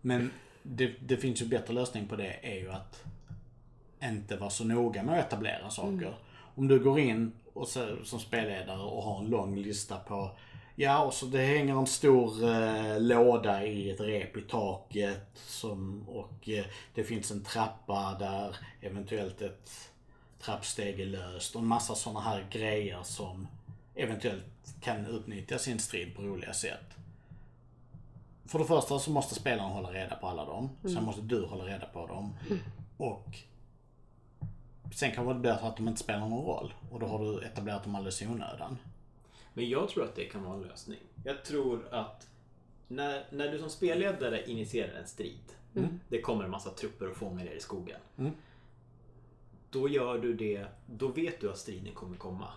Men 0.01 0.33
det, 0.63 0.87
det 0.87 1.17
finns 1.17 1.43
ju 1.43 1.47
bättre 1.47 1.75
lösning 1.75 2.09
på 2.09 2.17
det 2.17 2.53
är 2.53 2.61
ju 2.61 2.73
att 2.73 3.05
inte 4.03 4.37
vara 4.37 4.51
så 4.51 4.65
noga 4.65 5.03
med 5.03 5.19
att 5.19 5.27
etablera 5.27 5.71
saker. 5.71 6.15
Om 6.55 6.69
du 6.69 6.79
går 6.79 6.99
in 6.99 7.33
och 7.55 7.69
så, 7.69 7.97
som 8.05 8.21
spelledare 8.21 8.83
och 8.83 9.03
har 9.03 9.19
en 9.19 9.31
lång 9.31 9.57
lista 9.57 9.99
på 9.99 10.31
Ja, 10.77 11.05
och 11.05 11.15
så 11.15 11.27
det 11.27 11.43
hänger 11.43 11.79
en 11.79 11.87
stor 11.87 12.49
eh, 12.49 13.01
låda 13.01 13.67
i 13.67 13.91
ett 13.91 14.01
rep 14.01 14.37
i 14.37 14.41
taket 14.41 15.31
som, 15.35 16.09
och 16.09 16.49
eh, 16.49 16.65
det 16.95 17.05
finns 17.05 17.31
en 17.31 17.45
trappa 17.45 18.17
där 18.19 18.57
eventuellt 18.81 19.43
ett 19.43 19.91
trappsteg 20.41 21.01
är 21.01 21.07
löst 21.07 21.55
och 21.55 21.63
en 21.63 21.69
massa 21.69 21.95
sådana 21.95 22.21
här 22.21 22.47
grejer 22.51 23.03
som 23.03 23.49
eventuellt 23.95 24.45
kan 24.81 25.07
utnyttjas 25.07 25.69
i 25.69 25.73
en 25.73 25.79
strid 25.79 26.17
på 26.17 26.23
roliga 26.23 26.53
sätt. 26.53 26.95
För 28.47 28.59
det 28.59 28.65
första 28.65 28.99
så 28.99 29.11
måste 29.11 29.35
spelaren 29.35 29.73
hålla 29.73 29.93
reda 29.93 30.17
på 30.17 30.27
alla 30.27 30.45
dem. 30.45 30.71
Sen 30.83 31.05
måste 31.05 31.23
du 31.23 31.47
hålla 31.47 31.65
reda 31.65 31.87
på 31.87 32.07
dem. 32.07 32.37
Och 32.97 33.39
sen 34.95 35.13
kan 35.13 35.27
det 35.27 35.35
bli 35.35 35.57
så 35.61 35.67
att 35.67 35.77
de 35.77 35.89
inte 35.89 36.01
spelar 36.01 36.21
någon 36.21 36.47
roll. 36.47 36.75
Och 36.91 37.01
då 37.01 37.07
har 37.07 37.19
du 37.19 37.45
etablerat 37.45 37.85
dem 37.85 37.95
alldeles 37.95 38.23
i 38.23 38.27
onödan. 38.27 38.79
Men 39.55 39.69
jag 39.69 39.89
tror 39.89 40.05
att 40.05 40.15
det 40.15 40.25
kan 40.25 40.45
vara 40.45 40.55
en 40.55 40.63
lösning. 40.63 40.99
Jag 41.25 41.45
tror 41.45 41.89
att 41.91 42.29
när, 42.89 43.25
när 43.31 43.53
du 43.53 43.59
som 43.59 43.71
spelledare 43.71 44.51
initierar 44.51 44.95
en 44.99 45.07
strid. 45.07 45.53
Det 46.09 46.21
kommer 46.21 46.45
en 46.45 46.51
massa 46.51 46.71
trupper 46.71 47.11
och 47.11 47.17
fångar 47.17 47.45
er 47.45 47.53
i 47.57 47.61
skogen. 47.61 48.01
Då 49.71 49.89
gör 49.89 50.19
du 50.19 50.35
det, 50.35 50.67
då 50.87 51.09
vet 51.09 51.41
du 51.41 51.51
att 51.51 51.59
striden 51.59 51.95
kommer 51.95 52.17
komma. 52.17 52.49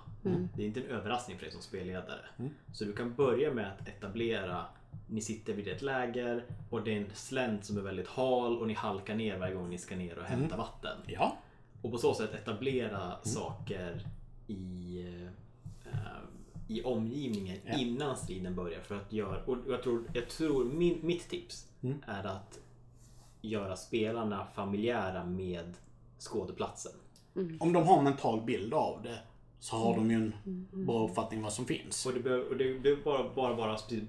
Det 0.55 0.63
är 0.63 0.67
inte 0.67 0.79
en 0.79 0.85
överraskning 0.87 1.37
för 1.37 1.45
dig 1.45 1.53
som 1.53 1.61
spelledare. 1.61 2.25
Så 2.73 2.85
du 2.85 2.93
kan 2.93 3.15
börja 3.15 3.53
med 3.53 3.67
att 3.67 3.87
etablera 3.87 4.65
ni 5.09 5.21
sitter 5.21 5.53
vid 5.53 5.67
ett 5.67 5.81
läger 5.81 6.45
och 6.69 6.83
det 6.83 6.93
är 6.93 6.97
en 6.97 7.09
slänt 7.13 7.65
som 7.65 7.77
är 7.77 7.81
väldigt 7.81 8.07
hal 8.07 8.57
och 8.57 8.67
ni 8.67 8.73
halkar 8.73 9.15
ner 9.15 9.37
varje 9.37 9.55
gång 9.55 9.69
ni 9.69 9.77
ska 9.77 9.95
ner 9.95 10.17
och 10.17 10.25
hämta 10.25 10.57
vatten. 10.57 10.97
Ja. 11.07 11.37
Och 11.81 11.91
på 11.91 11.97
så 11.97 12.13
sätt 12.13 12.33
etablera 12.33 13.17
saker 13.23 14.01
i, 14.47 14.99
eh, 15.85 15.99
i 16.67 16.83
omgivningen 16.83 17.57
Ja. 17.65 17.77
innan 17.77 18.17
striden 18.17 18.55
börjar. 18.55 18.81
För 18.81 18.95
att 18.95 19.13
göra, 19.13 19.43
och 19.43 19.57
jag 19.67 19.83
tror, 19.83 20.03
jag 20.13 20.29
tror 20.29 20.65
min, 20.65 20.99
mitt 21.03 21.29
tips 21.29 21.67
är 22.07 22.23
att 22.23 22.59
göra 23.41 23.75
spelarna 23.75 24.47
familjära 24.55 25.25
med 25.25 25.73
skådeplatsen. 26.19 26.91
Om 27.59 27.73
de 27.73 27.87
har 27.87 27.97
en 27.97 28.03
mental 28.03 28.41
bild 28.41 28.73
av 28.73 29.03
det 29.03 29.19
så 29.59 29.75
har 29.75 29.95
de 29.95 30.11
ju 30.11 30.15
en 30.15 30.33
bra 30.71 31.07
uppfattning 31.07 31.41
vad 31.41 31.53
som 31.53 31.65
finns. 31.65 32.05
Och 32.05 32.13
det 32.13 32.19
behöver, 32.19 33.03
bara, 33.03 33.29
bara 33.35 33.53
vara 33.53 33.77
en, 33.87 34.07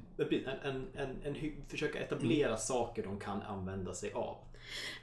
en, 0.64 0.86
en, 0.94 1.16
en, 1.24 1.52
försöka 1.68 1.98
etablera 1.98 2.56
saker 2.56 3.02
de 3.02 3.18
kan 3.18 3.42
använda 3.42 3.94
sig 3.94 4.12
av. 4.12 4.36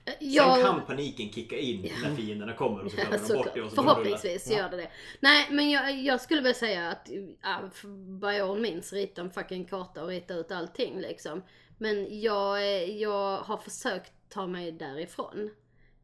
Sen 0.06 0.14
Jag- 0.20 0.62
kan 0.62 0.86
paniken 0.86 1.32
kicka 1.32 1.58
in 1.58 1.82
när 2.04 2.16
fienderna 2.16 2.54
kommer 2.54 2.86
och 2.86 2.92
så 2.92 2.98
glömmer 2.98 3.20
de 3.28 3.34
bort 3.34 3.54
det. 3.54 3.62
Och 3.62 3.70
så. 3.70 3.76
Förhoppningsvis 3.76 4.52
gör 4.52 4.70
det 4.70 4.78
det. 4.78 4.90
Nej 5.20 5.48
men 5.52 5.70
jag, 5.70 5.98
jag 6.02 6.22
skulle 6.22 6.42
väl 6.42 6.56
säga 6.56 6.90
att 6.90 7.10
ja, 7.42 7.60
by 8.22 8.40
all 8.40 8.60
means 8.60 8.94
rita 8.94 9.22
en 9.22 9.32
fucking 9.32 9.66
karta 9.66 10.02
och 10.04 10.08
rita 10.10 10.34
ut 10.34 10.52
allting 10.52 11.00
liksom. 11.00 11.44
Men 11.78 12.22
jag, 12.22 12.58
eh, 12.58 12.84
jag 12.98 13.38
har 13.38 13.58
försökt 13.58 14.12
ta 14.30 14.48
mig 14.48 14.72
därifrån. 14.72 15.50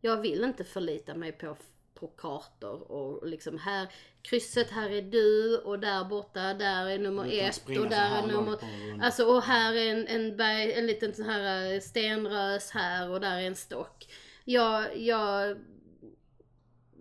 Jag 0.02 0.22
vill 0.22 0.44
inte 0.44 0.64
förlita 0.64 1.16
mig 1.16 1.32
på, 1.32 1.58
på 2.02 2.08
kartor 2.08 2.92
och 2.92 3.28
liksom 3.28 3.58
här, 3.58 3.88
krysset 4.22 4.72
här 4.72 4.90
är 4.90 5.02
du 5.02 5.58
och 5.58 5.80
där 5.80 6.04
borta, 6.04 6.54
där 6.54 6.86
är 6.86 7.00
nummer 7.00 7.26
ett 7.34 7.68
och 7.68 7.90
där 7.90 8.24
är 8.24 8.28
nummer... 8.28 8.58
Alltså 9.02 9.26
och 9.26 9.44
här 9.44 9.74
är 9.74 9.92
en, 9.92 10.08
en, 10.08 10.38
berg, 10.38 10.74
en 10.74 10.88
liten 10.88 11.14
sån 11.14 11.26
här 11.26 11.74
eh, 11.74 11.80
stenrös 11.80 12.72
här 12.72 13.10
och 13.10 13.22
där 13.22 13.38
är 13.38 13.48
en 13.48 13.56
stock. 13.56 14.08
Jag, 14.44 14.98
jag 14.98 15.58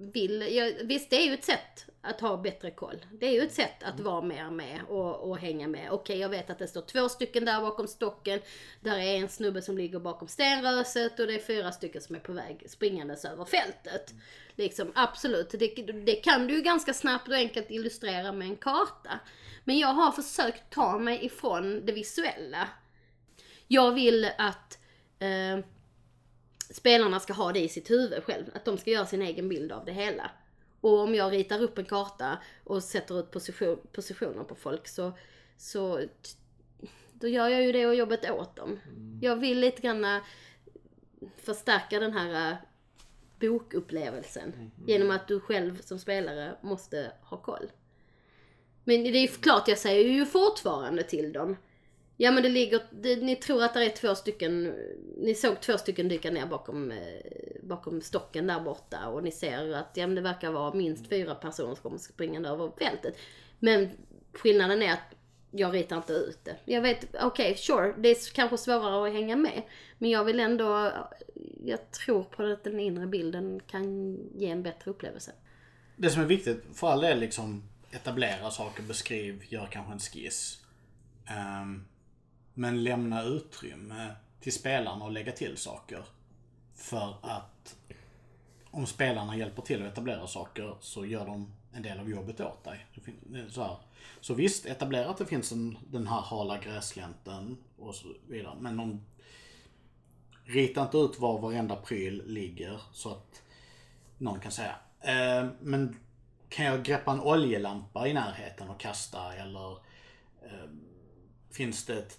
vill, 0.01 0.57
jag, 0.57 0.74
visst 0.84 1.11
det 1.11 1.16
är 1.16 1.26
ju 1.26 1.34
ett 1.34 1.44
sätt 1.44 1.86
att 2.03 2.20
ha 2.20 2.36
bättre 2.36 2.70
koll. 2.70 3.07
Det 3.12 3.26
är 3.26 3.32
ju 3.32 3.40
ett 3.40 3.53
sätt 3.53 3.82
att 3.82 4.01
vara 4.01 4.22
mer 4.22 4.51
med 4.51 4.80
och, 4.88 5.30
och 5.30 5.38
hänga 5.38 5.68
med. 5.68 5.90
Okej 5.90 6.18
jag 6.18 6.28
vet 6.28 6.51
att 6.51 6.59
det 6.59 6.66
står 6.66 6.82
två 6.82 7.09
stycken 7.09 7.44
där 7.44 7.61
bakom 7.61 7.86
stocken. 7.86 8.40
Där 8.80 8.98
är 8.98 9.16
en 9.16 9.28
snubbe 9.28 9.62
som 9.62 9.78
ligger 9.78 9.98
bakom 9.98 10.28
stenröset 10.28 11.20
och 11.20 11.26
det 11.26 11.34
är 11.34 11.38
fyra 11.38 11.72
stycken 11.72 12.03
som 12.03 12.16
är 12.16 12.20
på 12.20 12.32
väg 12.32 12.64
springandes 12.68 13.24
över 13.24 13.44
fältet. 13.44 14.14
Liksom 14.55 14.92
absolut, 14.94 15.51
det, 15.51 15.92
det 15.92 16.14
kan 16.14 16.46
du 16.46 16.55
ju 16.55 16.62
ganska 16.62 16.94
snabbt 16.94 17.28
och 17.28 17.34
enkelt 17.34 17.70
illustrera 17.70 18.32
med 18.32 18.48
en 18.48 18.57
karta. 18.57 19.20
Men 19.64 19.78
jag 19.78 19.88
har 19.88 20.12
försökt 20.12 20.70
ta 20.70 20.98
mig 20.98 21.24
ifrån 21.24 21.86
det 21.86 21.92
visuella. 21.92 22.68
Jag 23.68 23.92
vill 23.92 24.30
att 24.38 24.78
eh, 25.18 25.64
spelarna 26.70 27.20
ska 27.20 27.32
ha 27.32 27.52
det 27.52 27.60
i 27.60 27.68
sitt 27.68 27.90
huvud 27.90 28.24
själv. 28.24 28.44
Att 28.54 28.64
de 28.64 28.78
ska 28.78 28.90
göra 28.90 29.06
sin 29.06 29.22
egen 29.22 29.48
bild 29.48 29.72
av 29.72 29.84
det 29.84 29.92
hela. 29.92 30.30
Och 30.80 30.98
om 30.98 31.14
jag 31.14 31.32
ritar 31.32 31.62
upp 31.62 31.78
en 31.78 31.84
karta 31.84 32.38
och 32.64 32.82
sätter 32.82 33.20
ut 33.20 33.30
position, 33.30 33.78
positioner 33.92 34.44
på 34.44 34.54
folk 34.54 34.88
så, 34.88 35.12
så 35.56 36.00
då 37.12 37.28
gör 37.28 37.48
jag 37.48 37.62
ju 37.62 37.72
det 37.72 37.86
och 37.86 37.94
jobbet 37.94 38.30
åt 38.30 38.56
dem. 38.56 38.78
Jag 39.20 39.36
vill 39.36 39.60
lite 39.60 39.82
grann 39.82 40.04
äh, 40.04 40.22
förstärka 41.36 42.00
den 42.00 42.12
här 42.12 42.50
äh, 42.50 42.56
bokupplevelsen. 43.40 44.70
Genom 44.86 45.10
att 45.10 45.28
du 45.28 45.40
själv 45.40 45.80
som 45.80 45.98
spelare 45.98 46.56
måste 46.60 47.12
ha 47.22 47.36
koll. 47.36 47.70
Men 48.84 49.02
det 49.02 49.08
är 49.08 49.22
ju 49.22 49.28
klart, 49.28 49.68
jag 49.68 49.78
säger 49.78 50.10
ju 50.10 50.26
fortfarande 50.26 51.02
till 51.02 51.32
dem. 51.32 51.56
Ja 52.22 52.30
men 52.30 52.42
det 52.42 52.48
ligger, 52.48 52.82
det, 52.90 53.16
ni 53.16 53.36
tror 53.36 53.64
att 53.64 53.74
det 53.74 53.84
är 53.84 53.90
två 53.90 54.14
stycken, 54.14 54.74
ni 55.16 55.34
såg 55.34 55.60
två 55.60 55.78
stycken 55.78 56.08
dyka 56.08 56.30
ner 56.30 56.46
bakom, 56.46 56.90
eh, 56.90 56.98
bakom 57.62 58.00
stocken 58.00 58.46
där 58.46 58.60
borta 58.60 59.08
och 59.08 59.22
ni 59.22 59.30
ser 59.30 59.74
att 59.74 59.90
ja, 59.94 60.06
men 60.06 60.14
det 60.14 60.20
verkar 60.20 60.50
vara 60.50 60.74
minst 60.74 61.08
fyra 61.08 61.34
personer 61.34 61.74
som 61.74 61.82
kommer 61.82 61.98
springande 61.98 62.48
över 62.48 62.70
fältet. 62.78 63.16
Men 63.58 63.90
skillnaden 64.32 64.82
är 64.82 64.92
att 64.92 65.14
jag 65.50 65.74
ritar 65.74 65.96
inte 65.96 66.12
ut 66.12 66.44
det. 66.44 66.56
Jag 66.64 66.80
vet, 66.80 67.06
okej 67.22 67.56
sure, 67.56 67.94
det 67.98 68.08
är 68.08 68.34
kanske 68.34 68.58
svårare 68.58 69.08
att 69.08 69.14
hänga 69.14 69.36
med. 69.36 69.62
Men 69.98 70.10
jag 70.10 70.24
vill 70.24 70.40
ändå, 70.40 70.92
jag 71.64 71.90
tror 71.90 72.22
på 72.22 72.42
att 72.42 72.64
den 72.64 72.80
inre 72.80 73.06
bilden 73.06 73.60
kan 73.66 74.16
ge 74.36 74.50
en 74.50 74.62
bättre 74.62 74.90
upplevelse. 74.90 75.32
Det 75.96 76.10
som 76.10 76.22
är 76.22 76.26
viktigt, 76.26 76.64
för 76.74 76.86
all 76.86 77.00
del 77.00 77.20
liksom 77.20 77.62
etablera 77.90 78.50
saker, 78.50 78.82
beskriv, 78.82 79.44
gör 79.48 79.66
kanske 79.66 79.92
en 79.92 79.98
skiss. 79.98 80.60
Um, 81.62 81.84
men 82.55 82.84
lämna 82.84 83.22
utrymme 83.22 84.14
till 84.40 84.53
spelarna 84.53 85.05
och 85.05 85.12
lägga 85.12 85.32
till 85.32 85.57
saker. 85.57 86.05
För 86.74 87.14
att 87.22 87.76
om 88.70 88.86
spelarna 88.86 89.36
hjälper 89.36 89.62
till 89.62 89.82
att 89.82 89.92
etablera 89.92 90.26
saker 90.26 90.76
så 90.80 91.07
gör 91.07 91.26
de 91.26 91.53
en 91.72 91.82
del 91.82 92.01
av 92.01 92.11
jobbet 92.11 92.40
åt 92.40 92.64
dig. 92.64 92.86
Så, 93.51 93.62
här. 93.62 93.76
så 94.20 94.34
visst, 94.34 94.66
etablera 94.66 95.11
att 95.11 95.18
det 95.18 95.26
finns 95.26 95.53
en, 95.53 95.78
den 95.90 96.07
här 96.07 96.20
hala 96.20 96.59
gräslänten 96.59 97.57
och 97.78 97.94
så 97.94 98.09
vidare. 98.28 98.57
Men 98.61 98.80
om, 98.80 99.01
rita 100.44 100.82
inte 100.82 100.98
ut 100.98 101.18
var 101.18 101.40
varenda 101.40 101.76
pryl 101.76 102.22
ligger 102.26 102.80
så 102.92 103.11
att 103.11 103.42
någon 104.18 104.40
kan 104.40 104.53
säga. 104.53 104.76
Eh, 105.01 105.48
men 105.61 105.96
kan 106.48 106.64
jag 106.64 106.82
greppa 106.82 107.12
en 107.12 107.20
oljelampa 107.20 108.09
i 108.09 108.12
närheten 108.12 108.68
och 108.70 108.80
kasta 108.80 109.34
eller 109.34 109.72
eh, 110.42 110.70
finns 111.51 111.86
det 111.86 111.98
ett 111.98 112.18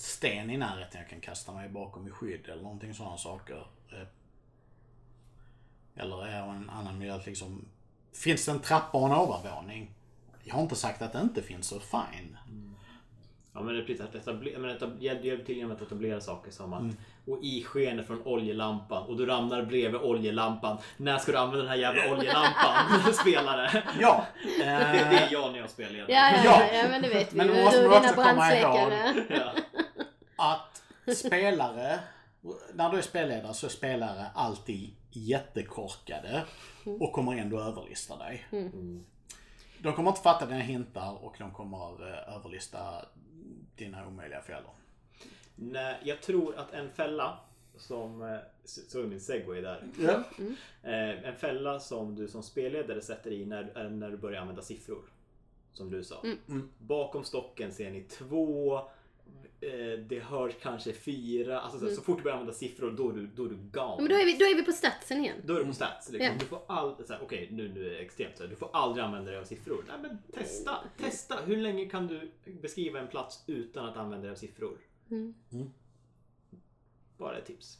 sten 0.00 0.50
i 0.50 0.56
närheten 0.56 1.00
jag 1.00 1.10
kan 1.10 1.20
kasta 1.20 1.52
mig 1.52 1.68
bakom 1.68 2.06
i 2.08 2.10
skydd 2.10 2.48
eller 2.48 2.62
någonting 2.62 2.94
sådana 2.94 3.16
saker. 3.16 3.66
Eh, 3.92 4.06
eller 6.02 6.26
är 6.26 6.40
en 6.42 6.70
annan 6.70 6.98
miljö 6.98 7.18
liksom. 7.26 7.64
Finns 8.12 8.44
det 8.46 8.52
en 8.52 8.60
trappa 8.60 8.98
och 8.98 9.06
en 9.06 9.12
ovanvåning? 9.12 9.90
Jag 10.44 10.54
har 10.54 10.62
inte 10.62 10.76
sagt 10.76 11.02
att 11.02 11.12
det 11.12 11.20
inte 11.20 11.42
finns 11.42 11.66
så 11.68 11.80
fine. 11.80 12.36
Ja 13.52 13.60
men 13.62 13.74
det 13.74 13.80
är 13.80 13.84
precis 13.84 14.00
att 14.04 14.14
etablera, 14.14 14.58
men 14.58 14.78
etab- 14.78 15.00
hjälp 15.00 15.24
hjälp 15.24 15.46
till 15.46 15.56
genom 15.56 15.72
att 15.72 15.82
etablera 15.82 16.20
saker 16.20 16.50
som 16.50 16.72
Mm. 16.72 16.88
att 16.90 16.96
och 17.28 17.38
i 17.44 17.64
skenet 17.64 18.06
från 18.06 18.22
oljelampan 18.26 19.02
och 19.02 19.16
du 19.16 19.26
ramlar 19.26 19.62
bredvid 19.62 20.00
oljelampan. 20.00 20.78
När 20.96 21.18
ska 21.18 21.32
du 21.32 21.38
använda 21.38 21.58
den 21.62 21.68
här 21.68 21.76
jävla 21.76 22.12
oljelampan? 22.12 23.12
Spelare. 23.20 23.82
Ja! 24.00 24.26
Det, 24.58 24.64
det 24.64 25.18
är 25.18 25.28
jag 25.32 25.52
när 25.52 25.58
jag 25.58 25.70
spelar 25.70 25.98
Ja, 25.98 26.04
ja, 26.08 26.40
Ja. 26.44 26.72
ja, 26.72 26.88
men 26.88 27.02
det 27.02 27.08
vet 27.08 27.32
vi 27.32 27.36
Men 27.36 27.46
då 27.48 27.54
måste 27.54 27.82
man 27.82 27.90
dina 27.90 27.98
också 27.98 28.14
komma 28.14 28.52
ihåg- 28.54 28.88
brandsläckare. 28.88 29.24
Ja. 29.28 29.52
Att 30.38 30.82
spelare, 31.16 32.00
när 32.74 32.90
du 32.90 32.98
är 32.98 33.02
spelledare 33.02 33.54
så 33.54 33.66
är 33.66 33.70
spelare 33.70 34.26
alltid 34.34 34.94
jättekorkade 35.10 36.44
och 37.00 37.12
kommer 37.12 37.36
ändå 37.36 37.60
överlista 37.60 38.16
dig. 38.16 38.46
De 39.82 39.92
kommer 39.92 40.10
inte 40.10 40.22
fatta 40.22 40.46
dina 40.46 40.60
hintar 40.60 41.24
och 41.24 41.34
de 41.38 41.50
kommer 41.50 42.08
eh, 42.12 42.34
överlista 42.36 43.04
dina 43.76 44.06
omöjliga 44.06 44.40
fällor. 44.42 44.70
Nej, 45.54 45.96
jag 46.04 46.22
tror 46.22 46.56
att 46.56 46.72
en 46.72 46.90
fälla 46.90 47.38
som... 47.76 48.22
eh, 48.22 48.38
Såg 48.64 49.08
min 49.08 49.20
segway 49.20 49.60
där? 49.60 49.82
Ja. 49.98 50.22
Eh, 50.90 51.24
En 51.28 51.36
fälla 51.36 51.80
som 51.80 52.14
du 52.14 52.28
som 52.28 52.42
spelledare 52.42 53.00
sätter 53.02 53.30
i 53.32 53.46
när, 53.46 53.62
är 53.64 53.88
när 53.90 54.10
du 54.10 54.16
börjar 54.16 54.40
använda 54.40 54.62
siffror. 54.62 55.02
Som 55.72 55.90
du 55.90 56.04
sa. 56.04 56.22
Bakom 56.78 57.24
stocken 57.24 57.72
ser 57.72 57.90
ni 57.90 58.02
två. 58.02 58.80
Eh, 59.60 59.98
Det 60.06 60.20
hörs 60.20 60.52
kanske 60.62 60.92
fyra. 60.92 61.60
Alltså, 61.60 61.78
så, 61.78 61.94
så 61.94 62.02
fort 62.02 62.16
du 62.16 62.22
börjar 62.22 62.36
använda 62.36 62.58
siffror 62.58 62.90
då 62.90 63.08
är 63.08 63.12
du, 63.12 63.26
då 63.26 63.44
är 63.44 63.48
du 63.48 63.56
gone. 63.56 63.96
Men 63.98 64.08
då 64.08 64.14
är, 64.14 64.24
vi, 64.24 64.32
då 64.38 64.44
är 64.44 64.54
vi 64.54 64.62
på 64.62 64.72
statsen 64.72 65.20
igen. 65.20 65.36
Då 65.44 65.54
är 65.54 65.58
du 65.58 65.66
på 65.66 65.72
stats. 65.72 66.10
Liksom. 66.10 66.26
Ja. 66.32 66.38
Du 66.38 66.46
får 66.46 66.62
aldrig, 66.68 67.06
okej 67.22 67.48
nu, 67.52 67.68
nu 67.68 67.86
är 67.86 67.90
det 67.90 67.98
extremt 67.98 68.36
så 68.36 68.42
här, 68.42 68.50
Du 68.50 68.56
får 68.56 68.70
aldrig 68.72 69.04
använda 69.04 69.30
dig 69.30 69.40
av 69.40 69.44
siffror. 69.44 69.84
Nej 69.88 69.96
men 70.02 70.18
testa, 70.32 70.78
testa. 70.98 71.38
Hur 71.46 71.56
länge 71.56 71.86
kan 71.86 72.06
du 72.06 72.30
beskriva 72.62 73.00
en 73.00 73.08
plats 73.08 73.44
utan 73.46 73.86
att 73.86 73.96
använda 73.96 74.22
dig 74.22 74.32
av 74.32 74.36
siffror? 74.36 74.78
Mm. 75.10 75.34
Bara 77.18 77.38
ett 77.38 77.46
tips. 77.46 77.78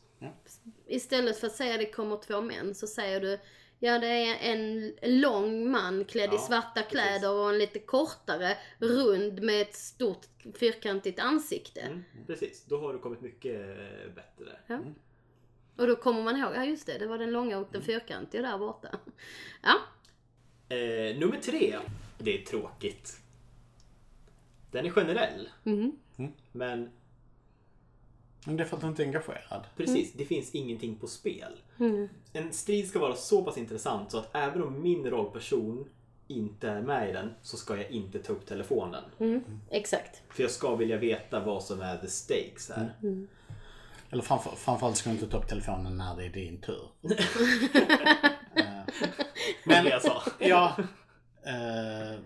Istället 0.87 1.37
för 1.37 1.47
att 1.47 1.53
säga 1.53 1.76
det 1.76 1.91
kommer 1.91 2.16
två 2.16 2.41
män 2.41 2.74
så 2.74 2.87
säger 2.87 3.20
du 3.20 3.39
Ja 3.81 3.99
det 3.99 4.07
är 4.07 4.53
en 4.53 4.93
lång 5.03 5.70
man 5.70 6.05
klädd 6.05 6.31
i 6.33 6.37
Ja, 6.37 6.39
svarta 6.39 6.70
precis. 6.74 6.91
kläder 6.91 7.31
och 7.33 7.49
en 7.51 7.59
lite 7.59 7.79
kortare 7.79 8.57
rund 8.79 9.43
med 9.43 9.62
ett 9.62 9.74
stort 9.74 10.26
fyrkantigt 10.59 11.18
ansikte. 11.20 11.81
Mm, 11.81 12.05
precis, 12.26 12.64
då 12.64 12.81
har 12.81 12.93
du 12.93 12.99
kommit 12.99 13.20
mycket 13.20 13.61
eh, 13.61 14.11
bättre. 14.14 14.59
Ja. 14.66 14.79
Och 15.76 15.87
då 15.87 15.97
kommer 15.97 16.22
man 16.22 16.37
ihåg, 16.37 16.53
ja 16.55 16.64
just 16.64 16.87
det, 16.87 16.99
det 16.99 17.07
var 17.07 17.18
den 17.18 17.31
långa 17.31 17.59
och 17.59 17.68
den 17.72 17.83
fyrkantiga 17.83 18.43
där 18.43 18.59
borta. 18.59 18.89
Ja, 19.62 19.74
Eh, 20.70 21.18
nummer 21.18 21.37
tre. 21.43 21.79
Det 22.18 22.43
är 22.43 22.45
tråkigt. 22.45 23.16
Den 24.70 24.87
är 24.87 24.91
generell. 24.91 25.49
Mhm. 25.62 25.99
Men 26.53 26.91
Men 28.49 28.57
det 28.57 28.62
är 28.62 28.66
för 28.68 28.76
att 28.76 28.82
du 28.82 28.88
inte 28.88 29.03
är 29.03 29.07
engagerad. 29.07 29.66
precis, 29.76 30.12
det 30.12 30.24
finns 30.24 30.55
ingenting 30.55 30.96
på 30.96 31.07
spel. 31.07 31.53
En 32.32 32.53
strid 32.53 32.88
ska 32.88 32.99
vara 32.99 33.14
så 33.14 33.44
pass 33.44 33.59
intressant 33.59 34.11
så 34.11 34.18
att 34.18 34.28
även 34.32 34.62
om 34.62 34.82
min 34.82 35.07
rollperson 35.11 35.88
inte 36.26 36.68
är 36.68 36.82
med 36.82 37.11
i 37.11 37.12
den 37.12 37.34
så 37.42 37.57
ska 37.57 37.76
jag 37.76 37.90
inte 37.90 38.18
ta 38.18 38.32
upp 38.32 38.46
telefonen. 38.46 39.03
exakt. 39.70 40.22
För 40.28 40.42
jag 40.42 40.51
ska 40.51 40.76
vilja 40.76 40.96
veta 40.96 41.40
vad 41.40 41.62
som 41.64 41.80
är 41.80 41.96
the 41.96 42.09
stakes 42.09 42.70
här. 42.70 42.92
Eller 44.11 44.22
framför, 44.22 44.51
framförallt 44.51 44.96
ska 44.96 45.11
du 45.11 45.14
inte 45.16 45.28
ta 45.28 45.38
upp 45.38 45.49
telefonen 45.49 45.96
när 45.96 46.16
det 46.16 46.24
är 46.24 46.30
din 46.30 46.61
tur. 46.61 46.88
Det 49.64 49.74
är 49.74 49.82
det 49.82 49.90
jag 49.90 50.03
sa. 50.03 50.22
Ja. 50.38 50.76
Eh, 51.42 52.20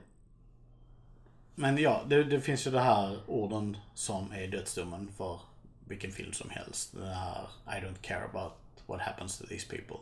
men 1.54 1.78
ja, 1.78 2.04
det, 2.08 2.24
det 2.24 2.40
finns 2.40 2.66
ju 2.66 2.70
det 2.70 2.80
här 2.80 3.18
orden 3.26 3.76
som 3.94 4.32
är 4.32 4.48
dödsdomen 4.48 5.12
för 5.16 5.40
vilken 5.88 6.12
film 6.12 6.32
som 6.32 6.50
helst. 6.50 6.92
Det 6.92 7.14
här 7.14 7.48
I 7.66 7.84
don't 7.84 8.00
care 8.02 8.24
about 8.24 8.52
what 8.86 9.00
happens 9.00 9.38
to 9.38 9.46
these 9.46 9.66
people. 9.68 9.96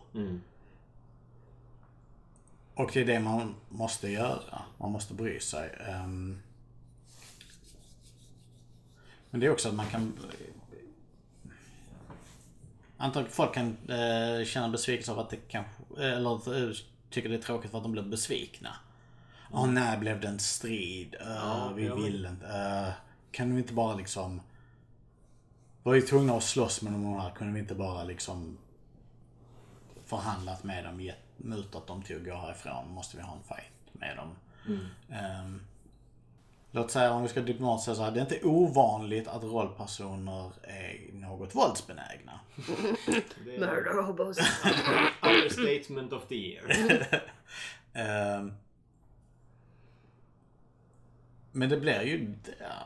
Och 2.75 2.91
det 2.95 3.01
är 3.01 3.05
det 3.05 3.21
man 3.21 3.55
måste 3.69 4.09
göra. 4.09 4.63
Man 4.79 4.93
måste 4.93 5.15
bry 5.15 5.41
sig. 5.41 5.71
Ehm. 5.89 6.43
Men 9.31 9.41
det 9.41 9.47
är 9.47 9.51
också 9.51 9.69
att 9.69 9.75
man 9.75 9.87
kan... 9.87 10.19
Antagligen 12.97 13.33
folk 13.33 13.55
kan 13.55 13.77
eh, 13.89 14.45
känna 14.45 14.69
besvikelse 14.69 15.13
av 15.13 15.19
att 15.19 15.31
det 15.31 15.37
kanske... 15.37 15.73
Eller 15.99 16.65
eh, 16.69 16.75
tycker 17.11 17.29
det 17.29 17.35
är 17.35 17.43
tråkigt 17.43 17.71
för 17.71 17.79
att 17.79 17.85
de 17.85 17.93
blir 17.93 18.03
besvikna. 18.03 18.77
Åh 19.51 19.67
när 19.67 19.99
blev 19.99 20.21
det 20.21 20.29
en 20.29 20.39
strid? 20.39 21.17
Uh, 21.21 21.27
Ja, 21.27 21.73
vi 21.77 21.89
vill 21.89 22.27
inte. 22.27 22.47
Uh, 22.47 22.93
kan 23.31 23.55
vi 23.55 23.61
inte 23.61 23.73
bara 23.73 23.95
liksom... 23.95 24.41
Var 25.83 25.95
ju 25.95 26.01
tvungna 26.01 26.37
att 26.37 26.43
slåss 26.43 26.83
med 26.83 26.93
de 26.93 27.21
här. 27.21 27.31
Kunde 27.31 27.55
vi 27.55 27.61
inte 27.61 27.75
bara 27.75 28.05
liksom 28.05 28.59
förhandlat 30.05 30.65
med 30.65 30.85
dem, 30.85 31.01
gett, 31.01 31.19
mutat 31.37 31.87
dem 31.87 32.03
till 32.03 32.17
att 32.17 32.25
gå 32.25 32.35
härifrån. 32.35 32.91
Måste 32.91 33.17
vi 33.17 33.23
ha 33.23 33.33
en 33.33 33.43
fight 33.43 33.93
med 33.93 34.17
dem. 34.17 34.37
Ehm, 35.11 35.61
låt 36.71 36.91
säga 36.91 37.13
om 37.13 37.23
vi 37.23 37.29
ska 37.29 37.41
diplomatiskt 37.41 37.85
säga 37.85 37.95
så 37.95 38.03
här. 38.03 38.11
Det 38.11 38.21
är 38.21 38.23
inte 38.23 38.47
ovanligt 38.47 39.29
att 39.29 39.43
rollpersoner 39.43 40.53
är 40.63 41.13
något 41.13 41.55
våldsbenägna. 41.55 42.41
Murder 43.59 44.03
hobos. 44.03 44.39
understatement 45.23 46.13
of 46.13 46.27
the 46.29 46.35
year. 46.35 47.07
Ehm, 47.93 48.55
men 51.53 51.69
det 51.69 51.77
blir 51.77 52.03
ju, 52.03 52.35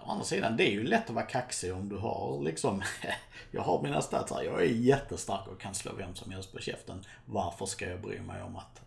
å 0.04 0.10
andra 0.10 0.24
sidan, 0.24 0.56
det 0.56 0.68
är 0.68 0.72
ju 0.72 0.84
lätt 0.84 1.08
att 1.08 1.14
vara 1.14 1.26
kaxig 1.26 1.74
om 1.74 1.88
du 1.88 1.96
har 1.96 2.42
liksom, 2.42 2.82
jag 3.50 3.62
har 3.62 3.82
mina 3.82 4.02
stats 4.02 4.32
här, 4.32 4.42
jag 4.42 4.62
är 4.62 4.66
jättestark 4.66 5.48
och 5.48 5.60
kan 5.60 5.74
slå 5.74 5.92
vem 5.92 6.14
som 6.14 6.32
helst 6.32 6.52
på 6.52 6.58
käften. 6.58 7.04
Varför 7.24 7.66
ska 7.66 7.88
jag 7.88 8.00
bry 8.00 8.20
mig 8.20 8.42
om 8.42 8.56
att 8.56 8.82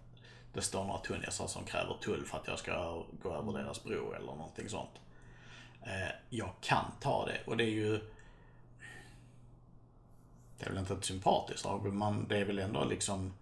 det 0.53 0.61
står 0.61 0.83
några 0.83 0.99
tunnisar 0.99 1.47
som 1.47 1.63
kräver 1.63 1.97
tull 2.01 2.25
för 2.25 2.37
att 2.37 2.47
jag 2.47 2.59
ska 2.59 3.03
gå 3.23 3.33
över 3.33 3.53
deras 3.53 3.83
bro 3.83 4.13
eller 4.13 4.25
någonting 4.25 4.69
sånt. 4.69 5.01
Eh, 5.83 6.11
jag 6.29 6.49
kan 6.61 6.85
ta 6.99 7.25
det 7.25 7.37
och 7.45 7.57
det 7.57 7.63
är 7.63 7.71
ju 7.71 7.99
det 10.59 10.65
är 10.65 10.69
väl 10.69 10.79
inte 10.79 10.93
ett 10.93 11.05
sympatiskt 11.05 11.63
drag, 11.63 11.93
men 11.93 12.27
det 12.27 12.37
är 12.37 12.45
väl 12.45 12.59
ändå 12.59 12.85
liksom 12.85 13.33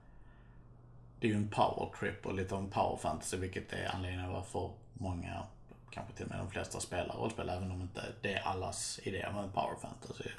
det 1.20 1.28
är 1.28 1.32
ju 1.32 1.38
en 1.38 1.50
power 1.50 1.90
trip 2.00 2.26
och 2.26 2.34
lite 2.34 2.56
av 2.56 2.64
en 2.64 2.70
power 2.70 2.98
fantasy 2.98 3.38
vilket 3.38 3.74
är 3.74 3.92
anledningen 3.96 4.32
varför 4.32 4.72
många, 4.94 5.44
kanske 5.96 6.14
till 6.14 6.26
och 6.26 6.32
med 6.32 6.40
de 6.40 6.50
flesta 6.52 6.80
spelar 6.80 7.16
rollspel 7.16 7.50
även 7.50 7.72
om 7.72 7.82
inte 7.82 8.02
det 8.22 8.34
är 8.34 8.48
allas 8.48 9.00
idé 9.04 9.26
med 9.34 9.44
en 9.44 9.52
power 9.52 9.76
fantasy. 9.82 10.30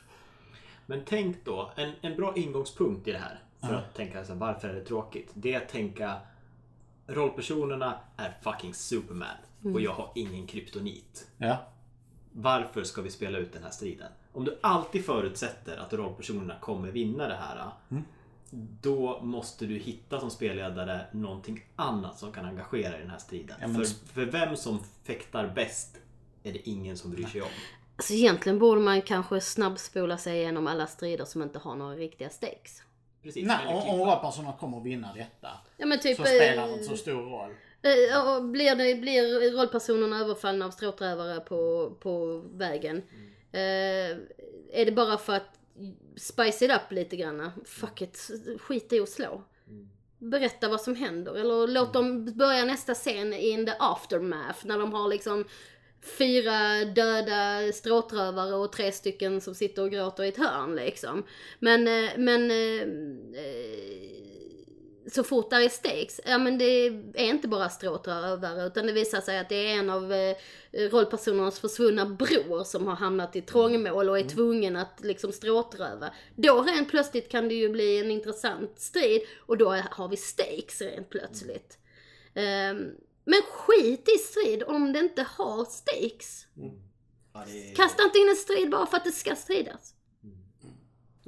Men 0.86 1.02
tänk 1.06 1.44
då, 1.44 1.70
en, 1.76 1.92
en 2.00 2.16
bra 2.16 2.36
ingångspunkt 2.36 3.08
i 3.08 3.12
det 3.12 3.18
här. 3.18 3.38
För 3.60 3.74
att 3.74 3.94
tänka 3.94 4.24
så 4.24 4.32
här, 4.32 4.40
varför 4.40 4.68
är 4.68 4.74
det 4.74 4.84
tråkigt? 4.84 5.30
Det 5.34 5.54
är 5.54 5.56
att 5.60 5.68
tänka 5.68 6.20
rollpersonerna 7.06 7.98
är 8.16 8.36
fucking 8.42 8.74
Superman 8.74 9.36
och 9.74 9.80
jag 9.80 9.92
har 9.92 10.12
ingen 10.14 10.46
kryptonit. 10.46 11.28
Ja, 11.38 11.56
Varför 12.32 12.84
ska 12.84 13.02
vi 13.02 13.10
spela 13.10 13.38
ut 13.38 13.52
den 13.52 13.62
här 13.62 13.70
striden? 13.70 14.12
Om 14.32 14.44
du 14.44 14.58
alltid 14.62 15.04
förutsätter 15.04 15.76
att 15.76 15.92
rollpersonerna 15.92 16.54
kommer 16.60 16.90
vinna 16.90 17.28
det 17.28 17.34
här. 17.36 17.70
Då 18.82 19.20
måste 19.22 19.66
du 19.66 19.78
hitta 19.78 20.20
som 20.20 20.30
spelledare 20.30 21.06
någonting 21.12 21.64
annat 21.76 22.18
som 22.18 22.32
kan 22.32 22.44
engagera 22.44 22.98
i 22.98 23.00
den 23.00 23.10
här 23.10 23.18
striden. 23.18 23.56
Ja, 23.60 23.66
men- 23.66 23.84
för, 23.84 24.06
för 24.06 24.24
vem 24.24 24.56
som 24.56 24.80
fäktar 25.04 25.52
bäst 25.54 25.96
är 26.42 26.52
det 26.52 26.68
ingen 26.68 26.96
som 26.96 27.10
bryr 27.10 27.26
sig 27.26 27.42
om. 27.42 27.48
Alltså 27.96 28.12
egentligen 28.12 28.58
borde 28.58 28.80
man 28.80 29.02
kanske 29.02 29.40
snabbspola 29.40 30.18
sig 30.18 30.36
igenom 30.36 30.66
alla 30.66 30.86
strider 30.86 31.24
som 31.24 31.42
inte 31.42 31.58
har 31.58 31.76
några 31.76 31.94
riktiga 31.94 32.30
stakes. 32.30 32.82
Precis. 33.22 33.46
Nej, 33.46 33.66
om, 33.66 34.00
rollpersonerna 34.00 34.56
kommer 34.60 34.78
att 34.78 34.84
vinna 34.84 35.14
detta 35.14 35.48
Ja 35.76 35.86
men 35.86 36.00
typ... 36.00 36.16
så 36.16 36.24
spelar 36.24 36.66
det 36.66 36.68
eh, 36.68 36.72
inte 36.72 36.84
så 36.84 36.96
stor 36.96 37.22
roll. 37.22 37.50
Eh, 37.82 38.36
och 38.36 38.44
blir, 38.44 38.76
det, 38.76 38.94
blir 38.94 39.56
rollpersonerna 39.56 40.20
överfallna 40.20 40.66
av 40.66 40.70
stråtrövare 40.70 41.40
på, 41.40 41.92
på 42.00 42.42
vägen? 42.52 42.96
Eh, 43.52 43.60
är 44.72 44.84
det 44.84 44.92
bara 44.92 45.18
för 45.18 45.32
att 45.32 45.58
spice 46.16 46.64
it 46.64 46.70
up 46.70 46.92
lite 46.92 47.16
grann? 47.16 47.50
Fuck 47.64 48.02
it, 48.02 48.30
skit 48.60 48.92
i 48.92 49.00
att 49.00 49.08
slå. 49.08 49.42
Berätta 50.18 50.68
vad 50.68 50.80
som 50.80 50.94
händer 50.94 51.34
eller 51.34 51.66
låt 51.66 51.92
dem 51.92 52.24
börja 52.24 52.64
nästa 52.64 52.94
scen 52.94 53.32
in 53.32 53.66
the 53.66 53.72
aftermath 53.78 54.66
när 54.66 54.78
de 54.78 54.92
har 54.92 55.08
liksom 55.08 55.44
fyra 56.18 56.84
döda 56.84 57.72
stråtrövare 57.72 58.54
och 58.54 58.72
tre 58.72 58.92
stycken 58.92 59.40
som 59.40 59.54
sitter 59.54 59.82
och 59.82 59.90
gråter 59.90 60.24
i 60.24 60.28
ett 60.28 60.36
hörn 60.36 60.76
liksom. 60.76 61.22
Men, 61.58 61.88
eh, 61.88 62.10
men 62.16 62.50
eh, 62.50 62.80
eh, 63.42 64.25
så 65.12 65.24
fort 65.24 65.50
där 65.50 65.60
är 65.60 65.68
stakes, 65.68 66.20
ja 66.24 66.38
men 66.38 66.58
det 66.58 66.64
är 67.14 67.30
inte 67.30 67.48
bara 67.48 67.68
stråtrövare 67.68 68.66
utan 68.66 68.86
det 68.86 68.92
visar 68.92 69.20
sig 69.20 69.38
att 69.38 69.48
det 69.48 69.70
är 69.70 69.78
en 69.78 69.90
av 69.90 70.12
eh, 70.12 70.36
rollpersonernas 70.72 71.60
försvunna 71.60 72.06
bror 72.06 72.64
som 72.64 72.86
har 72.86 72.94
hamnat 72.96 73.36
i 73.36 73.42
trångmål 73.42 74.08
och 74.08 74.18
är 74.18 74.28
tvungen 74.28 74.76
att 74.76 75.00
liksom 75.02 75.32
stråtröva. 75.32 76.10
Då 76.34 76.62
rent 76.62 76.90
plötsligt 76.90 77.28
kan 77.28 77.48
det 77.48 77.54
ju 77.54 77.68
bli 77.68 78.00
en 78.00 78.10
intressant 78.10 78.80
strid 78.80 79.22
och 79.46 79.58
då 79.58 79.70
har 79.90 80.08
vi 80.08 80.16
stakes 80.16 80.80
rent 80.80 81.10
plötsligt. 81.10 81.78
Ehm, 82.34 82.90
men 83.24 83.42
skit 83.50 84.08
i 84.08 84.18
strid 84.18 84.62
om 84.62 84.92
det 84.92 84.98
inte 84.98 85.22
har 85.22 85.64
stakes. 85.64 86.46
Ja, 87.34 87.44
det 87.46 87.76
Kasta 87.76 88.02
inte 88.02 88.18
in 88.18 88.28
en 88.28 88.36
strid 88.36 88.70
bara 88.70 88.86
för 88.86 88.96
att 88.96 89.04
det 89.04 89.12
ska 89.12 89.34
stridas. 89.34 89.95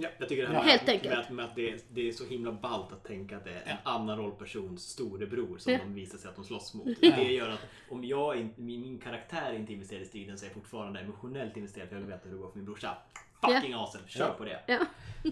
Ja, 0.00 0.08
jag 0.18 0.28
tycker 0.28 0.42
det 0.42 0.48
här 0.48 0.54
Ja. 0.54 0.60
Helt 0.62 0.86
med, 0.86 0.92
enkelt. 0.94 1.10
Med, 1.14 1.18
att- 1.20 1.30
med 1.30 1.44
att 1.44 1.54
det, 1.56 1.70
är, 1.70 1.78
det 1.92 2.08
är 2.08 2.12
så 2.12 2.24
himla 2.24 2.52
ballt 2.52 2.92
att 2.92 3.04
tänka 3.04 3.36
att 3.36 3.44
det 3.44 3.50
är 3.50 3.62
en 3.70 3.76
annan 3.82 4.18
rollpersons 4.18 4.82
storebror 4.88 5.58
som 5.58 5.72
Ja. 5.72 5.78
de 5.78 5.94
visar 5.94 6.18
sig 6.18 6.28
att 6.28 6.36
de 6.36 6.44
slåss 6.44 6.74
mot. 6.74 7.00
Det 7.00 7.32
gör 7.32 7.48
att 7.50 7.66
om 7.90 8.04
jag 8.04 8.36
min, 8.56 8.80
min 8.80 8.98
karaktär 8.98 9.52
inte 9.52 9.72
investerar 9.72 10.00
i 10.00 10.04
striden 10.04 10.38
så 10.38 10.44
är 10.44 10.48
jag 10.48 10.54
fortfarande 10.54 11.00
emotionellt 11.00 11.56
investerad 11.56 11.88
för 11.88 11.96
jag 11.96 12.00
vill 12.00 12.10
veta 12.10 12.24
hur 12.28 12.30
det 12.36 12.42
går 12.42 12.50
för 12.50 12.56
min 12.58 12.64
brorsa. 12.66 12.96
Fucking 13.40 13.74
awesome, 13.74 14.04
kör 14.08 14.26
Ja. 14.28 14.34
på 14.38 14.44
det. 14.44 14.60
Ja. 14.66 14.78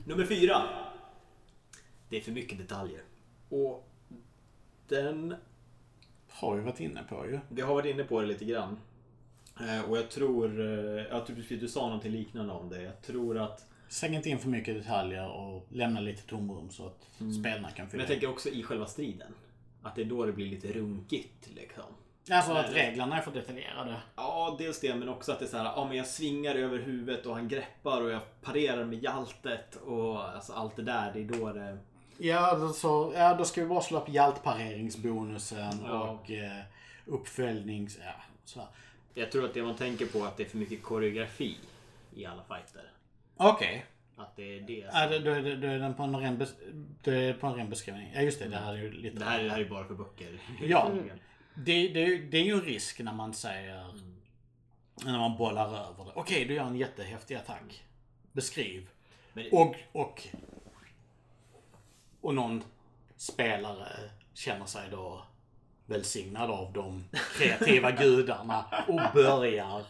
Nummer 0.05 0.25
fyra. 0.27 0.62
Det 2.09 2.17
är 2.17 2.21
för 2.21 2.33
mycket 2.33 2.59
detaljer. 2.59 3.01
Och 3.49 3.89
den 4.89 5.35
Har 6.29 6.57
vi 6.57 6.62
varit 6.62 6.81
inne 6.81 7.03
på 7.09 7.27
ju. 7.27 7.39
vi 7.49 7.61
har 7.62 7.75
varit 7.75 7.95
inne 7.95 8.05
på 8.05 8.21
det 8.21 8.27
lite 8.27 8.45
grann. 8.45 8.79
Eh, 9.61 9.91
Och 9.91 9.97
jag 9.99 10.11
tror, 10.11 10.61
eh, 10.61 10.67
jag 11.11 11.27
tror 11.27 11.37
du 11.61 11.69
sa 11.69 11.81
någonting 11.87 12.12
liknande 12.12 12.53
om 12.53 12.69
det. 12.69 12.83
Jag 12.83 13.03
tror 13.03 13.39
att 13.39 13.67
Släng 13.89 14.14
inte 14.14 14.30
in 14.30 14.39
för 14.39 14.49
mycket 14.49 14.74
detaljer 14.74 15.28
och 15.28 15.66
lämna 15.70 16.01
lite 16.01 16.22
tomrum 16.22 16.70
så 16.70 16.87
att 16.87 17.07
spelarna 17.41 17.70
kan 17.70 17.84
Men 17.84 17.91
fylla 17.91 18.03
jag 18.03 18.09
tänker 18.09 18.30
också 18.30 18.49
i 18.49 18.62
själva 18.62 18.87
striden. 18.87 19.34
Att 19.82 19.95
det 19.95 20.01
är 20.01 20.05
då 20.05 20.26
det 20.26 20.32
blir 20.32 20.47
lite 20.47 20.72
runkigt 20.72 21.49
liksom. 21.55 21.84
Alltså 22.30 22.53
att 22.53 22.72
reglerna 22.72 23.18
är 23.18 23.22
för 23.22 23.30
detaljerade. 23.30 23.97
Ja, 24.16 24.57
dels 24.59 24.80
det 24.80 24.95
men 24.95 25.09
också 25.09 25.32
att 25.32 25.39
det 25.39 25.45
är 25.45 25.49
så 25.49 25.57
här, 25.57 25.64
ja 25.64 25.84
men 25.89 25.97
jag 25.97 26.07
svingar 26.07 26.55
över 26.55 26.78
huvudet 26.78 27.26
och 27.26 27.34
han 27.34 27.49
greppar 27.49 28.03
och 28.03 28.11
jag 28.11 28.20
parerar 28.43 28.84
med 28.84 29.03
hjältet 29.03 29.76
och 29.76 30.28
alltså 30.28 30.53
allt 30.53 30.76
det 30.76 30.82
där. 30.82 31.12
Det 31.12 31.20
är 31.20 31.24
då 31.24 31.53
det... 31.53 31.78
Ja, 32.18 32.72
så, 32.74 33.12
ja, 33.16 33.34
då 33.34 33.45
ska 33.45 33.61
vi 33.62 33.66
bara 33.66 33.80
slå 33.80 33.99
upp 33.99 34.09
hjältpareringsbonusen 34.09 35.72
Ja. 35.87 36.09
och 36.11 36.30
eh, 36.30 36.62
uppföljnings... 37.07 37.99
Ja, 38.05 38.12
sådär. 38.45 38.68
Jag 39.14 39.32
tror 39.32 39.45
att 39.45 39.55
det 39.55 39.62
man 39.62 39.76
tänker 39.76 40.07
på 40.07 40.18
är 40.18 40.26
att 40.26 40.37
det 40.37 40.43
är 40.43 40.49
för 40.49 40.59
mycket 40.59 40.82
koreografi 40.82 41.57
i 42.14 42.26
alla 42.26 42.43
fighter. 42.43 42.91
Okej. 43.37 43.84
Att 44.16 44.37
det 44.37 44.57
är 44.57 44.61
det. 44.61 44.87
Ja, 44.93 45.07
då, 45.20 45.30
är 45.30 45.43
det- 45.43 45.57
då 45.57 45.66
är 45.66 45.78
den 45.78 45.95
på 45.95 46.03
en 46.03 46.16
ren, 46.16 46.39
bes, 46.39 46.55
det 47.03 47.14
är 47.14 47.34
på 47.34 47.47
en 47.47 47.55
ren 47.55 47.70
beskrivning. 47.70 48.12
Ja, 48.14 48.20
just 48.20 48.39
det. 48.39 48.49
Det 48.49 48.57
här 48.57 48.72
är 48.72 48.76
ju 48.78 48.91
lite... 48.93 49.18
Det 49.18 49.24
här, 49.24 49.43
det 49.43 49.51
här 49.51 49.61
är 49.61 49.64
bara 49.68 49.84
för 49.84 49.95
böcker. 49.95 50.41
Ja. 50.62 50.93
Det, 51.59 51.89
det, 51.89 52.18
det 52.18 52.39
är 52.39 52.43
ju 52.45 52.53
en 52.53 52.61
risk 52.61 53.01
när 53.01 53.12
man 53.12 53.34
säger... 53.34 53.95
När 55.05 55.18
man 55.18 55.37
bollar 55.37 55.66
över 55.68 56.05
det. 56.05 56.11
Okej, 56.14 56.45
du 56.45 56.55
gör 56.55 56.64
en 56.64 56.76
jättehäftig 56.76 57.34
attack. 57.34 57.84
Beskriv. 58.32 58.89
Men, 59.32 59.45
Och, 59.53 59.76
och, 59.93 60.22
och 62.20 62.34
någon 62.34 62.64
spelare 63.16 63.89
känner 64.34 64.66
sig 64.66 64.91
då 64.91 65.24
välsignad 65.87 66.51
av 66.51 66.72
de 66.72 67.05
kreativa 67.39 67.91
gudarna 68.03 68.64
och 68.89 69.01
börjar 69.14 69.84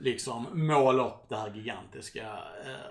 liksom 0.00 0.46
måla 0.66 1.06
upp 1.06 1.28
det 1.28 1.36
här 1.36 1.54
gigantiska 1.54 2.38
eh, 2.64 2.90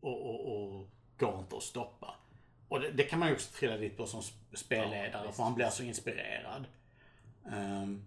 och, 0.00 0.26
och, 0.30 0.56
och 0.56 0.88
går 1.18 1.38
inte 1.38 1.56
att 1.56 1.62
stoppa. 1.62 2.14
Och 2.68 2.80
det, 2.80 2.90
det 2.90 3.02
kan 3.02 3.18
man 3.18 3.28
ju 3.28 3.34
också 3.34 3.52
trilla 3.52 3.76
dit 3.76 3.96
på 3.96 4.06
som 4.06 4.20
sp- 4.20 4.54
spelledare 4.56 5.22
Ja, 5.26 5.32
för 5.32 5.42
han 5.42 5.54
blir 5.54 5.68
så 5.68 5.82
inspirerad. 5.82 6.64
Ehm, 7.52 8.04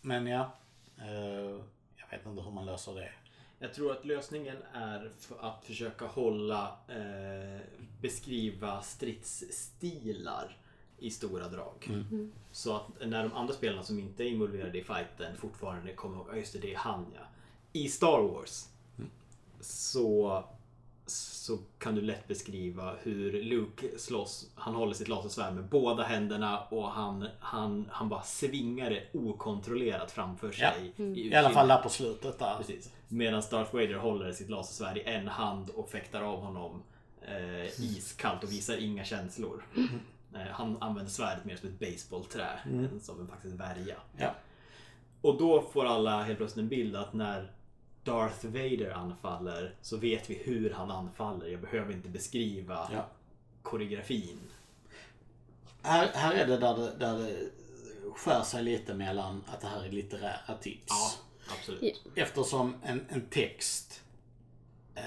men 0.00 0.26
ja, 0.26 0.52
eh, 0.98 1.60
jag 1.96 2.08
vet 2.10 2.26
inte 2.26 2.42
hur 2.42 2.50
man 2.50 2.66
löser 2.66 2.94
det. 2.94 3.12
Jag 3.58 3.74
tror 3.74 3.92
att 3.92 4.04
lösningen 4.04 4.56
är 4.72 5.12
att 5.40 5.64
försöka 5.64 6.06
hålla, 6.06 6.76
eh, 6.88 7.60
beskriva 8.00 8.82
stridsstilar 8.82 10.56
i 10.98 11.10
stora 11.10 11.48
drag. 11.48 11.90
Så 12.52 12.76
att 12.76 12.86
när 13.06 13.22
de 13.22 13.32
andra 13.32 13.54
spelarna 13.54 13.82
som 13.82 13.98
inte 13.98 14.24
är 14.24 14.26
involverade 14.28 14.78
i 14.78 14.84
fighten 14.84 15.36
fortfarande 15.36 15.92
kommer 15.94 16.16
ihåg, 16.16 16.26
ja 16.32 16.36
just 16.36 16.52
det, 16.52 16.58
det 16.58 16.72
är 16.74 16.78
han 16.78 17.06
ja. 17.14 17.20
I 17.72 17.88
Star 17.88 18.22
Wars 18.22 18.64
så 19.60 20.44
så 21.06 21.58
kan 21.78 21.94
du 21.94 22.00
lätt 22.00 22.28
beskriva 22.28 22.94
hur 23.02 23.42
Luke 23.42 23.86
slåss. 23.98 24.50
Han 24.54 24.74
håller 24.74 24.94
sitt 24.94 25.08
lasersvärd 25.08 25.54
med 25.54 25.64
båda 25.64 26.02
händerna 26.02 26.60
och 26.60 26.90
han, 26.90 27.28
han, 27.38 27.88
han 27.90 28.08
bara 28.08 28.22
svingar 28.22 28.90
det 28.90 29.18
okontrollerat 29.18 30.10
framför 30.10 30.54
Ja. 30.58 30.72
sig. 30.72 30.92
I 31.20 31.34
alla 31.34 31.50
fall 31.50 31.68
där 31.68 31.82
på 31.82 31.88
slutet 31.88 32.38
där. 32.38 32.56
Precis. 32.56 32.92
Medan 33.08 33.42
Darth 33.50 33.74
Vader 33.74 33.94
håller 33.94 34.32
sitt 34.32 34.48
lasersvärd 34.50 34.96
i 34.96 35.02
en 35.04 35.28
hand 35.28 35.70
och 35.70 35.90
fäktar 35.90 36.22
av 36.22 36.40
honom 36.40 36.82
eh, 37.22 37.80
iskallt 37.80 38.44
och 38.44 38.52
visar 38.52 38.76
inga 38.76 39.04
känslor. 39.04 39.64
Eh, 40.34 40.40
han 40.50 40.82
använder 40.82 41.10
svärdet 41.12 41.44
mer 41.44 41.56
som 41.56 41.68
ett 41.68 41.78
baseballträ 41.78 42.58
än 42.64 43.00
som 43.00 43.20
en 43.20 43.28
faktiskt 43.28 43.54
värja. 43.54 43.96
Ja. 44.16 44.34
Och 45.20 45.38
då 45.38 45.62
får 45.62 45.84
alla 45.84 46.22
helt 46.22 46.38
plötsligt 46.38 46.62
en 46.62 46.68
bild 46.68 46.96
att 46.96 47.12
när 47.12 47.52
Darth 48.04 48.46
Vader 48.46 48.90
anfaller 48.90 49.74
så 49.82 49.96
vet 49.96 50.30
vi 50.30 50.34
hur 50.34 50.70
han 50.70 50.90
anfaller. 50.90 51.46
Jag 51.46 51.60
behöver 51.60 51.92
inte 51.92 52.08
beskriva 52.08 52.88
Ja. 52.92 53.06
koreografin. 53.62 54.38
Här, 55.82 56.08
här 56.14 56.34
är 56.34 56.46
det 56.46 56.56
där, 56.58 56.76
det 56.76 56.96
där 56.98 57.18
det 57.18 57.36
skär 58.16 58.42
sig 58.42 58.62
lite 58.62 58.94
mellan 58.94 59.44
att 59.46 59.60
det 59.60 59.66
här 59.66 59.84
är 59.84 59.90
litterära 59.90 60.56
tips. 60.60 60.86
Ja, 60.88 61.10
absolut. 61.58 62.02
Ja. 62.14 62.22
Eftersom 62.22 62.74
en, 62.82 63.06
en 63.08 63.20
text, 63.20 64.02
eh, 64.94 65.02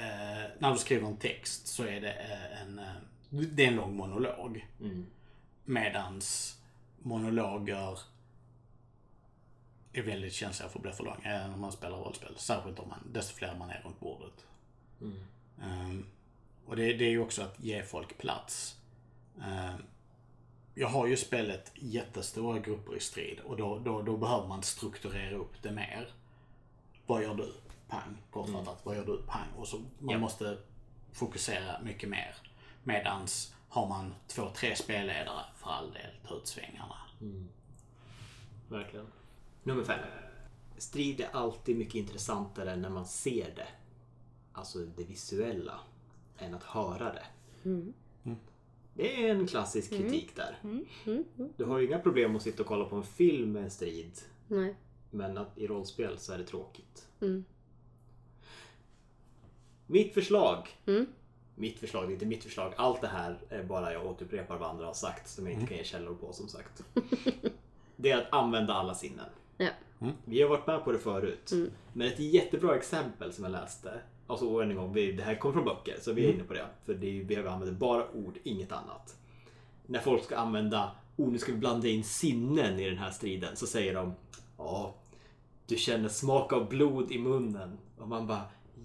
när 0.60 0.72
du 0.72 0.78
skriver 0.78 1.08
en 1.08 1.18
text 1.18 1.68
så 1.68 1.84
är 1.84 2.02
det 2.02 2.12
eh, 2.14 2.62
en, 2.62 2.80
eh, 2.80 2.86
det 3.32 3.64
är 3.64 3.68
en 3.68 3.76
lång 3.76 3.96
monolog. 3.96 4.68
Mm. 4.80 5.06
Medans 5.66 6.58
monologer 7.00 8.00
är 9.94 10.02
väldigt 10.02 10.34
känsliga 10.34 10.70
för 10.70 10.80
att 10.80 10.84
bli 10.84 10.92
för 10.92 11.04
långa 11.04 11.48
när 11.48 11.58
man 11.58 11.72
spelar 11.72 11.98
rollspel. 11.98 12.38
Särskilt 12.38 12.80
om 12.80 12.90
man, 12.90 13.00
desto 13.14 13.36
fler 13.36 13.56
man 13.56 13.70
är 13.70 13.82
runt 13.86 14.00
bordet. 14.00 14.46
Mm. 15.02 15.24
Ehm, 15.62 16.06
och 16.66 16.76
det, 16.76 16.94
det 16.94 17.06
är 17.06 17.10
ju 17.10 17.20
också 17.22 17.42
att 17.42 17.60
ge 17.60 17.84
folk 17.84 18.18
plats. 18.18 18.78
Ehm, 19.44 19.84
jag 20.76 20.88
har 20.88 21.08
ju 21.08 21.18
spelat 21.18 21.72
jättestora 21.76 22.60
grupper 22.60 22.96
i 22.96 23.00
strid 23.00 23.40
och 23.40 23.58
då, 23.58 23.80
då, 23.80 24.02
då 24.02 24.18
behöver 24.18 24.48
man 24.48 24.64
strukturera 24.64 25.36
upp 25.36 25.62
det 25.62 25.72
mer. 25.72 26.10
Vad 27.06 27.24
gör 27.24 27.36
du? 27.36 27.54
Pang. 27.88 28.18
Kortfattat. 28.32 28.80
Vad 28.86 28.96
gör 28.96 29.06
du? 29.06 29.22
Pang. 29.28 29.48
Och 29.58 29.68
så 29.68 29.78
man 29.78 30.10
Ja. 30.14 30.18
måste 30.18 30.58
fokusera 31.12 31.82
mycket 31.82 32.10
mer. 32.10 32.36
Medans 32.84 33.56
har 33.70 33.88
man 33.88 34.14
två, 34.28 34.50
tre 34.56 34.76
spelledare, 34.76 35.46
för 35.56 35.70
all 35.70 35.92
del, 35.92 36.12
ta 36.28 36.36
ut 36.36 36.48
svängarna. 36.48 36.96
Verkligen. 38.70 39.08
Nummer 39.64 39.84
fem. 39.84 40.00
Strid 40.78 41.22
är 41.22 41.30
alltid 41.32 41.78
mycket 41.78 41.96
intressantare 41.96 42.76
när 42.76 42.90
man 42.90 43.06
ser 43.06 43.56
det. 43.56 43.68
Alltså 44.54 44.80
det 44.80 45.04
visuella. 45.04 45.80
Än 46.38 46.54
att 46.54 46.64
höra 46.64 47.14
det. 47.14 47.26
Det 48.94 49.26
är 49.26 49.36
en 49.36 49.48
klassisk 49.48 49.90
kritik 49.90 50.36
där. 50.36 50.60
Du 51.58 51.66
har 51.66 51.80
ju 51.80 51.88
inga 51.88 52.00
problem 52.00 52.36
att 52.36 52.42
sitta 52.42 52.64
och 52.64 52.68
kolla 52.68 52.86
på 52.86 52.96
en 52.96 53.04
film 53.04 53.52
med 53.52 53.64
en 53.64 53.72
strid. 53.72 54.12
Nej. 54.48 54.76
Men 55.12 55.38
att 55.38 55.58
i 55.58 55.68
rollspel 55.68 56.20
så 56.20 56.34
är 56.34 56.38
det 56.38 56.46
tråkigt. 56.46 57.08
Mm. 57.22 57.46
Mitt 59.88 60.14
förslag. 60.14 60.68
Mm. 61.62 61.72
Mitt 61.72 61.80
förslag, 61.80 62.08
det 62.08 62.12
är 62.12 62.14
inte 62.14 62.26
mitt 62.26 62.44
förslag. 62.44 62.74
Allt 62.76 63.02
det 63.02 63.08
här 63.08 63.38
är 63.50 63.64
bara 63.64 63.94
jag 63.94 64.06
återupprepar 64.06 64.58
vad 64.58 64.70
andra 64.70 64.86
har 64.86 64.94
sagt 64.94 65.30
som 65.30 65.46
jag 65.46 65.54
inte 65.54 65.68
kan 65.68 65.78
ge 65.78 65.84
källor 65.84 66.16
på 66.16 66.34
som 66.34 66.48
sagt. 66.48 66.84
Det 67.96 68.12
är 68.12 68.18
att 68.18 68.34
använda 68.34 68.74
alla 68.74 68.94
sinnen. 68.94 69.26
Ja. 69.58 69.70
Vi 70.26 70.42
har 70.42 70.50
varit 70.50 70.68
med 70.68 70.84
på 70.84 70.92
det 70.92 71.00
förut. 71.00 71.52
Men 71.94 72.08
ett 72.08 72.20
jättebra 72.20 72.76
exempel 72.76 73.34
som 73.34 73.44
jag 73.44 73.52
läste. 73.52 74.02
Alltså 74.28 74.46
och 74.46 74.64
än 74.64 74.72
en 74.72 74.78
gång, 74.78 74.94
vi, 74.94 75.12
det 75.12 75.24
här 75.24 75.36
kommer 75.36 75.54
från 75.54 75.66
böcker 75.66 75.98
så 76.02 76.14
vi 76.14 76.26
är 76.26 76.34
inne 76.34 76.44
på 76.44 76.54
det. 76.54 76.66
För 76.86 76.94
det 76.94 77.20
är, 77.20 77.24
vi 77.24 77.36
använder 77.36 77.72
bara 77.72 78.12
ord, 78.12 78.38
inget 78.44 78.72
annat. 78.72 79.16
När 79.86 80.00
folk 80.00 80.24
ska 80.24 80.38
använda 80.38 80.92
ord, 81.18 81.32
nu 81.32 81.38
ska 81.38 81.52
vi 81.52 81.58
blanda 81.58 81.88
in 81.88 82.04
sinnen 82.04 82.80
i 82.80 82.90
den 82.90 82.98
här 82.98 83.12
striden. 83.12 83.56
Så 83.56 83.68
säger 83.68 83.94
de 83.94 84.14
Ja, 84.58 84.96
du 85.66 85.78
känner 85.78 86.10
smak 86.10 86.54
av 86.54 86.70
blod 86.70 87.12
i 87.12 87.20
munnen. 87.20 87.78
Och 87.98 88.08
man 88.08 88.28
bara 88.28 88.42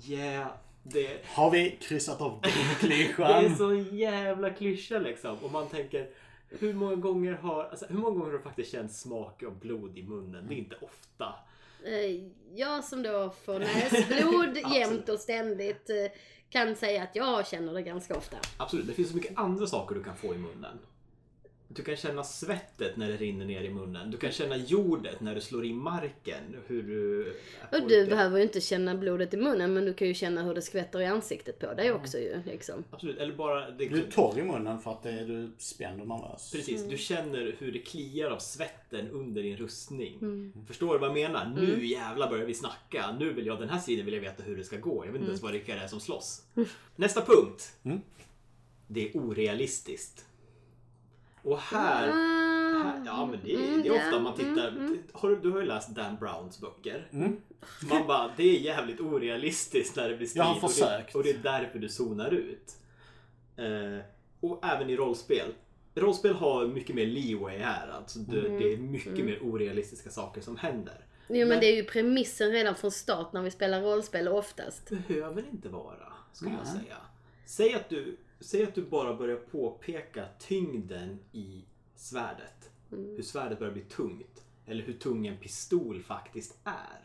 Yeah, 0.09 0.49
det, 0.93 1.21
Har 1.27 1.51
vi 1.51 1.79
kryssat 1.81 2.21
av 2.21 2.41
det 2.43 2.49
är 2.49 2.79
klyschan? 2.79 3.57
så 3.57 3.75
jävla 3.97 4.51
klyscha 4.51 4.99
liksom. 4.99 5.37
Och 5.43 5.53
man 5.53 5.69
tänker 5.69 6.09
hur 6.49 6.75
många 6.75 6.95
gånger 6.97 7.33
har, 7.33 7.65
alltså, 7.65 7.87
hur 7.89 7.97
många 7.99 8.11
gånger 8.11 8.25
har 8.27 8.33
du 8.33 8.43
faktiskt 8.45 8.73
känt 8.73 8.93
smak 8.93 9.43
av 9.43 9.59
blod 9.59 9.99
i 9.99 10.03
munnen? 10.03 10.47
Det 10.49 10.55
är 10.55 10.59
inte 10.59 10.77
ofta. 10.81 11.35
Eh, 11.85 12.21
Jag 12.55 12.85
som 12.85 13.03
då 13.03 13.35
får 13.45 13.59
näsblod 13.59 14.73
jämt 14.75 15.09
och 15.09 15.21
ständigt 15.21 15.91
eh, 15.91 16.19
kan 16.51 16.77
säga 16.77 17.03
att 17.03 17.17
jag 17.17 17.47
känner 17.47 17.73
det 17.75 17.83
ganska 17.83 18.17
ofta. 18.17 18.37
Absolut, 18.57 18.87
det 18.87 18.93
finns 18.93 19.11
så 19.11 19.17
mycket 19.17 19.39
andra 19.39 19.67
saker 19.67 19.95
du 19.95 20.03
kan 20.05 20.17
få 20.17 20.35
i 20.35 20.39
munnen. 20.39 20.79
Du 21.69 21.83
kan 21.83 21.97
känna 21.97 22.25
svettet 22.25 22.97
när 22.97 23.09
det 23.09 23.17
rinner 23.17 23.45
ner 23.45 23.63
i 23.63 23.71
munnen. 23.71 24.11
Du 24.11 24.17
kan 24.17 24.31
känna 24.33 24.57
jordet 24.57 25.21
när 25.21 25.35
du 25.35 25.41
slår 25.41 25.65
i 25.65 25.73
marken. 25.73 26.57
Hur 26.67 26.83
du... 26.83 27.33
Och 27.73 27.89
du 27.89 28.07
behöver 28.07 28.37
ju 28.37 28.43
inte 28.43 28.61
känna 28.61 28.95
blodet 28.95 29.35
i 29.35 29.37
munnen 29.37 29.75
men 29.75 29.85
du 29.85 29.95
kan 29.95 30.09
ju 30.09 30.15
känna 30.15 30.43
hur 30.43 30.55
det 30.55 30.63
skvätter 30.63 31.01
i 31.01 31.07
ansiktet 31.07 31.59
på 31.59 31.75
dig 31.75 31.93
också 31.93 32.19
ju. 32.19 32.43
Liksom. 32.47 32.85
Absolut, 32.91 33.19
eller 33.19 33.35
bara... 33.35 33.71
Det, 33.71 33.89
Du 33.89 33.99
är 33.99 34.11
torr 34.11 34.39
i 34.39 34.43
munnen 34.43 34.81
för 34.81 34.93
att 34.93 35.03
det 35.03 35.11
är, 35.11 35.25
du 35.25 35.45
är 35.45 35.51
spänd 35.59 36.01
och 36.01 36.09
nervös. 36.09 36.53
Precis, 36.53 36.89
du 36.89 36.97
känner 36.97 37.57
hur 37.59 37.73
det 37.73 37.79
kliar 37.79 38.31
av 38.31 38.39
svetten 38.39 39.11
under 39.11 39.43
din 39.43 39.57
rustning. 39.57 40.19
Mm. 40.21 40.53
Förstår 40.67 40.93
du 40.93 40.99
vad 40.99 41.09
jag 41.09 41.15
menar? 41.15 41.53
Nu 41.57 41.87
jävlar 41.87 42.31
börjar 42.31 42.47
vi 42.47 42.55
snacka. 42.55 43.17
Nu 43.19 43.33
vill 43.33 43.47
jag, 43.47 43.61
den 43.61 43.69
här 43.69 43.79
striden 43.79 44.05
vill 44.05 44.15
jag 44.15 44.21
veta 44.21 44.43
hur 44.43 44.57
det 44.57 44.65
ska 44.65 44.77
gå. 44.77 45.07
Jag 45.07 45.13
vet 45.13 45.21
inte 45.21 45.31
ens 45.31 45.43
vad 45.43 45.53
det 45.53 45.69
är 45.69 45.89
som 45.89 46.01
slåss. 46.01 46.43
Nästa 46.97 47.23
punkt. 47.23 47.73
Mm. 47.83 48.01
Det 48.87 49.09
är 49.09 49.17
orealistiskt. 49.17 50.27
Och 51.47 51.59
här... 51.59 52.07
Här 52.85 53.03
ja 53.07 53.27
men 53.27 53.39
det, 53.45 53.55
är- 53.55 53.59
mm, 53.69 53.83
det 53.83 53.89
är 53.89 53.93
ofta 54.07 54.19
man 54.21 54.35
tittar. 54.35 54.69
mm, 54.69 54.99
Har 55.13 55.29
du, 55.29 55.37
du 55.37 55.51
har 55.51 55.61
ju 55.61 55.67
läst 55.67 55.89
Dan 55.95 56.17
Browns 56.17 56.61
böcker. 56.61 57.09
Mm. 57.13 57.37
Man 57.91 58.07
bara, 58.07 58.31
det 58.37 58.43
är 58.57 58.61
jävligt 58.61 59.01
orealistiskt 59.01 59.97
när 59.97 60.09
det 60.09 60.17
blir 60.17 60.27
strid. 60.27 60.41
Jag 60.41 60.45
har 60.45 60.55
och 60.55 60.61
det- 60.63 60.69
försökt. 60.69 61.15
Och 61.15 61.23
det 61.23 61.31
är 61.31 61.39
därför 61.43 61.79
du 61.79 61.89
zonar 61.89 62.31
ut. 62.31 62.77
Eh, 63.57 64.05
och 64.41 64.65
även 64.65 64.91
i 64.91 64.97
rollspel. 64.97 65.55
Rollspel 65.95 66.35
har 66.35 66.67
mycket 66.67 66.95
mer 66.97 67.07
leeway 67.07 67.59
här. 67.59 67.89
Alltså 67.89 68.19
det, 68.19 68.41
Mm. 68.41 68.59
det 68.59 68.73
är 68.73 68.77
mycket 68.77 69.25
mer 69.25 69.39
orealistiska 69.43 70.11
saker 70.11 70.41
som 70.41 70.57
händer. 70.57 71.05
Jo 71.29 71.49
men 71.49 71.61
det 71.61 71.67
är 71.67 71.77
ju 71.77 71.85
premissen 71.85 72.53
redan 72.53 72.75
från 72.75 72.91
start 72.91 73.33
när 73.33 73.43
vi 73.43 73.51
spelar 73.51 73.81
rollspel 73.83 74.29
oftast. 74.29 74.91
Behöver 74.91 75.45
inte 75.53 75.69
vara, 75.69 76.13
skulle 76.33 76.53
jag 76.59 76.67
säga. 76.67 76.97
Säg 77.47 77.75
att, 77.75 77.89
du, 77.89 78.17
säg 78.41 78.63
att 78.65 78.75
du 78.75 78.83
bara 78.83 79.15
börjar 79.15 79.37
påpeka 79.37 80.25
tyngden 80.39 81.19
i 81.33 81.65
svärdet. 81.95 82.71
Hur 82.91 83.23
svärdet 83.23 83.59
börjar 83.59 83.73
bli 83.73 83.83
tungt. 83.83 84.45
Eller 84.67 84.83
hur 84.83 84.93
tung 84.93 85.27
en 85.27 85.37
pistol 85.37 86.03
faktiskt 86.03 86.59
är. 86.65 87.01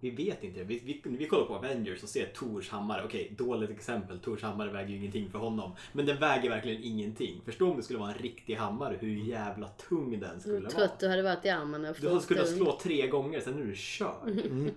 Vi 0.00 0.10
vet 0.10 0.44
inte 0.44 0.58
det. 0.58 0.64
Vi, 0.64 0.78
vi, 0.78 1.16
vi 1.16 1.26
kollar 1.26 1.46
på 1.46 1.54
Avengers 1.54 2.02
och 2.02 2.08
ser 2.08 2.26
Tors 2.26 2.70
hammare. 2.70 3.04
Okej, 3.04 3.34
dåligt 3.38 3.70
exempel. 3.70 4.18
Tors 4.18 4.42
hammare 4.42 4.70
väger 4.72 4.88
ju 4.88 4.96
ingenting 4.96 5.30
för 5.30 5.38
honom. 5.38 5.72
Men 5.92 6.06
den 6.06 6.18
väger 6.18 6.50
verkligen 6.50 6.82
ingenting. 6.82 7.40
Förstå 7.44 7.70
om 7.70 7.76
det 7.76 7.82
skulle 7.82 7.98
vara 7.98 8.12
en 8.12 8.18
riktig 8.18 8.54
hammare. 8.54 8.96
Hur 9.00 9.08
jävla 9.08 9.68
tung 9.68 10.20
den 10.20 10.40
skulle 10.40 10.54
Hur 10.54 10.62
vara. 10.62 10.70
trött 10.72 10.98
du 11.00 11.08
hade 11.08 11.22
varit 11.22 11.44
i 11.44 11.48
armarna 11.48 11.92
Du 11.92 12.00
kunnat 12.00 12.22
stund. 12.22 12.48
slå 12.48 12.78
tre 12.82 13.06
gånger, 13.08 13.40
sen 13.40 13.62
är 13.62 13.66
du 13.66 13.74
körd. 13.76 14.72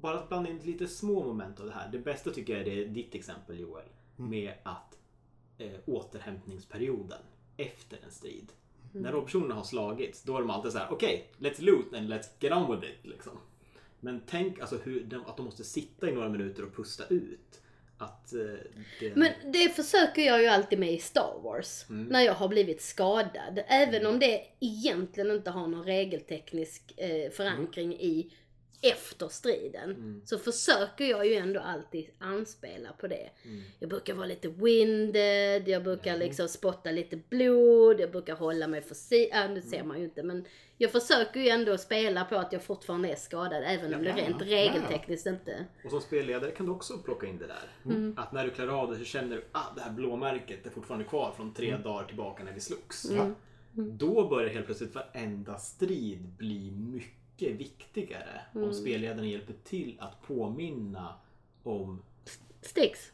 Bara 0.00 0.18
att 0.18 0.28
blanda 0.28 0.50
in 0.50 0.58
lite 0.58 0.88
små 0.88 1.24
moment 1.24 1.60
av 1.60 1.66
det 1.66 1.72
här. 1.72 1.88
Det 1.92 1.98
bästa 1.98 2.30
tycker 2.30 2.52
jag 2.58 2.68
är 2.68 2.76
det, 2.76 2.84
ditt 2.84 3.14
exempel 3.14 3.60
Joel. 3.60 3.84
Med 4.16 4.52
att 4.62 4.85
eh, 5.58 5.70
återhämtningsperioden 5.86 7.22
efter 7.56 7.98
en 8.04 8.10
strid. 8.10 8.52
När 8.92 9.12
rollpersonerna 9.12 9.54
har 9.54 9.64
slagits, 9.64 10.22
då 10.22 10.36
är 10.36 10.40
de 10.40 10.50
alltid 10.50 10.72
så 10.72 10.78
här: 10.78 10.88
okej, 10.90 11.30
let's 11.38 11.62
loot 11.62 11.94
and 11.94 12.12
let's 12.12 12.26
get 12.40 12.52
on 12.52 12.80
with 12.80 12.92
it. 12.92 13.06
Liksom. 13.06 13.38
Men 14.00 14.22
tänk 14.26 14.60
alltså 14.60 14.76
hur 14.76 15.04
de, 15.04 15.26
att 15.26 15.36
de 15.36 15.46
måste 15.46 15.64
sitta 15.64 16.10
i 16.10 16.12
några 16.12 16.28
minuter 16.28 16.64
och 16.64 16.76
pusta 16.76 17.04
ut. 17.06 17.60
Att 17.98 18.32
eh, 18.32 18.40
det... 19.00 19.16
Men 19.16 19.52
det 19.52 19.68
försöker 19.68 20.22
jag 20.22 20.42
ju 20.42 20.46
alltid 20.46 20.78
med 20.78 20.92
i 20.92 20.98
Star 20.98 21.40
Wars. 21.42 21.84
När 21.88 22.20
jag 22.20 22.34
har 22.34 22.48
blivit 22.48 22.82
skadad. 22.82 23.60
Även 23.66 24.06
om 24.06 24.18
det 24.18 24.42
egentligen 24.60 25.30
inte 25.30 25.50
har 25.50 25.66
någon 25.66 25.84
regelteknisk 25.84 26.92
eh, 26.96 27.30
förankring 27.30 27.94
i 27.94 28.32
efter 28.82 29.28
striden. 29.28 30.22
Så 30.24 30.38
försöker 30.38 31.04
jag 31.04 31.26
ju 31.26 31.34
ändå 31.34 31.60
alltid 31.60 32.06
anspela 32.18 32.92
på 32.92 33.06
det. 33.06 33.30
Jag 33.78 33.88
brukar 33.88 34.14
vara 34.14 34.26
lite 34.26 34.48
winded, 34.48 35.68
jag 35.68 35.84
brukar 35.84 36.16
liksom 36.16 36.48
spotta 36.48 36.90
lite 36.90 37.16
blod, 37.28 38.00
jag 38.00 38.10
brukar 38.10 38.34
hålla 38.34 38.66
mig 38.66 38.82
försiktig. 38.82 39.30
Äh, 39.32 39.54
det 39.54 39.62
ser 39.62 39.84
man 39.84 39.98
ju 39.98 40.04
inte 40.04 40.22
men 40.22 40.44
jag 40.78 40.92
försöker 40.92 41.40
ju 41.40 41.48
ändå 41.48 41.78
spela 41.78 42.24
på 42.24 42.36
att 42.36 42.52
jag 42.52 42.62
fortfarande 42.62 43.08
är 43.08 43.16
skadad 43.16 43.62
även 43.66 43.94
om 43.94 44.02
det 44.02 44.08
Ja, 44.08 44.16
rent 44.16 44.40
ja, 44.40 44.46
regeltekniskt 44.46 45.26
inte. 45.26 45.66
Och 45.84 45.90
som 45.90 46.00
spelledare 46.00 46.50
kan 46.50 46.66
du 46.66 46.72
också 46.72 46.98
plocka 46.98 47.26
in 47.26 47.38
det 47.38 47.46
där. 47.46 47.92
Mm. 47.94 48.14
Att 48.16 48.32
när 48.32 48.44
du 48.44 48.50
klarar 48.50 48.82
av 48.82 48.90
det 48.90 48.98
så 48.98 49.04
känner 49.04 49.36
du 49.36 49.42
att 49.52 49.70
ah, 49.70 49.74
det 49.76 49.80
här 49.80 49.92
blåmärket 49.92 50.66
är 50.66 50.70
fortfarande 50.70 51.06
kvar 51.06 51.32
från 51.36 51.54
tre 51.54 51.76
dagar 51.76 52.06
tillbaka 52.06 52.44
när 52.44 52.52
vi 52.52 52.60
slogs. 52.60 53.10
Mm. 53.10 53.34
Då 53.74 54.28
börjar 54.28 54.48
helt 54.48 54.66
plötsligt 54.66 54.94
varenda 54.94 55.58
strid 55.58 56.28
bli 56.28 56.70
mycket 56.70 57.25
viktigare. 57.38 58.40
Mm. 58.54 58.68
Om 58.68 58.74
spelledaren 58.74 59.28
hjälper 59.28 59.54
till 59.64 59.96
att 60.00 60.22
påminna 60.22 61.14
om 61.62 62.02
Sticks. 62.62 63.12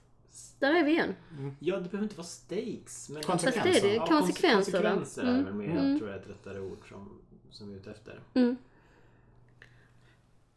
Där 0.59 0.75
är 0.75 0.85
vi 0.85 0.91
igen. 0.91 1.14
Ja, 1.59 1.77
det 1.77 1.83
behöver 1.89 2.03
inte 2.03 2.16
vara 2.16 2.27
stakes. 2.27 3.09
Men 3.09 3.23
Konsekvenser. 3.23 3.70
Fast 3.70 3.83
det 3.83 3.89
är 3.89 3.91
det. 3.91 3.95
Ja, 3.97 4.07
Konsekvenser. 4.07 4.73
Konsekvenser 4.73 5.23
är 5.23 5.29
Mm. 5.29 5.45
väl 5.45 5.55
mer, 5.55 5.70
Mm. 5.70 5.99
tror 5.99 6.11
jag, 6.11 6.20
ett 6.20 6.29
rättare 6.29 6.61
ord 6.61 6.89
som, 6.89 7.20
som 7.51 7.68
vi 7.68 7.75
är 7.75 7.79
ute 7.81 7.91
efter. 7.91 8.20
Mm. 8.35 8.57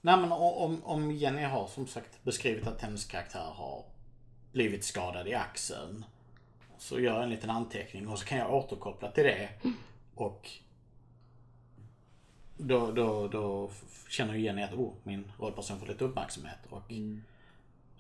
Nej 0.02 0.18
men 0.18 0.32
om, 0.32 0.84
om 0.84 1.12
Jenny 1.12 1.42
har 1.44 1.68
som 1.68 1.88
sagt 1.88 2.24
beskrivit 2.24 2.68
att 2.68 2.82
hennes 2.82 3.06
karaktär 3.06 3.52
har 3.54 3.86
blivit 4.52 4.84
skadad 4.84 5.28
i 5.28 5.34
axeln. 5.34 6.06
Så 6.78 7.00
gör 7.00 7.14
jag 7.14 7.24
en 7.24 7.30
liten 7.30 7.50
anteckning 7.50 8.08
och 8.08 8.20
så 8.20 8.26
kan 8.26 8.38
jag 8.38 8.54
återkoppla 8.54 9.12
till 9.12 9.24
det. 9.24 9.50
Och 10.16 10.50
då, 12.58 12.92
då, 12.92 13.28
då 13.28 13.72
känner 14.10 14.34
ju 14.34 14.42
Jenny 14.42 14.62
att 14.62 14.74
oh, 14.74 14.94
min 15.04 15.32
rollperson 15.40 15.80
får 15.80 15.88
lite 15.88 16.04
uppmärksamhet. 16.04 16.60
Och 16.70 16.92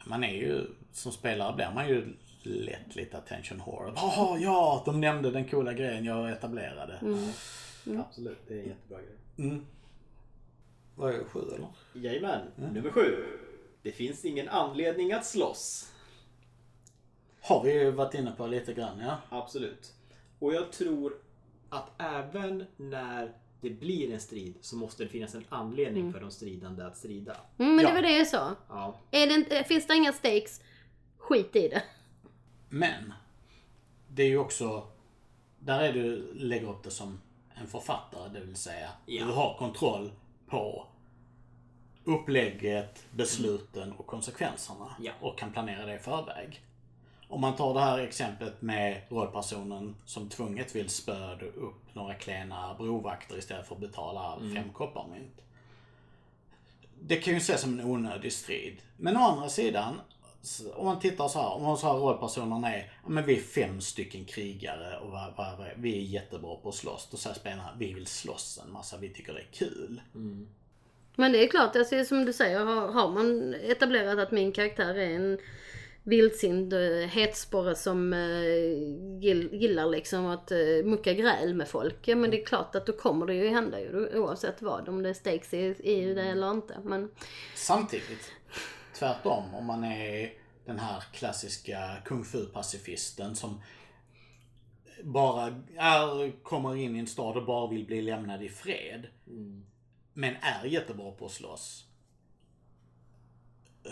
man 0.05 0.23
är 0.23 0.33
ju, 0.33 0.67
som 0.91 1.11
spelare 1.11 1.55
blir 1.55 1.71
man 1.75 1.87
ju 1.87 2.13
lätt 2.43 2.95
lite 2.95 3.17
attention 3.17 3.61
whore. 3.65 3.93
Jaha, 3.95 4.37
ja, 4.39 4.83
de 4.85 5.01
nämnde 5.01 5.31
den 5.31 5.49
coola 5.49 5.73
grejen 5.73 6.05
jag 6.05 6.31
etablerade. 6.31 6.99
Absolut, 7.99 8.47
det 8.47 8.53
är 8.53 8.59
en 8.59 8.69
jättebra 8.69 8.97
grej. 8.97 9.47
Mm. 9.49 9.65
Vad 10.95 11.13
är 11.13 11.17
det, 11.17 11.25
sju 11.25 11.39
eller? 11.39 11.67
Jajamän, 11.93 12.41
nummer 12.55 12.91
sju. 12.91 13.25
Det 13.81 13.91
finns 13.91 14.25
ingen 14.25 14.49
anledning 14.49 15.13
att 15.13 15.25
slåss. 15.25 15.91
Har 17.41 17.63
vi 17.63 17.73
ju 17.73 17.91
varit 17.91 18.13
inne 18.13 18.31
på 18.31 18.47
lite 18.47 18.73
grann 18.73 18.99
ja. 18.99 19.17
Absolut. 19.29 19.93
Och 20.39 20.53
jag 20.53 20.71
tror 20.71 21.13
att 21.69 21.89
även 21.97 22.65
när 22.77 23.33
det 23.69 23.79
blir 23.79 24.13
en 24.13 24.19
strid 24.19 24.55
så 24.61 24.75
måste 24.75 25.03
det 25.03 25.09
finnas 25.09 25.35
en 25.35 25.45
anledning 25.49 26.13
för 26.13 26.19
de 26.19 26.31
stridande 26.31 26.83
att 26.83 26.97
strida. 26.97 27.37
Mm, 27.57 27.75
men 27.75 27.83
Ja. 27.83 27.89
det 27.89 27.95
var 27.95 28.01
det 28.01 28.17
jag 28.17 28.27
sa. 28.27 28.55
Ja. 28.69 28.95
Är 29.11 29.27
det 29.27 29.33
inte, 29.33 29.63
finns 29.63 29.87
det 29.87 29.95
inga 29.95 30.13
stakes, 30.13 30.61
skit 31.17 31.55
i 31.55 31.67
det. 31.67 31.83
Men 32.69 33.13
det 34.07 34.23
är 34.23 34.27
ju 34.27 34.37
också, 34.37 34.87
där 35.59 35.79
är 35.81 35.93
du 35.93 36.33
lägger 36.33 36.69
upp 36.69 36.83
det 36.83 36.91
som 36.91 37.21
en 37.55 37.67
författare, 37.67 38.29
det 38.33 38.39
vill 38.39 38.55
säga 38.55 38.89
Ja. 39.05 39.25
du 39.25 39.31
har 39.31 39.57
kontroll 39.57 40.11
på 40.47 40.87
upplägget, 42.03 43.05
besluten 43.11 43.91
och 43.91 44.07
konsekvenserna 44.07 44.95
Ja. 44.99 45.11
och 45.21 45.37
kan 45.37 45.51
planera 45.51 45.85
det 45.85 45.95
i 45.95 45.99
förväg. 45.99 46.61
Om 47.27 47.41
man 47.41 47.55
tar 47.55 47.73
det 47.73 47.79
här 47.79 47.99
exemplet 47.99 48.61
med 48.61 49.01
rollpersonen 49.09 49.95
som 50.05 50.29
tvunget 50.29 50.75
vill 50.75 50.89
spöda 50.89 51.45
upp 51.45 51.81
några 51.93 52.13
klena 52.13 52.73
brovakter 52.73 53.37
istället 53.37 53.67
för 53.67 53.75
att 53.75 53.81
betala 53.81 54.39
fem 54.55 54.69
kopparmynt. 54.73 55.41
Det 57.01 57.15
kan 57.15 57.33
ju 57.33 57.37
ses 57.37 57.61
som 57.61 57.79
en 57.79 57.85
onödig 57.85 58.33
strid. 58.33 58.77
Men 58.97 59.17
å 59.17 59.19
andra 59.19 59.49
sidan, 59.49 60.01
om 60.75 60.85
man 60.85 60.99
tittar 60.99 61.27
så 61.27 61.39
här, 61.39 61.49
om 61.49 61.63
man 61.63 61.77
så 61.77 61.87
här 61.87 61.93
rollpersonen 61.93 62.63
är, 62.63 62.93
ja, 63.03 63.09
men 63.09 63.25
vi 63.25 63.37
är 63.37 63.41
fem 63.41 63.81
stycken 63.81 64.25
krigare 64.25 64.97
och 64.99 65.13
vi 65.75 65.97
är 65.97 66.01
jättebra 66.01 66.55
på 66.55 66.69
att 66.69 66.75
slåss. 66.75 67.07
Då 67.11 67.17
säger 67.17 67.35
spelarna, 67.35 67.69
vi 67.77 67.93
vill 67.93 68.07
slåss 68.07 68.59
en 68.65 68.71
massa, 68.71 68.97
vi 68.97 69.09
tycker 69.09 69.33
det 69.33 69.39
är 69.39 69.51
kul. 69.51 70.01
Men 71.15 71.31
det 71.31 71.43
är 71.43 71.47
klart, 71.47 71.75
alltså, 71.75 72.05
som 72.05 72.25
du 72.25 72.33
säger, 72.33 72.65
har, 72.65 72.87
har 72.87 73.09
man 73.09 73.53
etablerat 73.53 74.19
att 74.19 74.31
min 74.31 74.51
karaktär 74.51 74.95
är 74.95 75.15
en 75.15 75.39
vildsint 76.05 76.73
uh, 76.73 77.05
hetsporre 77.05 77.75
som 77.75 78.13
eh, 78.13 79.19
gill, 79.21 79.49
gillar 79.53 79.85
liksom 79.85 80.25
att 80.25 80.51
uh, 80.51 80.85
mucka 80.85 81.13
gräl 81.13 81.53
med 81.53 81.67
folk. 81.67 82.07
Ja 82.07 82.15
men 82.15 82.31
det 82.31 82.41
är 82.41 82.45
klart 82.45 82.75
att 82.75 82.85
då 82.85 82.93
kommer 82.93 83.25
det 83.25 83.33
ju 83.33 83.49
hända 83.49 83.79
ju 83.79 84.19
oavsett 84.19 84.61
vad. 84.61 84.89
Om 84.89 85.03
det 85.03 85.09
är 85.09 85.13
stakes 85.13 85.53
i, 85.53 85.75
i 85.83 86.13
det 86.13 86.23
eller 86.23 86.51
inte. 86.51 86.77
Men 86.83 87.11
Samtidigt, 87.55 88.31
tvärtom, 88.93 89.55
om 89.55 89.65
man 89.65 89.83
är 89.83 90.33
den 90.65 90.79
här 90.79 91.03
klassiska 91.13 91.97
kung 92.05 92.23
fu-pacifisten 92.23 93.35
som 93.35 93.61
bara 95.03 95.45
är, 95.77 96.43
kommer 96.43 96.75
in 96.75 96.95
i 96.95 96.99
en 96.99 97.07
stad 97.07 97.37
och 97.37 97.45
bara 97.45 97.69
vill 97.69 97.85
bli 97.85 98.01
lämnad 98.01 98.43
i 98.43 98.49
fred. 98.49 99.07
Men 100.13 100.35
är 100.35 100.65
jättebra 100.65 101.11
på 101.11 101.25
att 101.25 101.31
slåss. 101.31 101.85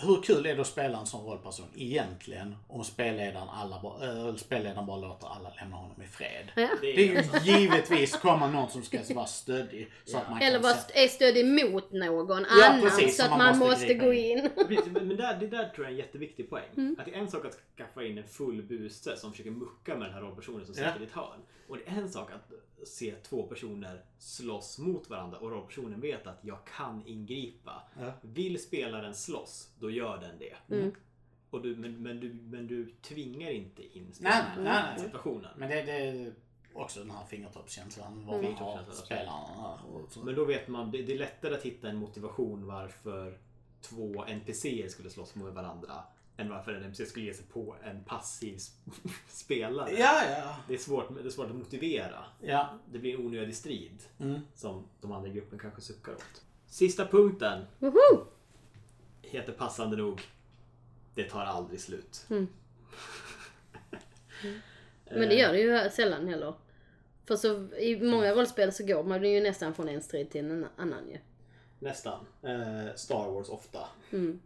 Hur 0.01 0.21
kul 0.21 0.45
är 0.45 0.55
det 0.55 0.61
att 0.61 0.67
spela 0.67 0.99
en 0.99 1.05
sån 1.05 1.25
rollperson 1.25 1.65
egentligen 1.75 2.55
om 2.67 2.83
spelledaren, 2.83 3.49
alla, 3.49 3.79
bara- 3.83 4.27
äh, 4.29 4.35
spelledaren 4.35 4.85
bara 4.85 4.97
låter 4.97 5.27
alla 5.27 5.49
lämna 5.59 5.75
honom 5.75 6.01
i 6.01 6.07
fred? 6.07 6.51
ja. 6.55 6.69
Det 6.81 6.87
är 6.87 6.97
ju 6.97 7.51
givetvis 7.51 8.17
komma 8.17 8.47
någon 8.47 8.69
som 8.69 8.83
ska 8.83 8.99
vara 9.15 9.25
stöddig. 9.25 9.91
Så 10.05 10.17
att 10.17 10.29
man 10.29 10.41
Eller 10.41 10.51
kan 10.51 10.61
vara 10.61 10.73
sätta- 10.73 10.93
st- 10.93 11.03
är 11.03 11.07
stödig 11.07 11.45
mot 11.71 11.91
någon 11.91 12.45
Ja, 12.49 12.69
annan 12.69 12.81
precis, 12.81 13.17
så 13.17 13.23
att 13.23 13.29
man 13.29 13.39
man 13.39 13.57
måste 13.57 13.73
måste 13.73 13.93
gå 13.93 14.13
in. 14.13 14.49
men 14.91 15.17
där, 15.17 15.37
det 15.39 15.47
där 15.47 15.69
tror 15.69 15.77
jag 15.77 15.85
är 15.85 15.91
en 15.91 15.95
jätteviktig 15.97 16.49
poäng. 16.49 16.95
Att 16.99 17.05
det 17.05 17.13
är 17.15 17.19
en 17.19 17.31
sak 17.31 17.45
att 17.45 17.57
skaffa 17.77 18.03
in 18.03 18.17
en 18.17 18.27
full 18.27 18.61
buse 18.63 19.17
som 19.17 19.31
försöker 19.31 19.51
mucka 19.51 19.95
med 19.95 20.07
den 20.07 20.13
här 20.13 20.21
rollpersonen 20.21 20.65
som 20.65 20.75
sitter 20.75 20.93
Ja. 20.95 21.01
i 21.01 21.03
ett 21.03 21.11
hörn. 21.11 21.39
Och 21.67 21.77
det 21.77 21.83
är 21.91 21.95
en 22.01 22.09
sak 22.09 22.31
att 22.31 22.51
se 22.85 23.15
två 23.15 23.43
personer 23.43 24.01
slåss 24.17 24.77
mot 24.77 25.09
varandra 25.09 25.37
och 25.37 25.51
rollpersonen 25.51 26.01
vet 26.01 26.27
att 26.27 26.39
jag 26.41 26.65
kan 26.77 27.07
ingripa. 27.07 27.83
Ja. 27.99 28.13
Vill 28.21 28.63
spelaren 28.63 29.15
slåss, 29.15 29.69
då 29.79 29.91
gör 29.91 30.17
den 30.17 30.39
det. 30.39 30.55
Och 31.49 31.61
du, 31.61 31.75
men, 31.75 32.03
men, 32.03 32.19
du, 32.19 32.33
men 32.33 32.67
du 32.67 32.93
tvingar 33.01 33.49
inte 33.49 33.97
in 33.97 34.13
spelaren 34.13 34.45
Nej, 34.55 34.61
i 34.61 34.63
nej, 34.63 34.93
den 34.95 35.05
situationen. 35.05 35.51
Men 35.57 35.69
det, 35.69 35.81
det 35.81 35.91
är 35.91 36.33
också 36.73 36.99
den 36.99 37.11
här 37.11 37.25
fingertoppskänslan. 37.25 38.25
Vad 38.25 38.43
man 38.43 38.53
har 38.53 38.91
spelarna. 38.91 39.79
Men 40.23 40.35
då 40.35 40.45
vet 40.45 40.67
man, 40.67 40.91
det, 40.91 41.01
det 41.01 41.13
är 41.13 41.17
lättare 41.17 41.55
att 41.55 41.63
hitta 41.63 41.89
en 41.89 41.95
motivation 41.95 42.65
varför 42.65 43.37
två 43.81 44.25
NPCer 44.27 44.87
skulle 44.87 45.09
slåss 45.09 45.35
mot 45.35 45.53
varandra 45.53 46.03
än 46.37 46.49
varför 46.49 46.73
en 46.73 46.83
NPC 46.83 47.05
skulle 47.05 47.25
ge 47.25 47.33
sig 47.33 47.45
på 47.45 47.75
en 47.83 48.03
passiv 48.03 48.55
sp- 48.57 49.09
spelare. 49.27 49.91
Ja, 49.91 50.23
ja. 50.29 50.57
Det, 50.67 50.73
är 50.73 50.77
svårt, 50.77 51.15
det 51.23 51.27
är 51.27 51.29
svårt 51.29 51.49
att 51.49 51.55
motivera. 51.55 52.25
Ja. 52.41 52.79
Det 52.91 52.99
blir 52.99 53.13
en 53.19 53.25
onödig 53.25 53.55
strid 53.55 54.03
Mm. 54.19 54.39
som 54.55 54.83
de 55.01 55.11
andra 55.11 55.29
i 55.29 55.33
gruppen 55.33 55.59
kanske 55.59 55.81
suckar 55.81 56.11
åt. 56.11 56.41
Sista 56.67 57.07
punkten 57.07 57.65
Woho! 57.79 58.25
heter 59.21 59.53
passande 59.53 59.97
nog 59.97 60.21
Det 61.15 61.23
tar 61.29 61.41
aldrig 61.45 61.79
slut. 61.81 62.25
Men 65.09 65.29
det 65.29 65.35
gör 65.35 65.53
det 65.53 65.59
ju 65.59 65.89
sällan 65.89 66.27
heller. 66.27 66.53
För 67.25 67.35
så 67.35 67.75
i 67.75 67.99
många 68.11 68.31
rollspel 68.31 68.71
så 68.73 68.85
går 68.85 69.03
man 69.03 69.23
ju 69.23 69.41
nästan 69.41 69.73
från 69.73 69.89
en 69.89 70.01
strid 70.01 70.29
till 70.29 70.51
en 70.51 70.67
annan 70.77 71.09
ju. 71.09 71.17
Nästan. 71.79 72.25
Eh, 72.41 72.95
Star 72.95 73.31
Wars 73.31 73.49
ofta. 73.49 73.79
Mm. 74.11 74.39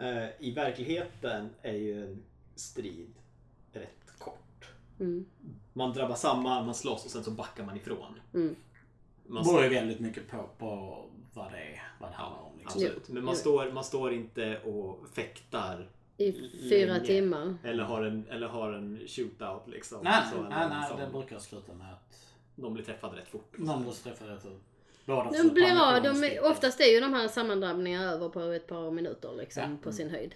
Eh, 0.00 0.28
I 0.38 0.52
verkligheten 0.54 1.50
är 1.62 1.72
ju 1.76 2.04
en 2.04 2.22
strid 2.54 3.14
rätt 3.72 4.18
kort. 4.18 4.68
Mm. 5.00 5.26
Man 5.72 5.92
drabbar 5.92 6.14
samman, 6.14 6.66
man 6.66 6.74
slåss 6.74 7.04
och 7.04 7.10
sen 7.10 7.24
så 7.24 7.30
backar 7.30 7.64
man 7.64 7.76
ifrån. 7.76 8.20
Mm. 8.34 8.56
Man 9.26 9.44
beror 9.44 9.62
ju 9.62 9.68
väldigt 9.68 10.00
mycket 10.00 10.28
på, 10.28 10.48
på 10.58 11.04
vad 11.34 11.52
det 11.52 11.58
är, 11.58 11.82
vad 12.00 12.10
det 12.10 12.14
handlar 12.14 12.40
om. 12.42 12.58
Liksom. 12.58 12.82
Absolut. 12.82 13.08
Men 13.08 13.24
man 13.24 13.36
står, 13.36 13.72
man 13.72 13.84
står 13.84 14.12
inte 14.12 14.58
och 14.60 15.08
fäktar 15.08 15.90
I 16.16 16.32
fyra 16.70 16.92
länge. 16.92 17.06
timmar. 17.06 17.54
Eller 17.64 17.84
har 17.84 18.02
en, 18.04 18.26
eller 18.30 18.48
har 18.48 18.72
en 18.72 19.00
shootout 19.06 19.68
liksom. 19.68 19.98
Nej, 20.04 20.22
Så, 20.32 20.42
nej, 20.42 20.68
nej, 20.68 20.90
det 20.98 21.12
brukar 21.12 21.38
sluta 21.38 21.74
med 21.74 21.92
att 21.92 22.26
De 22.56 22.74
blir 22.74 22.84
träffade 22.84 23.16
rätt 23.16 23.28
fort. 23.28 23.58
någon 23.58 23.82
blir 23.82 23.92
träffad 23.92 24.28
rätt 24.28 24.46
ut. 24.46 24.62
Båda 25.16 25.30
De 25.42 25.48
blir 25.48 25.96
av, 25.96 26.02
de, 26.02 26.14
sticker. 26.14 26.50
oftast 26.50 26.80
är 26.80 26.84
ju 26.94 27.00
de 27.00 27.14
här 27.14 27.28
sammandrabbningarna 27.28 28.04
över 28.10 28.28
på 28.28 28.40
ett 28.40 28.66
par 28.66 28.90
minuter 28.90 29.32
liksom 29.38 29.62
Ja. 29.62 29.76
på 29.82 29.92
sin 29.92 30.10
höjd. 30.10 30.34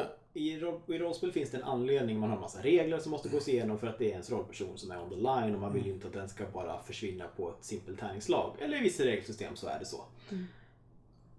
Och 0.00 0.06
i, 0.34 0.50
I 0.86 0.98
rollspel 0.98 1.32
finns 1.32 1.50
det 1.50 1.56
en 1.56 1.62
anledning. 1.64 2.18
Man 2.20 2.28
har 2.28 2.36
en 2.36 2.42
massa 2.42 2.62
regler 2.62 2.98
som 2.98 3.10
måste 3.10 3.28
gås 3.28 3.48
igenom 3.48 3.78
för 3.78 3.86
att 3.86 3.98
det 3.98 4.04
är 4.04 4.10
ens 4.10 4.30
rollperson 4.30 4.78
som 4.78 4.90
är 4.90 5.02
on 5.02 5.10
the 5.10 5.16
line 5.16 5.54
och 5.54 5.60
man 5.60 5.72
vill 5.72 5.86
ju 5.86 5.92
inte 5.92 6.06
att 6.06 6.12
den 6.12 6.28
ska 6.28 6.44
bara 6.46 6.82
försvinna 6.82 7.26
på 7.36 7.50
ett 7.50 7.64
simpelt 7.64 8.00
tärningsslag. 8.00 8.56
Eller 8.60 8.76
i 8.76 8.80
vissa 8.80 9.04
regelsystem 9.04 9.56
så 9.56 9.66
är 9.66 9.78
det 9.78 9.84
så. 9.84 10.04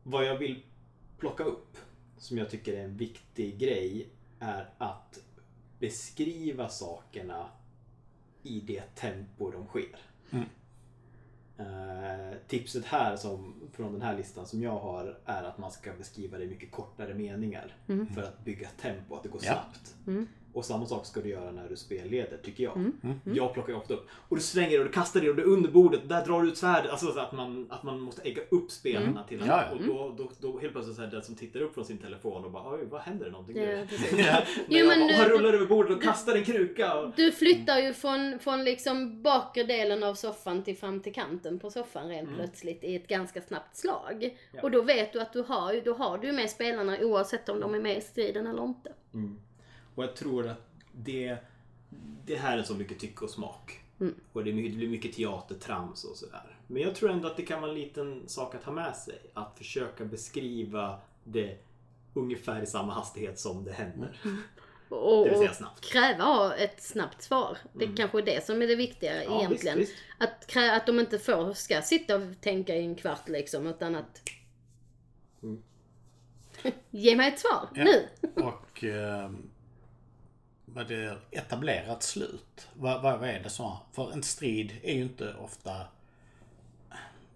Vad 0.03 0.25
jag 0.25 0.37
vill 0.37 0.63
plocka 1.19 1.43
upp, 1.43 1.77
som 2.17 2.37
jag 2.37 2.49
tycker 2.49 2.73
är 2.73 2.83
en 2.83 2.97
viktig 2.97 3.57
grej, 3.57 4.07
är 4.39 4.69
att 4.77 5.19
beskriva 5.79 6.69
sakerna 6.69 7.49
i 8.43 8.59
det 8.59 8.81
tempo 8.95 9.51
de 9.51 9.65
sker. 9.67 9.95
Mm. 10.31 10.45
Eh, 11.59 12.37
tipset 12.47 12.85
här 12.85 13.15
som, 13.15 13.53
från 13.73 13.91
den 13.93 14.01
här 14.01 14.17
listan 14.17 14.45
som 14.45 14.61
jag 14.63 14.79
har 14.79 15.17
är 15.25 15.43
att 15.43 15.57
man 15.57 15.71
ska 15.71 15.91
beskriva 15.97 16.37
det 16.37 16.43
i 16.43 16.47
mycket 16.47 16.71
kortare 16.71 17.13
meningar 17.13 17.75
för 18.15 18.23
att 18.23 18.45
bygga 18.45 18.67
tempo, 18.81 19.15
att 19.15 19.23
det 19.23 19.29
går 19.29 19.41
Ja. 19.43 19.51
snabbt. 19.53 19.95
Mm. 20.07 20.27
Och 20.53 20.65
samma 20.65 20.85
sak 20.85 21.05
ska 21.05 21.19
du 21.21 21.29
göra 21.29 21.51
när 21.51 21.69
du 21.69 21.75
spelleder, 21.75 22.37
tycker 22.43 22.63
jag. 22.63 22.75
Mm. 22.77 22.93
Jag 23.23 23.53
plockar 23.53 23.73
ofta 23.73 23.93
upp. 23.93 24.07
Och 24.29 24.35
du 24.35 24.41
slänger 24.41 24.79
och 24.79 24.85
du 24.85 24.91
kastar 24.91 25.21
det 25.21 25.29
och 25.29 25.35
det 25.35 25.41
är 25.41 25.45
under 25.47 25.69
bordet. 25.71 26.09
Där 26.09 26.25
drar 26.25 26.41
du 26.41 26.47
ut 26.49 26.57
svärdet. 26.57 26.91
Alltså 26.91 27.11
så 27.11 27.19
att 27.19 27.31
man, 27.31 27.67
att 27.69 27.83
man 27.83 27.99
måste 27.99 28.21
ägga 28.21 28.41
upp 28.49 28.71
spelarna 28.71 29.07
Mm. 29.07 29.23
till 29.27 29.41
att... 29.41 29.47
Ja, 29.47 29.63
ja. 29.69 29.75
Och 29.75 29.83
då, 29.83 30.23
då, 30.23 30.31
då 30.51 30.59
helt 30.59 30.73
plötsligt 30.73 30.95
så 30.95 31.01
är 31.01 31.05
det 31.05 31.11
den 31.11 31.23
som 31.23 31.35
tittar 31.35 31.61
upp 31.61 31.73
från 31.73 31.85
sin 31.85 31.97
telefon 31.97 32.45
och 32.45 32.51
bara 32.51 32.73
oj, 32.75 32.85
vad 32.91 33.01
händer 33.01 33.25
det 33.25 33.31
någonting 33.31 33.57
Ja, 33.57 33.85
Jo, 34.67 34.77
jag, 34.77 34.87
men 34.87 35.01
och 35.01 35.07
du- 35.07 35.13
han 35.15 35.29
rullar 35.29 35.53
över 35.53 35.65
bordet 35.65 35.97
och 35.97 36.03
kastar 36.03 36.35
en 36.35 36.43
kruka. 36.45 36.99
Och, 36.99 37.11
Du 37.15 37.31
flyttar 37.31 37.77
ju 37.79 37.93
från, 37.93 38.39
från 38.39 38.63
liksom 38.63 39.21
bakre 39.23 39.63
delen 39.63 40.03
av 40.03 40.13
soffan 40.15 40.63
till 40.63 40.77
fram 40.77 40.99
till 40.99 41.13
kanten 41.13 41.59
på 41.59 41.69
soffan 41.71 42.09
rent 42.09 42.35
plötsligt 42.35 42.83
i 42.83 42.95
ett 42.95 43.07
ganska 43.07 43.41
snabbt 43.41 43.75
slag. 43.77 44.37
Ja. 44.53 44.61
Och 44.61 44.71
då 44.71 44.81
vet 44.81 45.13
du 45.13 45.21
att 45.21 45.33
du 45.33 45.41
har, 45.41 45.81
då 45.85 45.93
har 45.93 46.17
du 46.17 46.31
med 46.31 46.49
spelarna 46.49 46.97
oavsett 47.01 47.49
om 47.49 47.59
de 47.59 47.73
är 47.75 47.79
med 47.79 47.97
i 47.97 48.01
striden 48.01 48.47
eller 48.47 48.63
inte. 48.63 48.93
Och 49.97 50.03
jag 50.03 50.15
tror 50.15 50.47
att 50.47 50.61
det, 50.91 51.37
det 52.25 52.35
här 52.35 52.57
är 52.57 52.63
så 52.63 52.73
mycket 52.75 52.99
tycke 52.99 53.23
och 53.25 53.29
smak. 53.29 53.81
Mm. 53.99 54.15
Och 54.33 54.43
det, 54.43 54.49
är 54.49 54.53
blir 54.53 54.89
mycket 54.89 55.13
teatertrams 55.13 56.03
och 56.03 56.15
sådär. 56.17 56.57
Men 56.67 56.81
jag 56.81 56.95
tror 56.95 57.11
ändå 57.11 57.27
att 57.27 57.37
det 57.37 57.43
kan 57.43 57.61
vara 57.61 57.71
en 57.71 57.77
liten 57.77 58.23
sak 58.29 58.55
att 58.55 58.63
ha 58.63 58.73
med 58.73 58.95
sig. 58.95 59.19
Att 59.33 59.57
försöka 59.57 60.05
beskriva 60.05 60.99
det 61.23 61.57
ungefär 62.13 62.61
i 62.61 62.65
samma 62.65 62.93
hastighet 62.93 63.39
som 63.39 63.63
det 63.63 63.71
händer. 63.71 64.19
Och, 64.89 65.23
Det 65.25 65.29
vill 65.29 65.37
säga 65.39 65.49
och 65.49 65.55
snabbt. 65.55 65.81
kräva 65.91 66.55
ett 66.55 66.81
snabbt 66.83 67.21
svar. 67.21 67.57
Det 67.73 67.87
kanske 67.87 68.17
är 68.17 68.21
det 68.25 68.45
som 68.45 68.61
är 68.61 68.67
det 68.67 68.75
viktiga 68.75 69.23
Ja, 69.23 69.39
egentligen. 69.39 69.77
visst, 69.77 69.91
visst. 69.91 70.03
Att, 70.17 70.47
krä, 70.47 70.75
att 70.75 70.85
de 70.85 70.99
inte 70.99 71.19
får, 71.19 71.53
ska 71.53 71.81
sitta 71.81 72.15
och 72.15 72.41
tänka 72.41 72.75
i 72.75 72.79
en 72.85 72.95
kvart 72.95 73.29
liksom, 73.29 73.67
utan 73.67 73.95
att... 73.95 74.21
Mm. 75.43 75.63
Ge 76.89 77.15
mig 77.15 77.27
ett 77.27 77.39
svar, 77.39 77.69
Ja. 77.73 77.83
nu! 77.83 78.07
Och 78.43 78.83
eh, 78.83 79.31
vad 80.78 80.88
det 80.88 80.95
är 80.95 81.19
etablerat 81.32 82.03
slut. 82.03 82.67
Vad, 82.73 83.01
vad, 83.01 83.19
vad 83.19 83.30
är 83.30 83.43
det 83.43 83.49
som... 83.49 83.78
För 83.91 84.11
en 84.11 84.23
strid 84.23 84.80
är 84.84 84.93
ju 84.93 85.01
inte 85.01 85.34
ofta... 85.34 85.88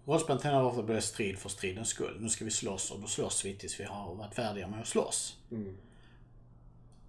Rollspel 0.04 0.38
tenderar 0.38 0.62
ofta 0.62 0.80
att 0.80 0.86
bli 0.86 1.00
strid 1.00 1.38
för 1.38 1.48
stridens 1.48 1.88
skull. 1.88 2.16
Nu 2.20 2.28
ska 2.28 2.44
vi 2.44 2.50
slåss 2.50 2.90
och 2.90 3.00
då 3.00 3.06
slåss 3.06 3.44
vi 3.44 3.54
tills 3.54 3.80
vi 3.80 3.84
har 3.84 4.14
varit 4.14 4.34
färdiga 4.34 4.68
med 4.68 4.80
att 4.80 4.86
slåss. 4.86 5.36
Mm. 5.50 5.76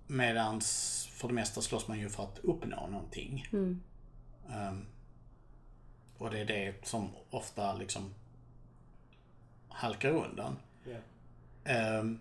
Medans 0.08 1.08
för 1.12 1.28
det 1.28 1.34
mesta 1.34 1.62
slåss 1.62 1.88
man 1.88 2.00
ju 2.00 2.10
för 2.10 2.24
att 2.24 2.40
uppnå 2.40 2.88
någonting. 2.88 3.48
Ehm, 4.50 4.86
och 6.18 6.30
det 6.30 6.40
är 6.40 6.46
det 6.46 6.88
som 6.88 7.10
ofta 7.30 7.76
liksom 7.76 8.14
halkar 9.70 10.10
undan. 10.10 10.56
Ja. 10.84 10.98
Ehm, 11.72 12.20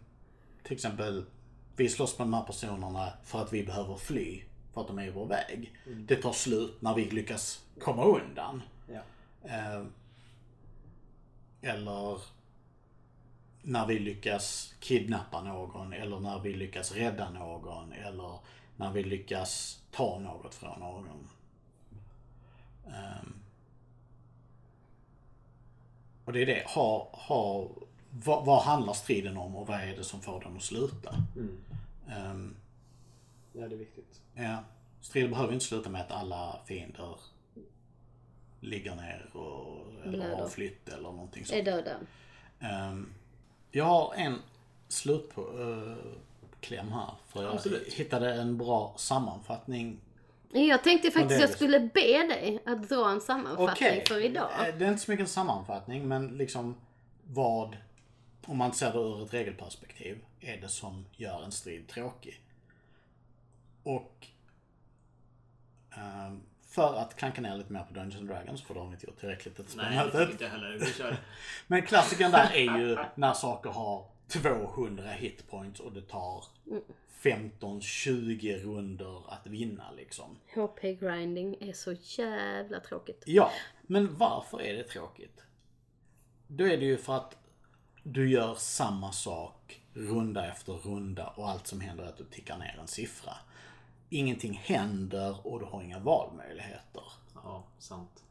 till 0.62 0.72
exempel, 0.72 1.24
vi 1.82 1.88
slåss 1.88 2.18
med 2.18 2.26
de 2.26 2.34
här 2.34 2.42
personerna 2.42 3.12
för 3.24 3.42
att 3.42 3.52
vi 3.52 3.64
behöver 3.64 3.96
fly. 3.96 4.42
För 4.72 4.80
att 4.80 4.86
de 4.86 4.98
är 4.98 5.06
i 5.06 5.10
vår 5.10 5.26
väg. 5.26 5.72
Det 5.86 6.16
tar 6.16 6.32
slut 6.32 6.82
när 6.82 6.94
vi 6.94 7.10
lyckas 7.10 7.64
komma 7.80 8.04
undan. 8.04 8.62
Ja. 8.88 9.00
Ehm, 9.48 9.92
eller 11.62 12.18
när 13.62 13.86
vi 13.86 13.98
lyckas 13.98 14.74
kidnappa 14.80 15.42
någon 15.42 15.92
eller 15.92 16.20
när 16.20 16.38
vi 16.38 16.54
lyckas 16.54 16.92
rädda 16.92 17.30
någon 17.30 17.92
eller 17.92 18.38
när 18.76 18.92
vi 18.92 19.04
lyckas 19.04 19.80
ta 19.90 20.18
något 20.18 20.54
från 20.54 20.80
någon. 20.80 21.28
Ehm, 22.86 23.34
och 26.24 26.32
det 26.32 26.42
är 26.42 26.46
det. 26.46 26.64
Ha, 26.68 27.08
ha, 27.12 27.68
vad, 28.12 28.44
vad 28.44 28.62
handlar 28.62 28.92
striden 28.92 29.36
om 29.36 29.56
och 29.56 29.66
vad 29.66 29.80
är 29.80 29.96
det 29.96 30.04
som 30.04 30.20
får 30.20 30.40
den 30.40 30.56
att 30.56 30.62
sluta? 30.62 31.14
Mm. 31.36 31.58
Ehm, 32.08 32.54
ja, 33.52 33.68
det 33.68 33.74
är 33.74 33.78
viktigt. 33.78 34.20
Ja. 34.34 34.56
Striden 35.00 35.30
behöver 35.30 35.52
inte 35.52 35.64
sluta 35.64 35.90
med 35.90 36.00
att 36.00 36.10
alla 36.12 36.56
fiender 36.66 37.16
ligger 38.60 38.94
ner 38.94 39.30
och, 39.32 39.86
eller 40.02 40.12
Blöder. 40.18 40.36
har 40.36 40.48
flytt 40.48 40.88
eller 40.88 41.02
någonting 41.12 41.42
Är 41.42 41.46
sånt. 41.46 41.64
döda. 41.64 41.96
Ehm, 42.60 43.12
jag 43.70 43.84
har 43.84 44.14
en 44.14 44.38
slutkläm 44.88 46.92
här. 46.92 47.10
För 47.28 47.42
jag 47.42 47.54
Absolut. 47.54 47.92
hittade 47.92 48.34
en 48.34 48.58
bra 48.58 48.94
sammanfattning. 48.96 49.98
Jag 50.50 50.84
tänkte 50.84 51.10
faktiskt 51.10 51.36
är 51.36 51.40
jag 51.40 51.50
skulle 51.50 51.80
be 51.80 52.00
dig 52.26 52.62
att 52.66 52.88
dra 52.88 53.10
en 53.10 53.20
sammanfattning 53.20 53.88
Okej. 53.90 54.04
för 54.08 54.24
idag. 54.24 54.50
Eh, 54.68 54.74
Det 54.78 54.84
är 54.84 54.88
inte 54.88 55.02
så 55.04 55.10
mycket 55.10 55.24
en 55.24 55.28
sammanfattning 55.28 56.08
men 56.08 56.26
liksom 56.28 56.74
vad, 57.24 57.76
om 58.46 58.58
man 58.58 58.72
ser 58.72 58.92
det 58.92 58.98
ur 58.98 59.22
ett 59.22 59.34
regelperspektiv, 59.34 60.24
är 60.40 60.60
det 60.60 60.68
som 60.68 61.06
gör 61.16 61.42
en 61.44 61.52
strid 61.52 61.88
tråkig. 61.88 62.40
Och 63.82 64.26
ehm, 65.90 66.42
för 66.66 66.94
att 66.94 67.16
klanka 67.16 67.40
ner 67.40 67.56
lite 67.56 67.72
mer 67.72 67.82
på 67.82 67.94
Dungeons 67.94 68.16
and 68.16 68.28
Dragons, 68.28 68.62
för 68.62 68.74
det 68.74 68.80
har 68.80 68.86
inte 68.86 69.06
gjort 69.06 69.20
tillräckligt 69.20 69.58
ett 69.58 69.74
Nej, 69.76 69.96
mötet. 69.96 70.30
inte 70.30 70.44
jag 70.44 70.50
heller. 70.50 70.78
Vi 70.78 70.86
kör. 70.86 71.16
Men 71.66 71.82
klassikern 71.82 72.30
där 72.30 72.52
är 72.52 72.78
ju 72.78 72.98
när 73.14 73.32
saker 73.32 73.70
har 73.70 74.06
200 74.28 75.08
hitpoints 75.10 75.80
och 75.80 75.92
det 75.92 76.02
tar 76.02 76.44
15-20 77.22 78.58
runder 78.58 79.32
att 79.32 79.46
vinna 79.46 79.90
liksom. 79.96 80.38
HP 80.54 80.82
grinding 81.00 81.56
är 81.60 81.72
så 81.72 81.92
jävla 81.92 82.80
tråkigt. 82.80 83.22
Ja, 83.26 83.52
men 83.82 84.16
varför 84.16 84.62
är 84.62 84.74
det 84.76 84.82
tråkigt? 84.82 85.42
Då 86.46 86.64
är 86.64 86.76
det 86.76 86.84
ju 86.84 86.96
för 86.96 87.16
att 87.16 87.41
du 88.02 88.30
gör 88.30 88.54
samma 88.54 89.12
sak 89.12 89.82
runda 89.94 90.46
efter 90.46 90.72
runda 90.72 91.26
och 91.26 91.50
allt 91.50 91.66
som 91.66 91.80
händer 91.80 92.04
är 92.04 92.08
att 92.08 92.16
du 92.16 92.24
tickar 92.24 92.58
ner 92.58 92.78
en 92.80 92.88
siffra. 92.88 93.34
Ingenting 94.10 94.52
händer 94.64 95.46
och 95.46 95.60
du 95.60 95.66
har 95.66 95.82
inga 95.82 95.98
valmöjligheter. 95.98 97.02
Ja, 97.34 97.64
sant. 97.78 98.24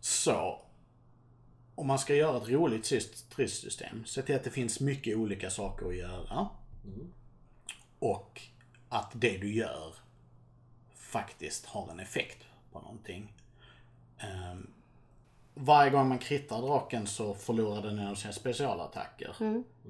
Så, 0.00 0.60
om 1.74 1.86
man 1.86 1.98
ska 1.98 2.14
göra 2.14 2.36
ett 2.36 2.48
roligt 2.48 2.86
stridssystem, 2.86 4.04
se 4.04 4.22
till 4.22 4.34
att 4.34 4.44
det 4.44 4.50
finns 4.50 4.80
mycket 4.80 5.16
olika 5.16 5.50
saker 5.50 5.86
att 5.86 5.96
göra. 5.96 6.48
Och 7.98 8.42
att 8.88 9.12
det 9.14 9.38
du 9.38 9.54
gör 9.54 9.94
faktiskt 10.94 11.66
har 11.66 11.90
en 11.90 12.00
effekt 12.00 12.44
på 12.72 12.80
någonting. 12.80 13.32
Ehm, 14.18 14.70
varje 15.58 15.90
gång 15.90 16.08
man 16.08 16.18
krittar 16.18 16.62
draken 16.62 17.06
så 17.06 17.34
förlorar 17.34 17.82
den 17.82 17.98
en 17.98 18.06
av 18.06 18.14
sina 18.14 18.32
specialattacker. 18.32 19.34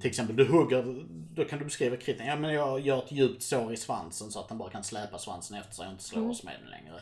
Till 0.01 0.11
exempel, 0.11 0.37
du 0.37 0.49
hugger, 0.49 1.05
då 1.35 1.45
kan 1.45 1.59
du 1.59 1.65
beskriva 1.65 1.97
kritten. 1.97 2.27
Ja 2.27 2.37
men 2.37 2.55
jag 2.55 2.81
gör 2.81 2.99
ett 2.99 3.13
djupt 3.13 3.43
sår 3.43 3.73
i 3.73 3.77
svansen 3.77 4.31
så 4.31 4.41
att 4.41 4.49
den 4.49 4.59
bara 4.59 4.71
kan 4.71 4.85
släpa 4.85 5.19
svansen 5.19 5.57
efter 5.57 5.75
sig 5.75 5.87
och 5.87 5.93
inte 5.93 6.05
slå 6.05 6.31
oss 6.31 6.43
med 6.45 6.55
den 6.63 6.71
längre. 6.71 7.01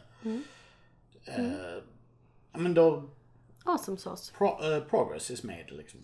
Eh, 1.25 1.83
ja, 2.53 2.59
men 2.59 2.75
då, 2.75 3.09
Awesome 3.65 3.99
sauce. 3.99 4.33
pro, 4.39 4.75
eh, 4.75 4.81
progress 4.85 5.31
is 5.31 5.43
made 5.43 5.71
liksom. 5.71 6.01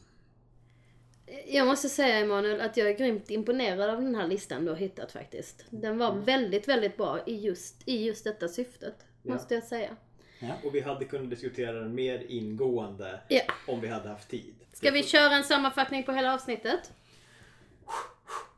Jag 1.46 1.66
måste 1.66 1.88
säga 1.88 2.18
Emanuel 2.18 2.60
att 2.60 2.76
jag 2.76 2.88
är 2.88 2.94
grymt 2.94 3.30
imponerad 3.30 3.90
av 3.90 4.02
den 4.02 4.14
här 4.14 4.26
listan 4.26 4.64
du 4.64 4.70
har 4.70 4.78
hittat 4.78 5.12
faktiskt. 5.12 5.64
Den 5.70 5.98
var 5.98 6.12
väldigt, 6.12 6.68
väldigt 6.68 6.96
bra 6.96 7.20
i 7.26 7.36
just, 7.40 7.88
i 7.88 8.04
just 8.06 8.24
detta 8.24 8.48
syftet. 8.48 8.94
Måste 9.22 9.54
jag 9.54 9.64
säga. 9.64 9.96
Och 10.64 10.74
vi 10.74 10.80
hade 10.80 11.04
kunnat 11.04 11.30
diskutera 11.30 11.72
den 11.72 11.94
mer 11.94 12.18
ingående 12.28 13.20
Ja. 13.28 13.40
om 13.66 13.80
vi 13.80 13.88
hade 13.88 14.08
haft 14.08 14.28
tid. 14.28 14.54
Ska 14.72 14.90
vi 14.90 15.02
köra 15.02 15.34
en 15.34 15.44
sammanfattning 15.44 16.02
på 16.04 16.12
hela 16.12 16.34
avsnittet? 16.34 16.92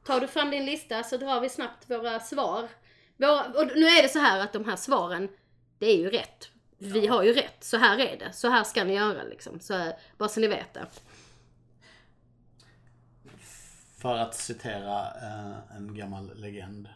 Tar 0.04 0.20
du 0.20 0.26
fram 0.26 0.50
din 0.50 0.64
lista 0.64 1.02
så 1.02 1.16
drar 1.16 1.40
vi 1.40 1.48
snabbt 1.48 1.90
våra 1.90 2.20
svar. 2.20 2.68
Våra, 3.16 3.44
och 3.44 3.66
nu 3.76 3.86
är 3.86 4.02
det 4.02 4.08
så 4.08 4.18
här 4.18 4.40
att 4.40 4.52
de 4.52 4.64
här 4.64 4.76
svaren, 4.76 5.28
det 5.78 5.86
är 5.86 5.96
ju 5.96 6.10
rätt. 6.10 6.48
Vi 6.78 7.06
har 7.06 7.22
ju 7.22 7.32
rätt. 7.32 7.64
Så 7.64 7.76
här 7.76 7.98
är 7.98 8.16
det. 8.18 8.32
Så 8.32 8.48
här 8.48 8.64
ska 8.64 8.84
ni 8.84 8.94
göra 8.94 9.22
liksom. 9.22 9.60
Så, 9.60 9.92
bara 10.18 10.28
så 10.28 10.40
ni 10.40 10.46
vet 10.46 10.74
det. 10.74 10.86
För 13.98 14.16
att 14.16 14.34
citera 14.34 15.00
eh, 15.00 15.76
en 15.76 15.96
gammal 15.96 16.30
legend, 16.40 16.88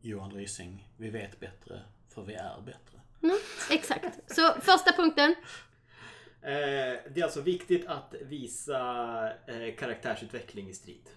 Johan 0.00 0.30
Rysing. 0.32 0.88
Vi 0.96 1.10
vet 1.10 1.40
bättre, 1.40 1.80
för 2.08 2.22
vi 2.22 2.34
är 2.34 2.60
bättre. 2.66 2.93
Mm, 3.24 3.36
exakt. 3.70 4.06
Så 4.26 4.52
första 4.60 4.92
punkten. 4.92 5.34
Eh, 6.42 6.50
det 7.14 7.16
är 7.16 7.22
alltså 7.24 7.40
viktigt 7.40 7.86
att 7.86 8.14
visa 8.22 8.78
eh, 9.46 9.74
karaktärsutveckling 9.78 10.68
i 10.68 10.74
strid. 10.74 11.08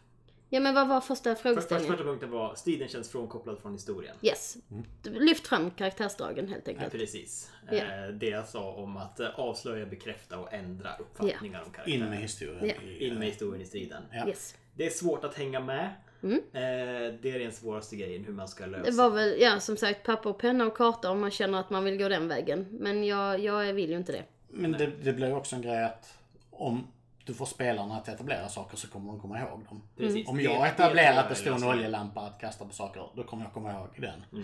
Ja 0.50 0.60
men 0.60 0.74
vad 0.76 0.88
var 0.88 1.02
första 1.02 1.24
För, 1.24 1.36
första, 1.36 1.44
frågeställningen? 1.44 1.92
första 1.98 2.04
punkten 2.10 2.32
var 2.32 2.56
striden 2.56 2.88
känns 2.88 3.10
frånkopplad 3.12 3.60
från 3.60 3.74
historien. 3.74 4.16
Yes. 4.22 4.58
Lyft 5.04 5.48
fram 5.48 5.72
karaktärsdragen 5.72 6.48
helt 6.48 6.68
Ja, 6.68 6.74
enkelt. 6.74 6.92
precis. 6.92 7.52
Ja. 7.72 7.78
Eh, 7.78 8.08
det 8.14 8.30
jag 8.30 8.48
sa 8.48 8.72
om 8.72 8.98
att 8.98 9.20
eh, 9.20 9.40
avslöja, 9.40 9.86
bekräfta 9.86 10.40
och 10.40 10.54
ändra 10.54 10.96
uppfattningar 10.96 11.64
om 11.66 11.72
karaktärer. 11.72 11.96
In 11.96 12.10
med 12.10 12.20
historien. 12.20 12.66
Ja. 12.68 12.90
i, 12.90 13.08
In 13.08 13.16
med 13.20 13.28
historien 13.28 13.62
i 13.62 13.66
striden. 13.66 14.04
Ja. 14.12 14.28
Yes. 14.28 14.56
Det 14.76 14.86
är 14.86 14.90
svårt 14.90 15.24
att 15.24 15.36
hänga 15.36 15.60
med. 15.60 15.94
Mm. 16.24 16.36
Eh, 16.54 17.14
det 17.22 17.32
är 17.32 17.40
den 17.40 17.52
svåraste 17.52 17.96
grejen, 17.96 18.24
hur 18.26 18.34
man 18.34 18.48
ska 18.48 18.66
lösa. 18.66 18.92
Det 18.92 18.98
var 18.98 19.10
väl, 19.10 19.36
ja 19.42 19.60
som 19.60 19.78
sagt 19.78 20.04
papper 20.06 20.30
och 20.30 20.38
penna 20.40 20.66
och 20.66 20.78
karta 20.78 21.12
om 21.12 21.20
man 21.20 21.32
känner 21.32 21.60
att 21.60 21.70
man 21.70 21.84
vill 21.84 21.98
gå 21.98 22.10
den 22.10 22.28
vägen. 22.28 22.68
Men 22.72 23.04
jag, 23.04 23.40
jag 23.40 23.74
vill 23.74 23.90
ju 23.90 23.96
inte 23.98 24.12
det. 24.12 24.24
Men 24.50 24.72
det, 24.72 24.88
det 25.04 25.14
blir 25.14 25.28
ju 25.28 25.34
också 25.34 25.56
en 25.56 25.62
grej 25.62 25.84
att 25.84 26.18
om 26.50 26.88
du 27.26 27.34
får 27.34 27.46
spelarna 27.46 27.96
att 27.98 28.08
etablera 28.08 28.50
saker 28.50 28.78
så 28.78 28.88
kommer 28.88 29.12
de 29.12 29.20
komma 29.22 29.40
ihåg 29.40 29.66
dem. 29.70 29.82
Precis. 29.98 30.28
Om 30.28 30.38
Det- 30.38 30.44
jag 30.44 30.76
tror 30.78 31.00
att 31.00 31.30
det 31.30 31.36
står 31.36 31.52
en 31.56 31.64
oljelampa 31.64 32.22
att 32.22 32.40
kasta 32.42 32.66
på 32.66 32.74
saker, 32.74 33.04
då 33.16 33.24
kommer 33.24 33.44
jag 33.44 33.54
komma 33.54 33.72
ihåg 33.72 33.88
den. 33.98 34.44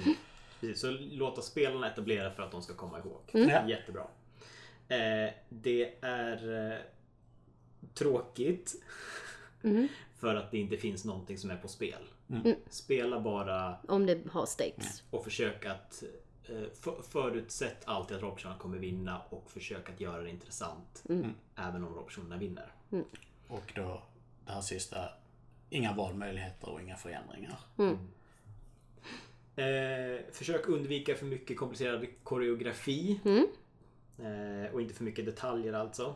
Precis, 0.60 0.82
så 0.82 0.92
låta 0.92 1.42
spelarna 1.42 1.88
etablera 1.92 2.32
för 2.32 2.44
att 2.44 2.52
de 2.52 2.62
ska 2.62 2.74
komma 2.74 3.00
ihåg. 3.00 3.22
Ja. 3.50 3.70
Jättebra. 3.70 4.02
Eh, 4.88 5.34
det 5.50 5.94
är 6.02 6.72
eh, 6.72 6.78
tråkigt 7.94 8.74
för 10.24 10.36
att 10.36 10.52
det 10.52 10.58
inte 10.58 10.78
finns 10.78 11.06
någonting 11.06 11.38
som 11.38 11.50
är 11.50 11.58
på 11.58 11.68
spel. 11.68 12.00
Spela 12.70 13.20
bara 13.20 13.76
Om 13.88 14.06
det 14.06 14.20
har 14.32 14.46
stakes. 14.46 15.04
och 15.10 15.24
försök 15.24 15.66
att 15.66 16.04
eh, 16.50 16.70
för, 16.74 17.02
förutsätt 17.02 17.78
alltid 17.86 18.18
att 18.18 18.24
rollpersonerna 18.24 18.60
kommer 18.60 18.78
vinna 18.78 19.22
och 19.30 19.52
försök 19.52 19.90
att 19.90 20.00
göra 20.00 20.22
det 20.22 20.30
intressant. 20.30 21.04
Även 21.56 21.84
om 21.84 21.94
rollpersonerna 21.96 22.38
vinner. 22.38 22.72
Och 23.48 23.74
då 23.76 24.04
det 24.46 24.52
här 24.52 24.62
sista, 24.62 24.98
inga 25.70 25.94
valmöjligheter 25.94 26.70
och 26.70 26.82
inga 26.82 26.96
förändringar. 26.96 27.60
Eh, 29.56 30.22
försök 30.32 30.68
undvika 30.68 31.16
för 31.16 31.26
mycket 31.26 31.58
komplicerad 31.58 32.06
koreografi. 32.24 33.20
Eh, 34.20 34.74
och 34.74 34.82
inte 34.82 34.94
för 34.94 35.04
mycket 35.04 35.26
detaljer 35.26 35.74
alltså. 35.74 36.16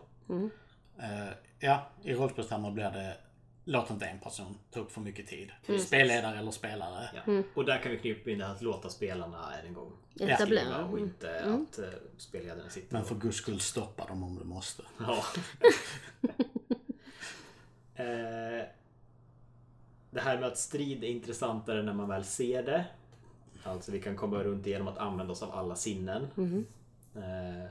Eh, 0.99 1.29
ja, 1.59 1.87
i 2.03 2.13
rollspelstermer 2.13 2.71
blir 2.71 2.91
det 2.91 3.17
Låt 3.69 3.89
inte 3.89 4.05
en 4.05 4.19
person 4.19 4.57
ta 4.71 4.79
upp 4.79 4.91
för 4.91 5.01
mycket 5.01 5.27
tid. 5.27 5.51
Spelledare 5.79 6.37
eller 6.39 6.51
spelare. 6.51 7.09
Ja. 7.25 7.43
Och 7.53 7.65
där 7.65 7.77
kan 7.77 7.91
vi 7.91 7.97
knyta 7.97 8.31
in 8.31 8.37
det 8.39 8.45
här 8.45 8.51
att 8.53 8.61
låta 8.61 8.89
spelarna 8.89 9.53
än 9.53 9.65
en 9.67 9.73
gång 9.73 9.91
Etablera. 10.19 10.63
skriva 10.65 10.83
och 10.85 10.99
inte 10.99 11.39
att 11.39 11.79
eh, 11.79 11.89
spelledaren 12.17 12.69
sitter 12.69 12.93
Men 12.93 13.01
och... 13.01 13.07
för 13.07 13.15
guds 13.15 13.37
skull 13.37 13.59
stoppa 13.59 14.05
dem 14.05 14.23
om 14.23 14.35
du 14.35 14.43
måste. 14.43 14.83
Ja. 14.99 15.23
eh, 18.03 18.65
det 20.11 20.19
här 20.21 20.39
med 20.39 20.47
att 20.47 20.57
strid 20.57 21.03
är 21.03 21.07
intressantare 21.07 21.83
när 21.83 21.93
man 21.93 22.07
väl 22.09 22.23
ser 22.25 22.63
det. 22.63 22.85
Alltså 23.63 23.91
vi 23.91 24.01
kan 24.01 24.15
komma 24.15 24.43
runt 24.43 24.63
det 24.63 24.69
genom 24.69 24.87
att 24.87 24.97
använda 24.97 25.33
oss 25.33 25.43
av 25.43 25.51
alla 25.51 25.75
sinnen. 25.75 26.27
Eh, 27.15 27.69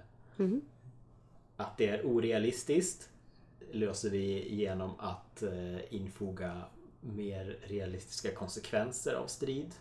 Att 1.57 1.77
det 1.79 1.89
är 1.89 2.07
orealistiskt 2.07 3.09
löser 3.73 4.11
vi 4.11 4.55
genom 4.55 4.91
att 4.99 5.43
eh, 5.43 5.95
infoga 5.95 6.63
mer 7.01 7.59
realistiska 7.63 8.31
konsekvenser 8.31 9.15
av 9.15 9.27
strid. 9.27 9.75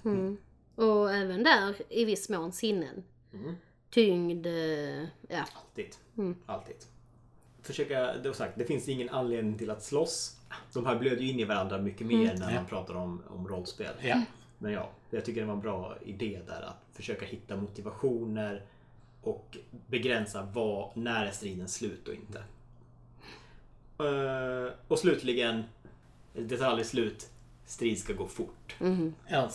Och 0.76 1.14
även 1.14 1.44
där 1.44 1.76
i 1.90 2.06
viss 2.06 2.30
mån 2.30 2.52
sinnen. 2.52 3.04
Tyngd, 3.90 4.46
eh, 4.46 5.04
ja. 5.28 5.46
Alltid. 5.56 5.96
Alltid. 6.46 6.76
Försöka, 7.62 8.18
det, 8.18 8.30
var 8.30 8.36
sagt, 8.36 8.58
det 8.58 8.66
finns 8.66 8.90
ingen 8.90 9.10
anledning 9.10 9.58
till 9.58 9.70
att 9.70 9.84
slåss. 9.84 10.38
De 10.74 10.86
här 10.86 11.00
blöder 11.00 11.22
ju 11.22 11.30
in 11.30 11.40
i 11.40 11.44
varandra 11.44 11.78
mycket 11.78 12.08
mer 12.08 12.36
när 12.38 12.56
man 12.56 12.66
pratar 12.66 12.94
om, 12.94 13.22
om 13.28 13.48
rollspel. 13.48 13.94
Ja. 14.02 14.22
Men 14.58 14.72
ja, 14.72 14.90
jag 15.10 15.26
tycker 15.26 15.42
det 15.42 15.48
var 15.48 15.54
en 15.54 15.62
bra 15.62 15.98
idé 16.06 16.42
där 16.48 16.62
att 16.62 16.96
försöka 16.96 17.26
hitta 17.26 17.56
motivationer 17.56 18.66
och 19.22 19.58
begränsa 19.88 20.48
vad, 20.54 20.98
när 20.98 21.26
är 21.26 21.32
striden 21.32 21.68
slut 21.68 22.08
och 22.08 22.14
inte. 22.14 22.44
Eh, 24.00 24.74
och 24.88 25.00
slutligen, 25.00 25.64
detalj 26.34 26.84
slut, 26.84 27.30
strid 27.66 28.00
ska 28.00 28.14
gå 28.14 28.28
fort. 28.28 28.76
Ja, 29.28 29.50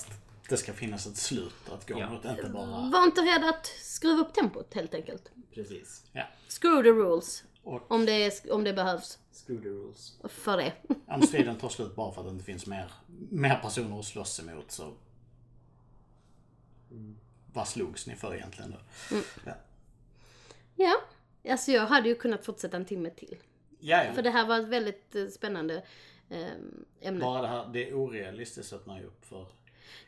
det 0.48 0.56
ska 0.56 0.72
finnas 0.72 1.06
ett 1.06 1.16
slut 1.16 1.54
att 1.72 1.88
gå 1.88 2.00
Ja. 2.00 2.10
mot, 2.10 2.24
inte 2.24 2.48
bara... 2.50 2.90
Var 2.90 3.04
inte 3.04 3.20
rädd 3.20 3.44
att 3.44 3.66
skruva 3.66 4.22
upp 4.22 4.34
tempot 4.34 4.74
helt 4.74 4.94
enkelt. 4.94 5.30
Precis. 5.54 6.04
Ja. 6.12 6.22
Screw 6.48 6.82
the 6.82 6.88
rules. 6.90 7.44
Och 7.62 7.90
Om 7.90 8.06
det, 8.06 8.12
är, 8.12 8.52
om 8.52 8.64
det 8.64 8.72
behövs 8.72 9.18
Screw 9.32 9.62
the 9.62 9.68
rules. 9.68 10.16
för 10.28 10.56
det. 10.56 10.72
om 11.06 11.22
striden 11.22 11.56
tar 11.56 11.68
slut 11.68 11.94
bara 11.96 12.12
för 12.12 12.20
att 12.20 12.26
det 12.26 12.32
inte 12.32 12.44
finns 12.44 12.66
mer, 12.66 12.92
mer 13.30 13.58
personer 13.62 13.98
att 13.98 14.04
slåss 14.04 14.40
emot 14.40 14.70
så... 14.70 14.92
Vad 17.52 17.68
slogs 17.68 18.06
ni 18.06 18.16
för 18.16 18.34
egentligen 18.34 18.70
då? 18.70 19.16
Ja. 19.46 19.52
Ja, 20.76 20.94
alltså 21.52 21.72
jag 21.72 21.86
hade 21.86 22.08
ju 22.08 22.14
kunnat 22.14 22.44
fortsätta 22.44 22.76
en 22.76 22.84
timme 22.84 23.10
till. 23.10 23.36
Ja, 23.80 24.04
ja. 24.04 24.12
För 24.12 24.22
det 24.22 24.30
här 24.30 24.46
var 24.46 24.58
ett 24.60 24.68
väldigt 24.68 25.14
eh, 25.14 25.26
spännande 25.26 25.82
eh, 26.30 26.38
ämne. 27.00 27.20
Bara 27.20 27.42
det 27.42 27.48
här, 27.48 27.70
det 27.72 27.88
är 27.88 27.94
orealistiskt 27.94 28.72
öppnar 28.72 28.98
ju 28.98 29.04
upp 29.06 29.24
för 29.24 29.46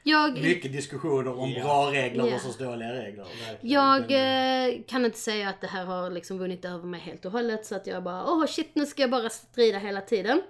Jag, 0.03 0.43
mycket 0.43 0.73
diskussioner 0.73 1.39
om 1.39 1.51
Ja. 1.51 1.63
bra 1.65 1.93
regler 1.93 2.25
Ja. 2.27 2.31
versus 2.31 2.57
dåliga 2.59 2.93
regler. 2.93 3.27
Jag 3.61 4.09
Den- 4.09 4.75
eh, 4.75 4.83
kan 4.89 5.05
inte 5.05 5.19
säga 5.19 5.49
att 5.49 5.61
det 5.61 5.67
här 5.67 5.85
har 5.85 6.11
liksom 6.11 6.39
vunnit 6.39 6.65
över 6.65 6.87
mig 6.87 7.01
helt 7.01 7.25
och 7.25 7.33
hållet 7.33 7.67
så 7.67 7.75
att 7.75 7.87
jag 7.87 8.03
bara 8.03 8.25
åh 8.27 8.47
shit 8.47 8.75
nu 8.75 8.87
ska 8.87 9.03
jag 9.03 9.11
bara 9.11 9.31
strida 9.31 9.79
hela 9.79 10.01
tiden. 10.01 10.43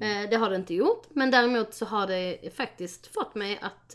Eh, 0.00 0.30
det 0.30 0.36
har 0.36 0.50
det 0.50 0.56
inte 0.56 0.74
gjort. 0.74 1.06
Men 1.10 1.30
däremot 1.30 1.74
så 1.74 1.84
har 1.84 2.06
det 2.06 2.54
faktiskt 2.56 3.06
fått 3.14 3.34
mig 3.34 3.58
att 3.62 3.94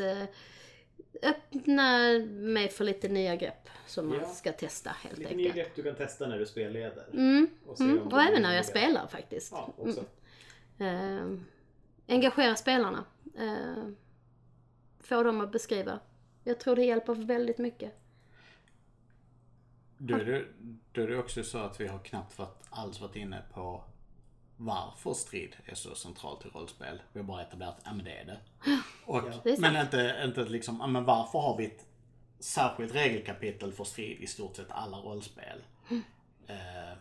eh, 1.22 1.30
öppna 1.30 2.00
mig 2.30 2.70
för 2.70 2.84
lite 2.84 3.08
nya 3.08 3.36
grepp 3.36 3.70
som 3.86 4.10
man 4.10 4.18
Ja. 4.22 4.26
ska 4.28 4.52
testa 4.52 4.90
helt 4.90 5.18
Lite 5.18 5.36
nya 5.36 5.48
enkelt. 5.50 5.56
grepp 5.56 5.76
du 5.76 5.84
kan 5.84 5.96
testa 5.96 6.28
när 6.28 6.40
du 6.40 6.46
spelleder. 6.46 7.06
Mm, 7.14 7.48
Och 7.66 7.80
mm. 7.80 8.00
Och 8.08 8.22
även 8.22 8.42
när 8.42 8.56
jag 8.56 8.66
spelar 8.66 9.08
faktiskt. 9.08 9.52
Ja, 9.52 9.74
också. 9.78 10.06
Eh, 10.78 11.28
engagera 12.08 12.56
spelarna. 12.56 13.06
Eh, 13.38 13.90
få 15.00 15.24
dem 15.24 15.42
att 15.42 15.52
beskriva. 15.52 16.00
Jag 16.44 16.60
tror 16.60 16.76
det 16.76 16.86
hjälper 16.86 17.14
väldigt 17.14 17.58
mycket. 17.58 17.92
Då 19.98 20.16
är, 20.16 20.26
det, 20.26 20.46
då 20.92 21.02
är 21.02 21.08
det 21.08 21.18
också 21.18 21.44
så 21.44 21.58
att 21.58 21.80
vi 21.82 21.88
har 21.88 22.00
knappt 22.00 22.38
varit, 22.38 22.64
alls 22.70 23.02
varit 23.02 23.16
inne 23.16 23.42
på 23.54 23.84
varför 24.58 25.14
strid 25.14 25.56
är 25.66 25.76
så 25.76 25.96
centralt 25.96 26.46
i 26.46 26.50
rollspel. 26.50 27.02
Vi 27.14 27.20
har 27.20 27.28
bara 27.28 27.42
etablerat 27.42 27.78
att 27.78 27.82
ja, 27.86 27.94
men 27.94 28.06
det 28.06 28.18
är 28.18 28.26
det. 28.26 28.40
Och, 29.06 29.22
Det 29.44 29.50
är 29.50 29.58
men 29.62 29.76
inte, 29.76 30.22
inte 30.26 30.44
liksom, 30.46 30.78
ja, 30.80 30.88
men 30.88 31.06
varför 31.06 31.40
har 31.40 31.58
vi 31.58 31.66
ett 31.66 31.86
särskilt 32.40 32.96
regelkapitel 32.96 33.74
för 33.74 33.84
strid 33.84 34.22
i 34.22 34.28
stort 34.28 34.56
sett 34.56 34.72
alla 34.72 34.98
rollspel? 34.98 35.62
Eh, 36.48 36.98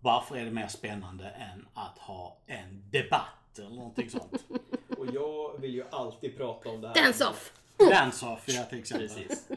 varför 0.00 0.36
är 0.36 0.44
det 0.44 0.50
mer 0.50 0.68
spännande 0.68 1.28
än 1.28 1.68
att 1.74 1.98
ha 1.98 2.36
en 2.46 2.84
debatt 2.90 3.58
eller 3.58 3.70
någonting 3.70 4.10
sånt? 4.10 4.44
Och 4.98 5.06
jag 5.14 5.60
vill 5.60 5.74
ju 5.74 5.84
alltid 5.90 6.36
prata 6.36 6.70
om 6.70 6.80
det 6.80 6.88
här. 6.88 6.94
Dance 6.94 7.26
off! 7.26 7.52
Dance-off 7.76 8.44
ja, 8.46 8.64
till 8.64 8.78
exempel. 8.78 9.08
Precis. 9.08 9.48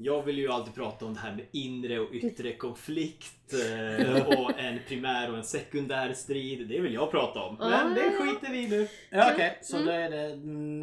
Jag 0.00 0.22
vill 0.22 0.38
ju 0.38 0.48
alltid 0.48 0.74
prata 0.74 1.06
om 1.06 1.14
det 1.14 1.20
här 1.20 1.34
med 1.34 1.46
inre 1.52 1.98
och 1.98 2.12
yttre 2.12 2.52
konflikt 2.52 3.52
eh, 3.52 4.26
och 4.26 4.58
en 4.58 4.78
primär 4.88 5.30
och 5.30 5.36
en 5.36 5.44
sekundär 5.44 6.12
strid. 6.12 6.68
Det 6.68 6.80
vill 6.80 6.94
jag 6.94 7.10
prata 7.10 7.40
om. 7.40 7.56
Men 7.58 7.94
det 7.94 8.10
skiter 8.10 8.52
vi 8.52 8.58
i 8.58 8.68
nu. 8.68 8.88
Ja, 9.10 9.30
okej. 9.34 9.58
Så 9.62 9.78
då 9.78 9.90
är 9.90 10.10
det 10.10 10.36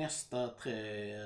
nästa 0.04 0.48
tre 0.48 1.14
eh, 1.14 1.22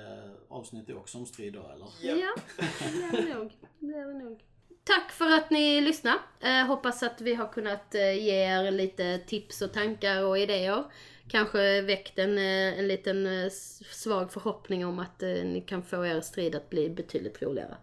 avsnitt 0.50 0.90
också 0.90 1.18
om 1.18 1.26
strid 1.26 1.54
då, 1.54 1.72
eller? 1.76 1.88
Ja, 2.02 2.36
det 2.58 3.12
blir 3.12 3.22
det 3.22 3.34
nog. 3.36 3.52
Det 3.80 3.88
blir 3.88 4.06
det 4.06 4.24
nog. 4.24 4.40
Tack 4.84 5.12
för 5.12 5.32
att 5.32 5.50
ni 5.50 5.82
lyssnade. 5.82 6.20
Eh, 6.40 6.66
hoppas 6.66 7.04
att 7.04 7.22
vi 7.22 7.36
har 7.36 7.48
kunnat 7.48 7.96
eh, 7.96 8.14
ge 8.14 8.36
er 8.36 8.72
lite 8.72 9.18
tips 9.18 9.62
och 9.62 9.74
tankar 9.74 10.24
och 10.24 10.40
idéer. 10.40 10.84
Kanske 11.30 11.82
väckt 11.82 12.20
en, 12.20 12.38
eh, 12.38 12.80
en 12.80 12.88
liten 12.88 13.26
eh, 13.44 13.50
svag 13.92 14.32
förhoppning 14.34 14.86
om 14.86 15.00
att 15.00 15.24
eh, 15.24 15.30
ni 15.30 15.62
kan 15.68 15.84
få 15.84 16.06
er 16.06 16.22
strid 16.22 16.56
att 16.56 16.70
bli 16.70 16.90
betydligt 16.90 17.42
roligare. 17.42 17.76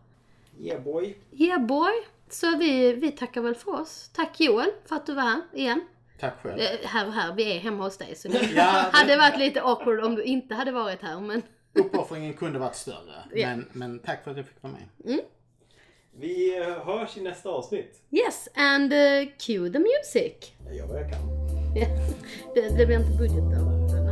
Yeah 0.60 0.82
boy. 0.82 1.16
Yeah 1.32 1.66
boy! 1.66 1.92
Så 2.30 2.56
vi, 2.58 2.92
vi 2.92 3.12
tackar 3.12 3.40
väl 3.40 3.54
för 3.54 3.80
oss. 3.80 4.10
Tack 4.14 4.40
Joel 4.40 4.70
för 4.86 4.96
att 4.96 5.06
du 5.06 5.14
var 5.14 5.22
här 5.22 5.40
igen. 5.54 5.80
Tack 6.20 6.42
själv. 6.42 6.60
Här 6.84 7.06
och 7.06 7.12
här, 7.12 7.34
vi 7.34 7.56
är 7.56 7.58
hemma 7.60 7.84
hos 7.84 7.98
dig. 7.98 8.14
Så 8.16 8.28
det 8.28 8.38
Ja, 8.56 8.72
det- 8.92 8.96
hade 8.98 9.16
varit 9.16 9.38
lite 9.38 9.62
awkward 9.62 10.00
om 10.04 10.14
du 10.14 10.22
inte 10.22 10.54
hade 10.54 10.72
varit 10.72 11.02
här. 11.02 11.20
Men 11.20 11.42
Uppoffringen 11.72 12.34
kunde 12.34 12.58
varit 12.58 12.76
större. 12.76 13.14
Ja. 13.34 13.48
Men, 13.48 13.68
men 13.72 13.98
tack 13.98 14.24
för 14.24 14.30
att 14.30 14.36
jag 14.36 14.46
fick 14.46 14.62
vara 14.62 14.72
med. 14.72 15.18
Vi 16.18 16.58
eh, 16.58 16.64
hörs 16.86 17.16
i 17.16 17.20
nästa 17.20 17.48
avsnitt. 17.48 18.02
yes, 18.10 18.48
and 18.54 18.92
uh, 18.92 19.28
cue 19.38 19.70
the 19.72 19.78
music. 19.78 20.52
Jag 20.64 20.76
gör 20.76 20.86
vad 20.86 20.96
jag 21.02 21.10
kan. 21.10 21.45
det, 22.54 22.76
det 22.78 22.86
blir 22.86 22.98
inte 22.98 23.18
budget 23.18 23.44
då. 23.44 24.05